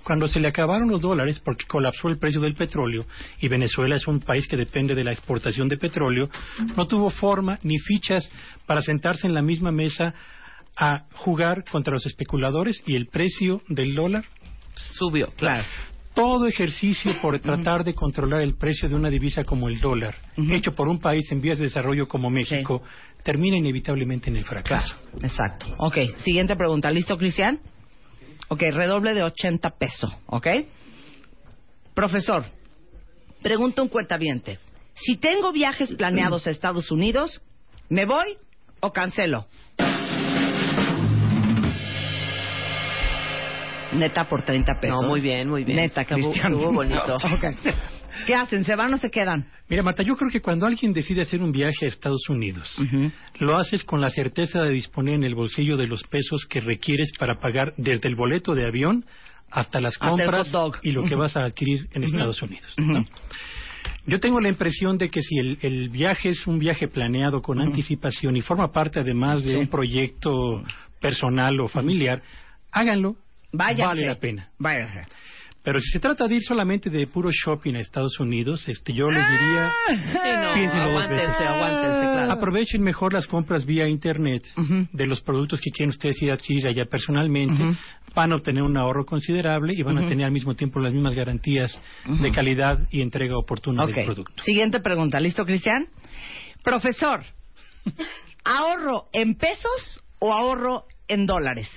Cuando 0.01 0.29
se 0.29 0.39
le 0.39 0.47
acabaron 0.47 0.87
los 0.87 1.01
dólares 1.01 1.41
porque 1.43 1.65
colapsó 1.65 2.07
el 2.07 2.19
precio 2.19 2.39
del 2.39 2.55
petróleo 2.55 3.05
y 3.41 3.49
Venezuela 3.49 3.97
es 3.97 4.07
un 4.07 4.21
país 4.21 4.47
que 4.47 4.55
depende 4.55 4.95
de 4.95 5.03
la 5.03 5.11
exportación 5.11 5.67
de 5.67 5.77
petróleo, 5.77 6.29
no 6.77 6.87
tuvo 6.87 7.09
forma 7.09 7.59
ni 7.63 7.77
fichas 7.79 8.31
para 8.65 8.81
sentarse 8.81 9.27
en 9.27 9.33
la 9.33 9.41
misma 9.41 9.73
mesa 9.73 10.13
a 10.77 11.03
jugar 11.15 11.65
contra 11.69 11.95
los 11.95 12.05
especuladores 12.05 12.81
y 12.85 12.95
el 12.95 13.07
precio 13.07 13.61
del 13.67 13.93
dólar 13.93 14.23
subió 14.73 15.33
claro 15.35 15.67
todo 16.17 16.47
ejercicio 16.47 17.21
por 17.21 17.37
tratar 17.37 17.83
de 17.83 17.93
controlar 17.93 18.41
el 18.41 18.55
precio 18.55 18.89
de 18.89 18.95
una 18.95 19.07
divisa 19.07 19.43
como 19.43 19.69
el 19.69 19.79
dólar, 19.79 20.15
hecho 20.49 20.71
por 20.71 20.87
un 20.87 20.99
país 20.99 21.31
en 21.31 21.39
vías 21.39 21.59
de 21.59 21.65
desarrollo 21.65 22.07
como 22.07 22.31
México, 22.31 22.81
termina 23.21 23.55
inevitablemente 23.55 24.31
en 24.31 24.37
el 24.37 24.43
fracaso. 24.43 24.95
Exacto. 25.21 25.67
Ok, 25.77 25.97
siguiente 26.17 26.55
pregunta. 26.55 26.89
¿Listo, 26.89 27.17
Cristian? 27.17 27.59
Ok, 28.47 28.63
redoble 28.71 29.13
de 29.13 29.21
80 29.21 29.69
pesos, 29.77 30.11
¿ok? 30.25 30.47
Profesor, 31.93 32.45
pregunta 33.43 33.83
un 33.83 33.89
cuentaviente. 33.89 34.57
Si 34.95 35.17
tengo 35.17 35.51
viajes 35.51 35.93
planeados 35.93 36.47
a 36.47 36.49
Estados 36.49 36.89
Unidos, 36.89 37.41
¿me 37.89 38.05
voy 38.05 38.37
o 38.79 38.91
cancelo? 38.91 39.45
Neta 43.97 44.27
por 44.29 44.43
30 44.43 44.79
pesos. 44.79 45.01
No, 45.01 45.07
muy 45.07 45.21
bien, 45.21 45.49
muy 45.49 45.63
bien. 45.63 45.77
Neta, 45.77 46.05
Cristian. 46.05 46.53
estuvo 46.53 46.71
bonito. 46.73 47.17
Ok. 47.33 47.45
¿Qué 48.25 48.33
hacen? 48.33 48.63
¿Se 48.65 48.75
van 48.75 48.91
o 48.93 48.97
se 48.97 49.11
quedan? 49.11 49.47
Mira, 49.69 49.83
Marta, 49.83 50.01
yo 50.01 50.15
creo 50.15 50.29
que 50.31 50.41
cuando 50.41 50.65
alguien 50.65 50.91
decide 50.91 51.21
hacer 51.21 51.41
un 51.41 51.51
viaje 51.51 51.85
a 51.85 51.87
Estados 51.87 52.27
Unidos, 52.29 52.75
lo 53.39 53.57
haces 53.57 53.83
con 53.83 54.01
la 54.01 54.09
certeza 54.09 54.63
de 54.63 54.71
disponer 54.71 55.13
en 55.15 55.23
el 55.23 55.35
bolsillo 55.35 55.77
de 55.77 55.85
los 55.87 56.03
pesos 56.03 56.45
que 56.49 56.59
requieres 56.59 57.11
para 57.19 57.35
pagar 57.39 57.73
desde 57.77 58.09
el 58.09 58.15
boleto 58.15 58.55
de 58.55 58.65
avión 58.65 59.05
hasta 59.51 59.79
las 59.79 59.97
compras 59.97 60.51
y 60.81 60.91
lo 60.91 61.05
que 61.05 61.15
vas 61.15 61.37
a 61.37 61.43
adquirir 61.45 61.87
en 61.93 62.03
Estados 62.03 62.41
Unidos. 62.41 62.75
Yo 64.05 64.19
tengo 64.19 64.39
la 64.41 64.49
impresión 64.49 64.97
de 64.97 65.09
que 65.09 65.21
si 65.21 65.37
el, 65.37 65.57
el 65.61 65.89
viaje 65.89 66.29
es 66.29 66.47
un 66.47 66.59
viaje 66.59 66.87
planeado 66.87 67.41
con 67.41 67.61
anticipación 67.61 68.35
y 68.35 68.41
forma 68.41 68.71
parte 68.71 68.99
además 68.99 69.43
de 69.43 69.53
Sí. 69.53 69.57
un 69.59 69.67
proyecto 69.67 70.31
personal 70.99 71.59
o 71.59 71.67
familiar, 71.67 72.21
háganlo, 72.71 73.15
Váyanse. 73.57 73.85
vale 73.85 74.05
la 74.07 74.15
pena. 74.15 74.49
Váyanse. 74.59 75.01
Pero 75.63 75.81
si 75.81 75.89
se 75.91 75.99
trata 75.99 76.29
de 76.29 76.35
ir 76.35 76.43
solamente 76.43 76.89
de 76.89 77.07
puro 77.07 77.29
shopping 77.29 77.75
a 77.75 77.81
Estados 77.81 78.17
Unidos, 78.21 78.65
este, 78.69 78.93
yo 78.93 79.05
les 79.07 79.21
diría, 79.29 79.69
Sí, 79.89 80.29
no, 80.41 80.53
piénsenlo 80.53 80.85
dos 80.85 80.93
aguántense, 81.03 81.27
veces. 81.27 81.47
aguántense, 81.47 82.01
claro. 82.13 82.31
aprovechen 82.31 82.81
mejor 82.81 83.11
las 83.11 83.27
compras 83.27 83.65
vía 83.65 83.85
internet 83.85 84.43
de 84.93 85.07
los 85.07 85.19
productos 85.19 85.59
que 85.59 85.71
quieren 85.71 85.89
ustedes 85.89 86.21
ir 86.21 86.31
a 86.31 86.35
adquirir 86.35 86.67
allá 86.67 86.85
personalmente. 86.85 87.61
Van 88.15 88.31
a 88.31 88.37
obtener 88.37 88.63
un 88.63 88.77
ahorro 88.77 89.05
considerable 89.05 89.73
y 89.75 89.81
van 89.83 89.97
a 89.97 90.07
tener 90.07 90.25
al 90.25 90.31
mismo 90.31 90.55
tiempo 90.55 90.79
las 90.79 90.93
mismas 90.93 91.13
garantías 91.15 91.77
de 92.05 92.31
calidad 92.31 92.79
y 92.89 93.01
entrega 93.01 93.37
oportuna 93.37 93.85
del 93.87 94.05
producto. 94.05 94.41
Siguiente 94.43 94.79
pregunta. 94.79 95.19
¿Listo, 95.19 95.43
Cristian? 95.43 95.85
Profesor, 96.63 97.23
¿ahorro 98.45 99.07
en 99.11 99.35
pesos 99.35 100.01
o 100.19 100.33
ahorro 100.33 100.85
en 101.09 101.25
dólares? 101.25 101.69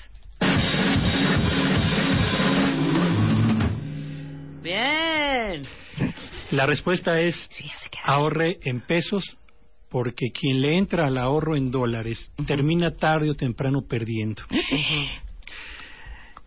Bien. 4.70 5.66
La 6.52 6.64
respuesta 6.66 7.20
es 7.20 7.34
Sí, 7.50 7.68
ahorre 8.04 8.58
en 8.62 8.80
pesos 8.80 9.36
porque 9.88 10.26
quien 10.30 10.60
le 10.60 10.76
entra 10.76 11.08
al 11.08 11.18
ahorro 11.18 11.56
en 11.56 11.72
dólares 11.72 12.30
termina 12.46 12.92
tarde 12.92 13.30
o 13.30 13.34
temprano 13.34 13.82
perdiendo. 13.88 14.42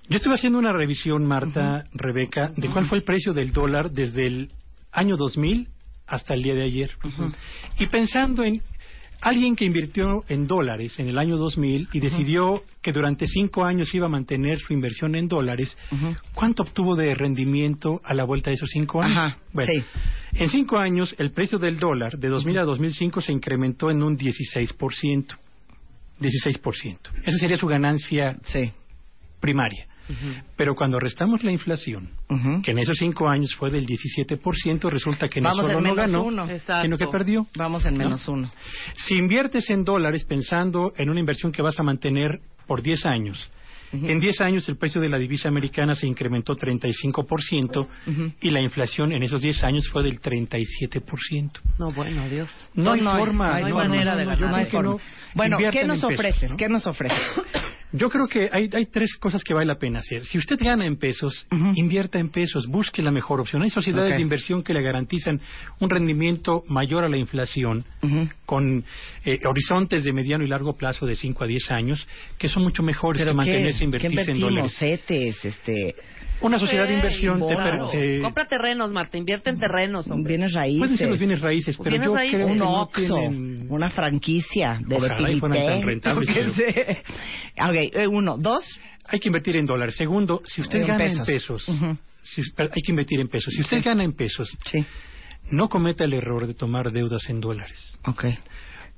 Yo 0.08 0.18
estuve 0.18 0.36
haciendo 0.36 0.60
una 0.60 0.72
revisión, 0.72 1.26
Marta, 1.26 1.86
Rebeca, 1.94 2.52
de 2.56 2.70
cuál 2.70 2.86
fue 2.86 2.98
el 3.00 3.04
precio 3.04 3.34
del 3.34 3.52
dólar 3.52 3.92
desde 3.92 4.28
el 4.28 4.52
año 4.92 5.18
2000 5.18 5.68
hasta 6.08 6.34
el 6.34 6.44
día 6.44 6.56
de 6.56 6.64
ayer. 6.64 6.92
Y 7.80 7.88
pensando 7.88 8.44
en 8.44 8.62
alguien 9.24 9.56
que 9.56 9.66
invirtió 9.66 10.24
en 10.28 10.46
dólares 10.48 11.00
en 11.00 11.08
el 11.10 11.18
año 11.18 11.38
2000 11.38 11.90
y 11.94 12.00
decidió 12.00 12.64
que 12.82 12.92
durante 12.92 13.26
cinco 13.28 13.64
años 13.66 13.94
iba 13.96 14.06
a 14.06 14.10
mantener 14.10 14.60
su 14.60 14.74
inversión 14.74 15.16
en 15.16 15.28
dólares. 15.28 15.76
¿cuánto 16.34 16.64
obtuvo 16.64 16.96
de 16.96 17.16
rendimiento 17.16 18.02
a 18.04 18.14
la 18.14 18.26
vuelta 18.26 18.50
de 18.50 18.56
esos 18.56 18.70
cinco 18.72 19.02
años? 19.02 19.18
Ajá, 19.18 19.38
Bueno, 19.54 19.72
sí. 19.74 19.84
en 20.34 20.50
cinco 20.50 20.78
años 20.78 21.16
el 21.18 21.32
precio 21.32 21.58
del 21.58 21.80
dólar 21.80 22.18
de 22.18 22.28
2000 22.28 22.58
a 22.60 22.64
2005 22.64 23.22
se 23.22 23.32
incrementó 23.32 23.90
en 23.90 24.04
un 24.04 24.18
16%. 24.18 25.38
16%. 26.20 26.98
Esa 27.26 27.38
sería 27.38 27.58
su 27.58 27.68
ganancia 27.68 28.38
Sí. 28.46 28.72
primaria. 29.40 29.88
Pero 30.58 30.76
cuando 30.76 31.00
restamos 31.00 31.44
la 31.44 31.52
inflación, 31.52 32.10
Ujú. 32.30 32.62
que 32.62 32.72
en 32.72 32.80
esos 32.80 32.98
cinco 32.98 33.30
años 33.30 33.54
fue 33.56 33.72
del 33.72 33.86
17%, 33.86 34.90
resulta 34.90 35.30
que 35.30 35.40
no 35.42 35.50
Vamos 35.50 35.66
solo 35.66 35.78
en 35.78 35.84
no 35.84 35.96
ganó, 35.96 36.24
uno. 36.24 36.48
Sino 36.82 36.98
que 36.98 37.08
perdió. 37.08 37.48
Vamos 37.56 37.86
en 37.86 37.94
¿No? 37.94 38.00
menos 38.06 38.28
uno. 38.28 38.50
Si 38.96 39.16
inviertes 39.16 39.70
en 39.70 39.84
dólares 39.84 40.26
pensando 40.26 40.94
en 40.98 41.10
una 41.10 41.20
inversión 41.20 41.52
que 41.52 41.62
vas 41.62 41.80
a 41.80 41.84
mantener 41.84 42.40
por 42.68 42.82
10 42.82 43.06
años, 43.06 43.50
en 43.94 44.20
10 44.20 44.42
años 44.42 44.68
el 44.70 44.76
precio 44.78 45.00
de 45.00 45.08
la 45.08 45.20
divisa 45.20 45.48
americana 45.50 45.94
se 45.94 46.08
incrementó 46.08 46.56
35% 46.56 47.88
Ujú. 48.08 48.32
y 48.42 48.50
la 48.50 48.60
inflación 48.60 49.12
en 49.14 49.22
esos 49.22 49.42
10 49.44 49.64
años 49.64 49.88
fue 49.90 50.02
del 50.02 50.20
37%. 50.20 51.62
No, 51.78 51.92
bueno, 51.92 52.28
Dios. 52.28 52.50
No, 52.74 52.94
hay 52.94 53.02
no 53.02 53.12
hay- 53.12 53.20
forma. 53.20 53.48
no 53.50 53.54
hay 53.54 53.64
no, 53.72 53.76
manera 53.76 54.14
no, 54.14 54.18
de 54.18 54.26
no, 54.26 54.32
ganar. 54.32 54.50
No 54.50 54.56
hay 54.56 54.66
forma. 54.66 54.92
no. 54.94 55.00
Bueno, 55.36 55.58
¿qué 55.72 55.86
nos 55.86 56.04
ofreces? 56.04 56.52
¿no? 56.52 56.58
¿Qué 56.58 56.68
nos 56.70 56.88
ofreces? 56.88 57.20
Yo 57.96 58.10
creo 58.10 58.28
que 58.28 58.50
hay, 58.52 58.70
hay 58.74 58.86
tres 58.88 59.16
cosas 59.18 59.44
que 59.44 59.54
vale 59.54 59.68
la 59.68 59.76
pena 59.78 60.00
hacer. 60.00 60.26
Si 60.26 60.38
usted 60.40 60.58
gana 60.60 60.86
en 60.86 60.98
pesos, 60.98 61.46
invierta 61.76 62.18
en 62.20 62.30
pesos, 62.30 62.66
busque 62.68 63.04
la 63.04 63.12
mejor 63.12 63.40
opción. 63.40 63.62
Hay 63.62 63.70
sociedades 63.70 64.16
de 64.16 64.22
inversión 64.22 64.64
que 64.64 64.74
le 64.74 64.82
garantizan 64.82 65.40
un 65.80 65.90
rendimiento 65.90 66.64
mayor 66.68 67.04
a 67.04 67.10
la 67.10 67.18
inflación 67.18 67.86
con 68.46 68.84
eh, 69.26 69.40
horizontes 69.46 70.04
de 70.04 70.12
mediano 70.12 70.44
y 70.44 70.48
largo 70.48 70.76
plazo 70.76 71.06
de 71.06 71.16
5 71.16 71.44
a 71.44 71.48
10 71.48 71.72
años 71.72 72.08
que 72.40 72.48
son 72.50 72.64
mucho 72.64 72.82
mejores 72.84 73.24
que 73.24 73.34
mantenerse 73.34 73.80
¿Qué 73.80 73.86
invertirse 73.86 74.32
en 74.32 74.38
invertimos? 74.38 74.50
dólares. 74.50 74.76
CETES, 74.80 75.46
este... 75.46 75.96
Una 76.42 76.60
sociedad 76.60 76.86
de 76.86 76.96
inversión 76.96 77.40
te 77.40 77.46
per- 77.56 77.56
claro. 77.56 77.88
te- 77.90 78.20
Compra 78.20 78.46
terrenos, 78.46 78.92
Marta, 78.92 79.18
invierte 79.18 79.50
en 79.50 79.60
terrenos, 79.60 80.10
hombre. 80.10 80.32
Bienes 80.34 80.52
raíces. 80.54 80.80
pueden 80.80 80.98
ser 80.98 81.08
los 81.10 81.20
bienes 81.20 81.40
raíces, 81.40 81.78
pero 81.78 81.90
Bienes 81.92 82.08
yo 82.10 82.16
raíces. 82.16 82.36
creo 82.36 82.48
que 82.48 82.52
un 82.54 82.58
no 82.60 82.82
Oxxo, 82.82 83.16
tienen- 83.16 83.68
una 83.70 83.90
franquicia 83.92 84.78
de 84.86 84.96
Ojalá 84.98 85.32
y 85.32 85.40
fueran 85.40 85.66
tan 85.66 85.82
rentables, 85.88 86.30
pero- 86.34 86.52
sé. 86.54 86.98
Ok, 87.62 87.76
eh, 87.76 87.83
uno. 88.10 88.38
Dos. 88.38 88.64
Hay 89.06 89.20
que 89.20 89.28
invertir 89.30 89.58
en 89.58 89.66
dólares. 89.66 89.96
Segundo, 89.96 90.42
si 90.46 90.62
usted 90.62 90.80
En 90.82 90.88
gana 90.88 90.98
pesos. 91.00 91.20
en 91.20 91.26
pesos, 91.26 91.66
si- 92.24 92.42
hay 92.58 92.82
que 92.82 92.92
invertir 92.92 93.20
en 93.20 93.28
pesos. 93.28 93.54
Si 93.54 93.62
usted 93.62 93.78
Sí. 93.78 93.84
gana 93.84 94.04
en 94.04 94.14
pesos, 94.14 94.50
Sí. 94.66 94.86
no 95.52 95.68
cometa 95.70 96.06
el 96.06 96.14
error 96.14 96.48
de 96.48 96.54
tomar 96.54 96.92
deudas 96.92 97.30
en 97.30 97.42
dólares. 97.42 98.00
Ok. 98.08 98.26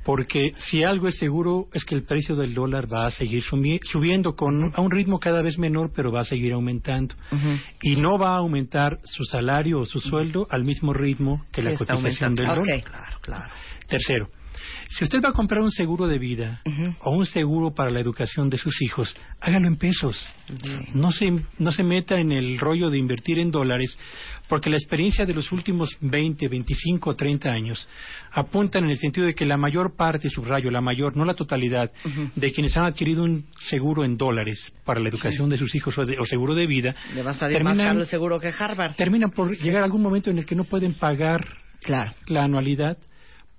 Porque 0.06 0.54
si 0.58 0.84
algo 0.84 1.08
es 1.08 1.18
seguro 1.18 1.66
es 1.74 1.84
que 1.84 1.96
el 1.96 2.04
precio 2.04 2.36
del 2.36 2.54
dólar 2.54 2.86
va 2.92 3.08
a 3.08 3.12
seguir 3.12 3.42
subiendo 3.42 4.36
con 4.36 4.72
a 4.76 4.80
un 4.80 4.92
ritmo 4.92 5.20
cada 5.20 5.42
vez 5.42 5.58
menor, 5.58 5.92
pero 5.96 6.12
va 6.12 6.22
a 6.22 6.26
seguir 6.26 6.54
aumentando. 6.54 7.16
Y 7.82 7.96
no 7.96 8.20
va 8.20 8.36
a 8.36 8.38
aumentar 8.38 9.00
su 9.04 9.24
salario 9.24 9.80
o 9.80 9.86
su 9.88 10.00
sueldo 10.00 10.46
al 10.52 10.64
mismo 10.64 10.94
ritmo 10.94 11.44
que 11.52 11.64
la 11.64 11.76
cotización 11.76 12.36
del 12.36 12.46
dólar. 12.46 12.60
Ok. 12.60 12.84
Claro, 12.88 13.18
claro. 13.22 13.52
Tercero, 13.88 14.28
si 14.90 15.04
usted 15.04 15.22
va 15.24 15.30
a 15.30 15.34
comprar 15.34 15.62
un 15.62 15.72
seguro 15.72 16.08
de 16.08 16.18
vida 16.20 16.62
o 17.02 17.12
un 17.18 17.26
seguro 17.26 17.74
para 17.74 17.90
la 17.92 18.00
educación 18.00 18.50
de 18.50 18.58
sus 18.58 18.82
hijos, 18.82 19.16
hágalo 19.42 19.68
en 19.68 19.78
pesos. 19.78 20.26
No 20.94 21.12
se, 21.12 21.32
no 21.60 21.72
se 21.72 21.84
meta 21.84 22.20
en 22.20 22.32
el 22.32 22.58
rollo 22.60 22.90
de 22.90 22.98
invertir 22.98 23.40
en 23.40 23.52
dólares, 23.52 23.98
porque 24.48 24.70
la 24.70 24.78
experiencia 24.78 25.26
de 25.26 25.34
los 25.34 25.52
últimos 25.52 25.96
20, 26.02 26.48
25 26.48 27.10
o 27.10 27.16
30 27.16 27.50
años 27.52 27.88
apuntan 28.32 28.84
en 28.86 28.92
el 28.92 28.98
sentido 28.98 29.26
de 29.28 29.34
que 29.34 29.46
la 29.46 29.58
mayor 29.58 29.96
parte, 29.96 30.30
subrayo, 30.30 30.70
la 30.72 30.82
mayor, 30.82 31.16
no 31.18 31.26
la 31.26 31.34
totalidad, 31.34 31.92
de 32.36 32.52
quienes 32.52 32.76
han 32.78 32.86
adquirido 32.86 33.24
un 33.24 33.46
seguro 33.70 34.04
en 34.04 34.18
dólares 34.18 34.74
para 34.86 35.00
la 35.00 35.10
educación 35.10 35.50
de 35.50 35.58
sus 35.58 35.74
hijos 35.76 35.98
o, 35.98 36.06
de- 36.06 36.20
o 36.20 36.26
seguro 36.26 36.54
de 36.56 36.68
vida, 36.68 36.96
Le 37.14 37.24
va 37.24 37.32
a 37.32 37.34
salir 37.34 37.64
más 37.64 37.72
terminan, 37.74 37.88
caro 37.94 38.02
el 38.02 38.08
seguro 38.08 38.40
que 38.40 38.54
Harvard. 38.58 38.96
terminan 38.96 39.32
por 39.32 39.58
llegar 39.58 39.82
a 39.82 39.86
algún 39.86 40.02
momento 40.02 40.30
en 40.30 40.38
el 40.38 40.46
que 40.46 40.56
no 40.56 40.64
pueden 40.66 40.94
pagar 40.94 41.46
Claro. 41.82 42.12
la 42.28 42.44
anualidad 42.44 42.98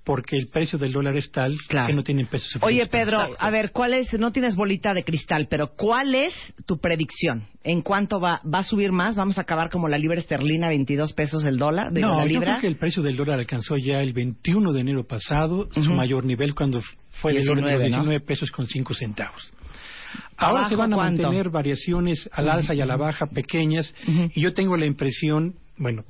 porque 0.07 0.37
el 0.37 0.47
precio 0.47 0.79
del 0.79 0.93
dólar 0.93 1.17
es 1.17 1.31
tal 1.33 1.57
Claro. 1.69 1.89
que 1.89 1.93
no 1.93 2.05
tienen 2.05 2.27
pesos 2.29 2.47
Oye, 2.63 2.85
suficientes 2.85 2.89
para 2.91 3.05
Pedro, 3.27 3.37
a 3.41 3.51
ver, 3.51 3.73
¿cuál 3.73 3.93
es? 3.93 4.13
No 4.19 4.31
tienes 4.31 4.55
bolita 4.55 4.95
de 4.95 5.03
cristal, 5.03 5.49
pero 5.51 5.73
¿cuál 5.77 6.15
es 6.15 6.33
tu 6.65 6.79
predicción? 6.79 7.43
¿En 7.65 7.83
cuánto 7.83 8.21
va? 8.21 8.41
¿Va 8.45 8.61
a 8.61 8.63
subir 8.63 8.93
más? 8.93 9.17
¿Vamos 9.17 9.37
a 9.37 9.41
acabar 9.41 9.69
como 9.69 9.89
la 9.89 9.99
libra 9.99 10.19
esterlina, 10.21 10.69
22 10.69 11.13
pesos 11.13 11.45
el 11.45 11.59
dólar? 11.59 11.93
Digo, 11.93 12.07
no, 12.07 12.19
la 12.19 12.23
yo 12.23 12.29
libra. 12.29 12.47
creo 12.53 12.61
que 12.61 12.67
el 12.69 12.77
precio 12.77 13.03
del 13.03 13.17
dólar 13.17 13.41
alcanzó 13.41 13.77
ya 13.77 14.01
el 14.01 14.13
21 14.13 14.73
de 14.73 14.81
enero 14.81 15.05
pasado 15.05 15.69
su 15.73 15.91
mayor 15.93 16.25
nivel 16.25 16.55
cuando 16.55 16.81
fue 17.21 17.33
de 17.33 17.41
los 17.45 17.57
19, 17.57 17.79
¿no? 17.79 17.85
19 18.05 18.21
pesos 18.21 18.51
con 18.53 18.69
5 18.69 18.95
centavos. 18.95 19.53
Ahora 20.37 20.59
¿Abajo 20.61 20.69
se 20.69 20.77
van 20.77 20.93
a 20.93 20.97
cuánto? 20.97 21.23
mantener 21.25 21.51
variaciones 21.51 22.31
al 22.33 22.49
alza 22.49 22.75
y 22.75 22.81
a 22.81 22.87
la 22.87 22.97
baja 22.97 23.27
pequeñas 23.27 23.93
y 24.07 24.41
yo 24.41 24.55
tengo 24.55 24.77
la 24.77 24.87
impresión, 24.87 25.57
bueno, 25.79 26.05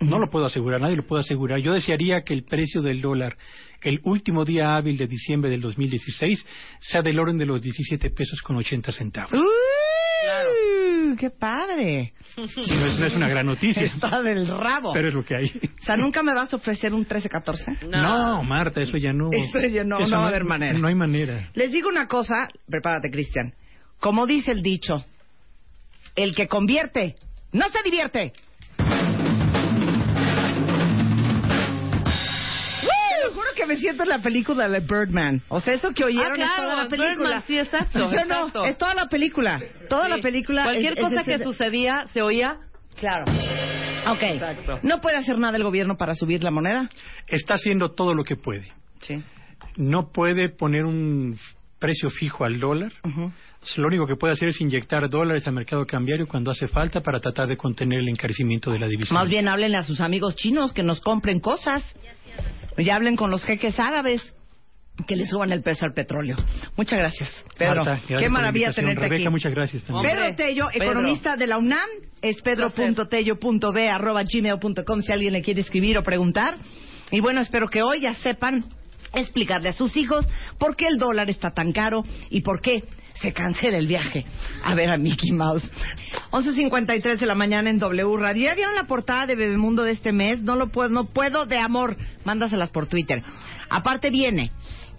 no 0.00 0.18
lo 0.18 0.30
puedo 0.30 0.46
asegurar, 0.46 0.80
nadie 0.80 0.96
lo 0.96 1.06
puede 1.06 1.22
asegurar. 1.22 1.60
Yo 1.60 1.72
desearía 1.72 2.22
que 2.22 2.34
el 2.34 2.44
precio 2.44 2.82
del 2.82 3.00
dólar 3.00 3.36
el 3.82 4.00
último 4.04 4.44
día 4.44 4.76
hábil 4.76 4.98
de 4.98 5.06
diciembre 5.06 5.50
del 5.50 5.60
2016 5.60 6.44
sea 6.80 7.02
del 7.02 7.18
orden 7.18 7.38
de 7.38 7.46
los 7.46 7.62
17 7.62 8.10
pesos 8.10 8.40
con 8.40 8.56
80 8.56 8.92
centavos. 8.92 9.32
¡Uy! 9.32 11.16
¡Qué 11.16 11.30
padre! 11.30 12.12
No 12.36 12.44
es, 12.44 12.98
no 12.98 13.06
es 13.06 13.14
una 13.14 13.28
gran 13.28 13.46
noticia, 13.46 13.82
Está 13.84 14.22
del 14.22 14.46
rabo. 14.46 14.92
pero 14.92 15.08
es 15.08 15.14
lo 15.14 15.24
que 15.24 15.36
hay. 15.36 15.46
O 15.46 15.84
sea, 15.84 15.96
¿nunca 15.96 16.22
me 16.22 16.34
vas 16.34 16.52
a 16.52 16.56
ofrecer 16.56 16.92
un 16.92 17.06
13-14? 17.06 17.88
No. 17.88 18.42
Marta, 18.42 18.80
eso 18.82 18.96
ya 18.96 19.12
no. 19.12 19.30
Eso 19.32 19.60
ya 19.60 19.82
no, 19.84 19.98
no 20.00 20.16
va 20.18 20.24
a 20.24 20.28
haber 20.28 20.44
manera. 20.44 20.78
No 20.78 20.88
hay 20.88 20.94
manera. 20.94 21.50
Les 21.54 21.72
digo 21.72 21.88
una 21.88 22.06
cosa, 22.06 22.48
prepárate, 22.68 23.10
Cristian. 23.10 23.54
Como 23.98 24.26
dice 24.26 24.52
el 24.52 24.62
dicho, 24.62 25.04
el 26.16 26.34
que 26.34 26.46
convierte 26.46 27.16
no 27.52 27.68
se 27.70 27.82
divierte. 27.82 28.32
Que 33.60 33.66
me 33.66 33.76
siento 33.76 34.02
en 34.04 34.08
la 34.08 34.20
película 34.22 34.68
de 34.68 34.80
Birdman. 34.80 35.42
O 35.48 35.60
sea, 35.60 35.74
eso 35.74 35.92
que 35.92 36.04
oyeron 36.04 36.32
Ah, 36.32 36.34
claro, 36.34 36.50
es 36.52 36.56
toda 36.70 36.82
la 36.82 36.88
película. 36.88 37.14
Birdman, 37.28 37.42
sí, 37.46 37.58
exacto, 37.58 37.92
¿Sí 38.10 38.16
o 38.16 38.18
no? 38.18 38.20
exacto. 38.22 38.64
Es 38.64 38.78
toda 38.78 38.94
la 38.94 39.06
película. 39.08 39.60
Toda 39.88 40.04
Sí. 40.04 40.10
la 40.10 40.18
película. 40.18 40.62
Cualquier 40.64 40.92
es- 40.92 40.98
es 40.98 41.04
cosa 41.04 41.22
que 41.24 41.38
sucedía 41.44 42.06
se 42.12 42.22
oía. 42.22 42.58
Claro. 42.96 43.24
Ok. 44.12 44.22
Exacto. 44.22 44.80
¿No 44.82 45.00
puede 45.00 45.16
hacer 45.16 45.38
nada 45.38 45.56
el 45.56 45.62
gobierno 45.64 45.96
para 45.96 46.14
subir 46.14 46.42
la 46.42 46.50
moneda? 46.50 46.88
Está 47.28 47.54
haciendo 47.54 47.90
todo 47.92 48.14
lo 48.14 48.24
que 48.24 48.36
puede. 48.36 48.72
Sí. 49.00 49.22
No 49.76 50.10
puede 50.12 50.48
poner 50.48 50.84
un 50.84 51.38
precio 51.78 52.10
fijo 52.10 52.44
al 52.44 52.58
dólar. 52.60 52.92
Lo 53.76 53.86
único 53.86 54.06
que 54.06 54.16
puede 54.16 54.32
hacer 54.32 54.48
es 54.48 54.60
inyectar 54.60 55.08
dólares 55.10 55.46
al 55.46 55.52
mercado 55.54 55.86
cambiario 55.86 56.26
cuando 56.26 56.50
hace 56.50 56.66
falta 56.66 57.00
para 57.02 57.20
tratar 57.20 57.46
de 57.46 57.56
contener 57.56 58.00
el 58.00 58.08
encarecimiento 58.08 58.70
de 58.70 58.78
la 58.78 58.86
divisa. 58.86 59.12
Más 59.14 59.28
bien 59.28 59.48
háblenle 59.48 59.76
a 59.78 59.82
sus 59.82 60.00
amigos 60.00 60.34
chinos 60.34 60.72
que 60.72 60.82
nos 60.82 61.00
compren 61.00 61.40
cosas. 61.40 61.82
Y 62.80 62.90
hablen 62.90 63.16
con 63.16 63.30
los 63.30 63.44
jeques 63.44 63.78
árabes 63.78 64.34
que 65.06 65.16
le 65.16 65.24
suban 65.26 65.52
el 65.52 65.62
peso 65.62 65.86
al 65.86 65.92
petróleo. 65.92 66.36
Muchas 66.76 66.98
gracias. 66.98 67.44
Pedro, 67.56 67.76
Marta, 67.84 67.90
gracias 67.92 68.20
qué 68.20 68.28
maravilla 68.28 68.72
tenerte 68.72 69.00
Rebeca, 69.00 69.22
aquí. 69.22 69.28
muchas 69.30 69.54
gracias 69.54 69.82
también. 69.84 70.14
Pedro 70.14 70.36
Tello, 70.36 70.68
Pedro. 70.72 70.84
economista 70.84 71.36
de 71.36 71.46
la 71.46 71.58
UNAM, 71.58 71.88
es 72.20 72.40
pedro.tello.b 72.42 73.88
arroba 73.88 74.22
gmail.com 74.24 75.02
si 75.02 75.12
alguien 75.12 75.32
le 75.32 75.42
quiere 75.42 75.60
escribir 75.60 75.96
o 75.98 76.02
preguntar. 76.02 76.56
Y 77.10 77.20
bueno, 77.20 77.40
espero 77.40 77.68
que 77.68 77.82
hoy 77.82 78.02
ya 78.02 78.14
sepan 78.14 78.64
explicarle 79.14 79.70
a 79.70 79.72
sus 79.72 79.96
hijos 79.96 80.26
por 80.58 80.76
qué 80.76 80.86
el 80.86 80.98
dólar 80.98 81.30
está 81.30 81.50
tan 81.50 81.72
caro 81.72 82.04
y 82.28 82.42
por 82.42 82.60
qué 82.60 82.84
se 83.20 83.32
cancela 83.32 83.76
el 83.76 83.86
viaje 83.86 84.24
a 84.64 84.74
ver 84.74 84.90
a 84.90 84.96
Mickey 84.96 85.32
Mouse. 85.32 85.68
11.53 86.30 87.18
de 87.18 87.26
la 87.26 87.34
mañana 87.34 87.70
en 87.70 87.78
W 87.78 88.16
Radio. 88.16 88.44
¿Ya 88.44 88.54
vieron 88.54 88.74
la 88.74 88.84
portada 88.84 89.26
de 89.26 89.36
Bebemundo 89.36 89.82
de 89.82 89.92
este 89.92 90.12
mes? 90.12 90.40
No 90.42 90.56
lo 90.56 90.70
puedo, 90.70 90.88
no 90.88 91.04
puedo 91.04 91.44
de 91.44 91.58
amor. 91.58 91.96
Mándaselas 92.24 92.70
por 92.70 92.86
Twitter. 92.86 93.22
Aparte 93.68 94.10
viene 94.10 94.52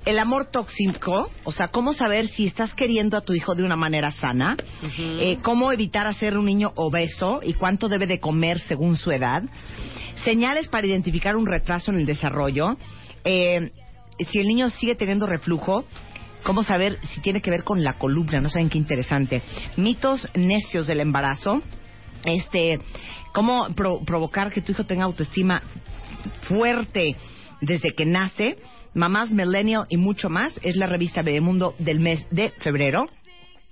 el 0.06 0.18
amor 0.18 0.46
tóxico, 0.46 1.30
o 1.44 1.52
sea, 1.52 1.68
cómo 1.68 1.94
saber 1.94 2.28
si 2.28 2.48
estás 2.48 2.74
queriendo 2.74 3.18
a 3.18 3.22
tu 3.22 3.34
hijo 3.34 3.54
de 3.54 3.64
una 3.64 3.76
manera 3.76 4.12
sana, 4.12 4.58
eh, 4.98 5.38
cómo 5.44 5.72
evitar 5.72 6.08
hacer 6.08 6.38
un 6.38 6.46
niño 6.46 6.72
obeso 6.76 7.42
y 7.44 7.54
cuánto 7.54 7.88
debe 7.88 8.08
de 8.08 8.20
comer 8.20 8.60
según 8.60 8.98
su 8.98 9.12
edad, 9.12 9.44
señales 10.24 10.70
para 10.70 10.88
identificar 10.88 11.36
un 11.36 11.46
retraso 11.46 11.92
en 11.92 12.00
el 12.00 12.08
desarrollo, 12.08 12.78
eh, 13.24 13.72
si 14.20 14.40
el 14.40 14.48
niño 14.48 14.72
sigue 14.72 14.96
teniendo 14.96 15.28
reflujo, 15.28 15.86
cómo 16.44 16.64
saber 16.64 17.00
si 17.14 17.22
tiene 17.22 17.42
que 17.42 17.52
ver 17.52 17.64
con 17.64 17.84
la 17.84 17.94
columna, 17.94 18.42
no 18.42 18.50
saben 18.50 18.70
qué 18.70 18.78
interesante, 18.78 19.42
mitos 19.78 20.28
necios 20.36 20.88
del 20.88 21.00
embarazo, 21.00 21.62
este, 22.26 22.80
cómo 23.34 23.68
pro- 23.76 24.02
provocar 24.06 24.52
que 24.52 24.62
tu 24.62 24.72
hijo 24.72 24.86
tenga 24.86 25.06
autoestima 25.06 25.62
fuerte 26.44 27.16
desde 27.62 27.94
que 27.96 28.06
nace, 28.06 28.58
Mamás 28.94 29.32
Millennial 29.32 29.86
y 29.90 29.98
mucho 29.98 30.30
más, 30.30 30.60
es 30.64 30.76
la 30.76 30.86
revista 30.88 31.22
Bebemundo 31.22 31.76
del 31.80 32.00
mes 32.00 32.26
de 32.32 32.50
febrero. 32.60 33.08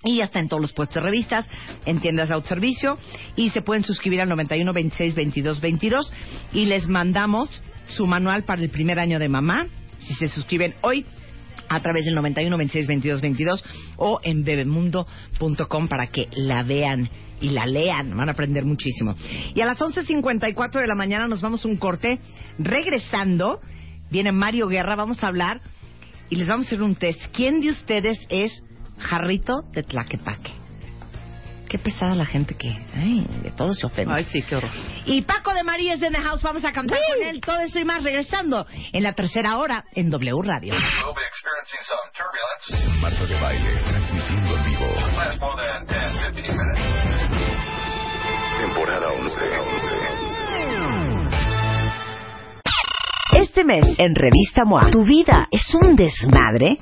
Y 0.01 0.15
ya 0.19 0.23
está 0.23 0.39
en 0.39 0.47
todos 0.47 0.61
los 0.61 0.71
puestos 0.71 0.95
de 0.95 1.01
revistas, 1.01 1.45
en 1.85 1.99
tiendas 1.99 2.29
de 2.29 2.35
autoservicio. 2.35 2.97
Y 3.35 3.49
se 3.49 3.61
pueden 3.61 3.83
suscribir 3.83 4.21
al 4.21 4.29
91 4.29 4.71
26 4.71 5.13
22 5.15 5.59
22. 5.59 6.13
Y 6.53 6.67
les 6.67 6.87
mandamos 6.87 7.61
su 7.87 8.05
manual 8.05 8.45
para 8.45 8.61
el 8.61 8.69
primer 8.69 8.97
año 8.97 9.19
de 9.19 9.27
mamá. 9.27 9.67
Si 9.99 10.13
se 10.15 10.29
suscriben 10.29 10.73
hoy 10.83 11.05
a 11.69 11.79
través 11.79 12.05
del 12.05 12.15
91 12.15 12.57
26 12.57 12.87
22 12.87 13.21
22 13.21 13.63
o 13.97 14.19
en 14.23 14.43
bebemundo.com 14.43 15.87
para 15.87 16.07
que 16.07 16.27
la 16.35 16.63
vean 16.63 17.09
y 17.41 17.49
la 17.49 17.65
lean. 17.65 18.15
Van 18.15 18.29
a 18.29 18.33
aprender 18.33 18.65
muchísimo. 18.65 19.15
Y 19.53 19.61
a 19.61 19.65
las 19.65 19.79
11.54 19.79 20.81
de 20.81 20.87
la 20.87 20.95
mañana 20.95 21.27
nos 21.27 21.41
vamos 21.41 21.65
un 21.65 21.77
corte. 21.77 22.19
Regresando, 22.57 23.61
viene 24.09 24.31
Mario 24.31 24.67
Guerra. 24.67 24.95
Vamos 24.95 25.23
a 25.23 25.27
hablar 25.27 25.61
y 26.29 26.35
les 26.35 26.47
vamos 26.47 26.65
a 26.65 26.69
hacer 26.69 26.81
un 26.81 26.95
test. 26.95 27.21
¿Quién 27.33 27.61
de 27.61 27.69
ustedes 27.69 28.17
es 28.29 28.51
Jarrito 28.97 29.63
de 29.73 29.83
Tlaquepaque? 29.83 30.68
Qué 31.69 31.77
pesada 31.77 32.15
la 32.15 32.25
gente 32.25 32.55
que... 32.55 32.67
Ay, 32.95 33.23
de 33.43 33.51
todo 33.51 33.75
se 33.75 33.85
ofende. 33.85 34.11
Ay, 34.11 34.25
sí, 34.25 34.41
qué 34.41 34.55
horror. 34.55 34.71
Y 35.05 35.21
Paco 35.21 35.53
de 35.53 35.63
María 35.63 35.93
es 35.93 36.01
en 36.01 36.13
the 36.13 36.19
house. 36.19 36.41
Vamos 36.41 36.65
a 36.65 36.71
cantar 36.71 36.97
con 36.97 37.27
él. 37.27 37.39
Todo 37.41 37.59
eso 37.59 37.79
y 37.79 37.85
más 37.85 38.03
regresando 38.03 38.65
en 38.91 39.03
la 39.03 39.13
tercera 39.13 39.59
hora 39.59 39.83
en 39.93 40.09
W 40.09 40.41
Radio. 40.43 40.73
Marta 43.01 43.25
de 43.25 43.35
baile, 43.39 43.79
transmitiendo 43.83 44.57
en 44.57 44.65
vivo. 44.65 44.85
Last 45.15 45.39
more 45.39 45.63
than 45.63 45.85
10, 45.85 46.33
15 46.33 46.41
minutes. 46.41 46.79
Temporada 48.59 49.11
11. 49.11 50.28
Este 53.31 53.63
mes 53.63 53.85
en 53.99 54.15
Revista 54.15 54.65
MOA, 54.65 54.89
¿tu 54.89 55.03
vida 55.03 55.47
es 55.51 55.75
un 55.75 55.95
desmadre? 55.95 56.79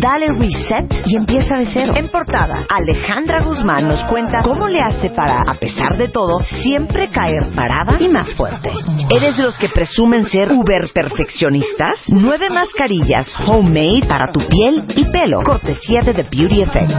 Dale 0.00 0.28
reset 0.28 0.86
y 1.04 1.16
empieza 1.16 1.58
de 1.58 1.66
cero. 1.66 1.92
En 1.94 2.08
portada, 2.08 2.64
Alejandra 2.70 3.42
Guzmán 3.42 3.86
nos 3.86 4.02
cuenta 4.04 4.38
cómo 4.42 4.66
le 4.68 4.80
hace 4.80 5.10
para, 5.10 5.42
a 5.42 5.54
pesar 5.54 5.98
de 5.98 6.08
todo, 6.08 6.42
siempre 6.42 7.08
caer 7.08 7.52
parada 7.54 8.00
y 8.00 8.08
más 8.08 8.32
fuerte. 8.34 8.70
¿Eres 9.14 9.36
de 9.36 9.42
los 9.42 9.58
que 9.58 9.68
presumen 9.68 10.24
ser 10.24 10.50
uber 10.52 10.90
perfeccionistas? 10.94 12.04
Nueve 12.08 12.48
mascarillas 12.48 13.28
homemade 13.46 14.06
para 14.08 14.32
tu 14.32 14.40
piel 14.40 14.84
y 14.96 15.04
pelo. 15.10 15.42
Cortesía 15.42 16.00
de 16.02 16.14
The 16.14 16.28
Beauty 16.30 16.62
Effect. 16.62 16.92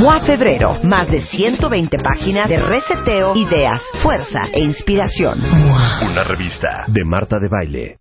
MOA 0.00 0.20
Febrero. 0.20 0.78
Más 0.82 1.08
de 1.10 1.20
120 1.20 1.96
páginas 1.98 2.48
de 2.48 2.56
reseteo, 2.56 3.36
ideas, 3.36 3.82
fuerza 4.02 4.40
e 4.52 4.62
inspiración. 4.62 5.38
Una 5.38 6.24
revista 6.24 6.68
de 6.88 7.04
Marta 7.04 7.38
de 7.38 7.48
baile. 7.72 7.96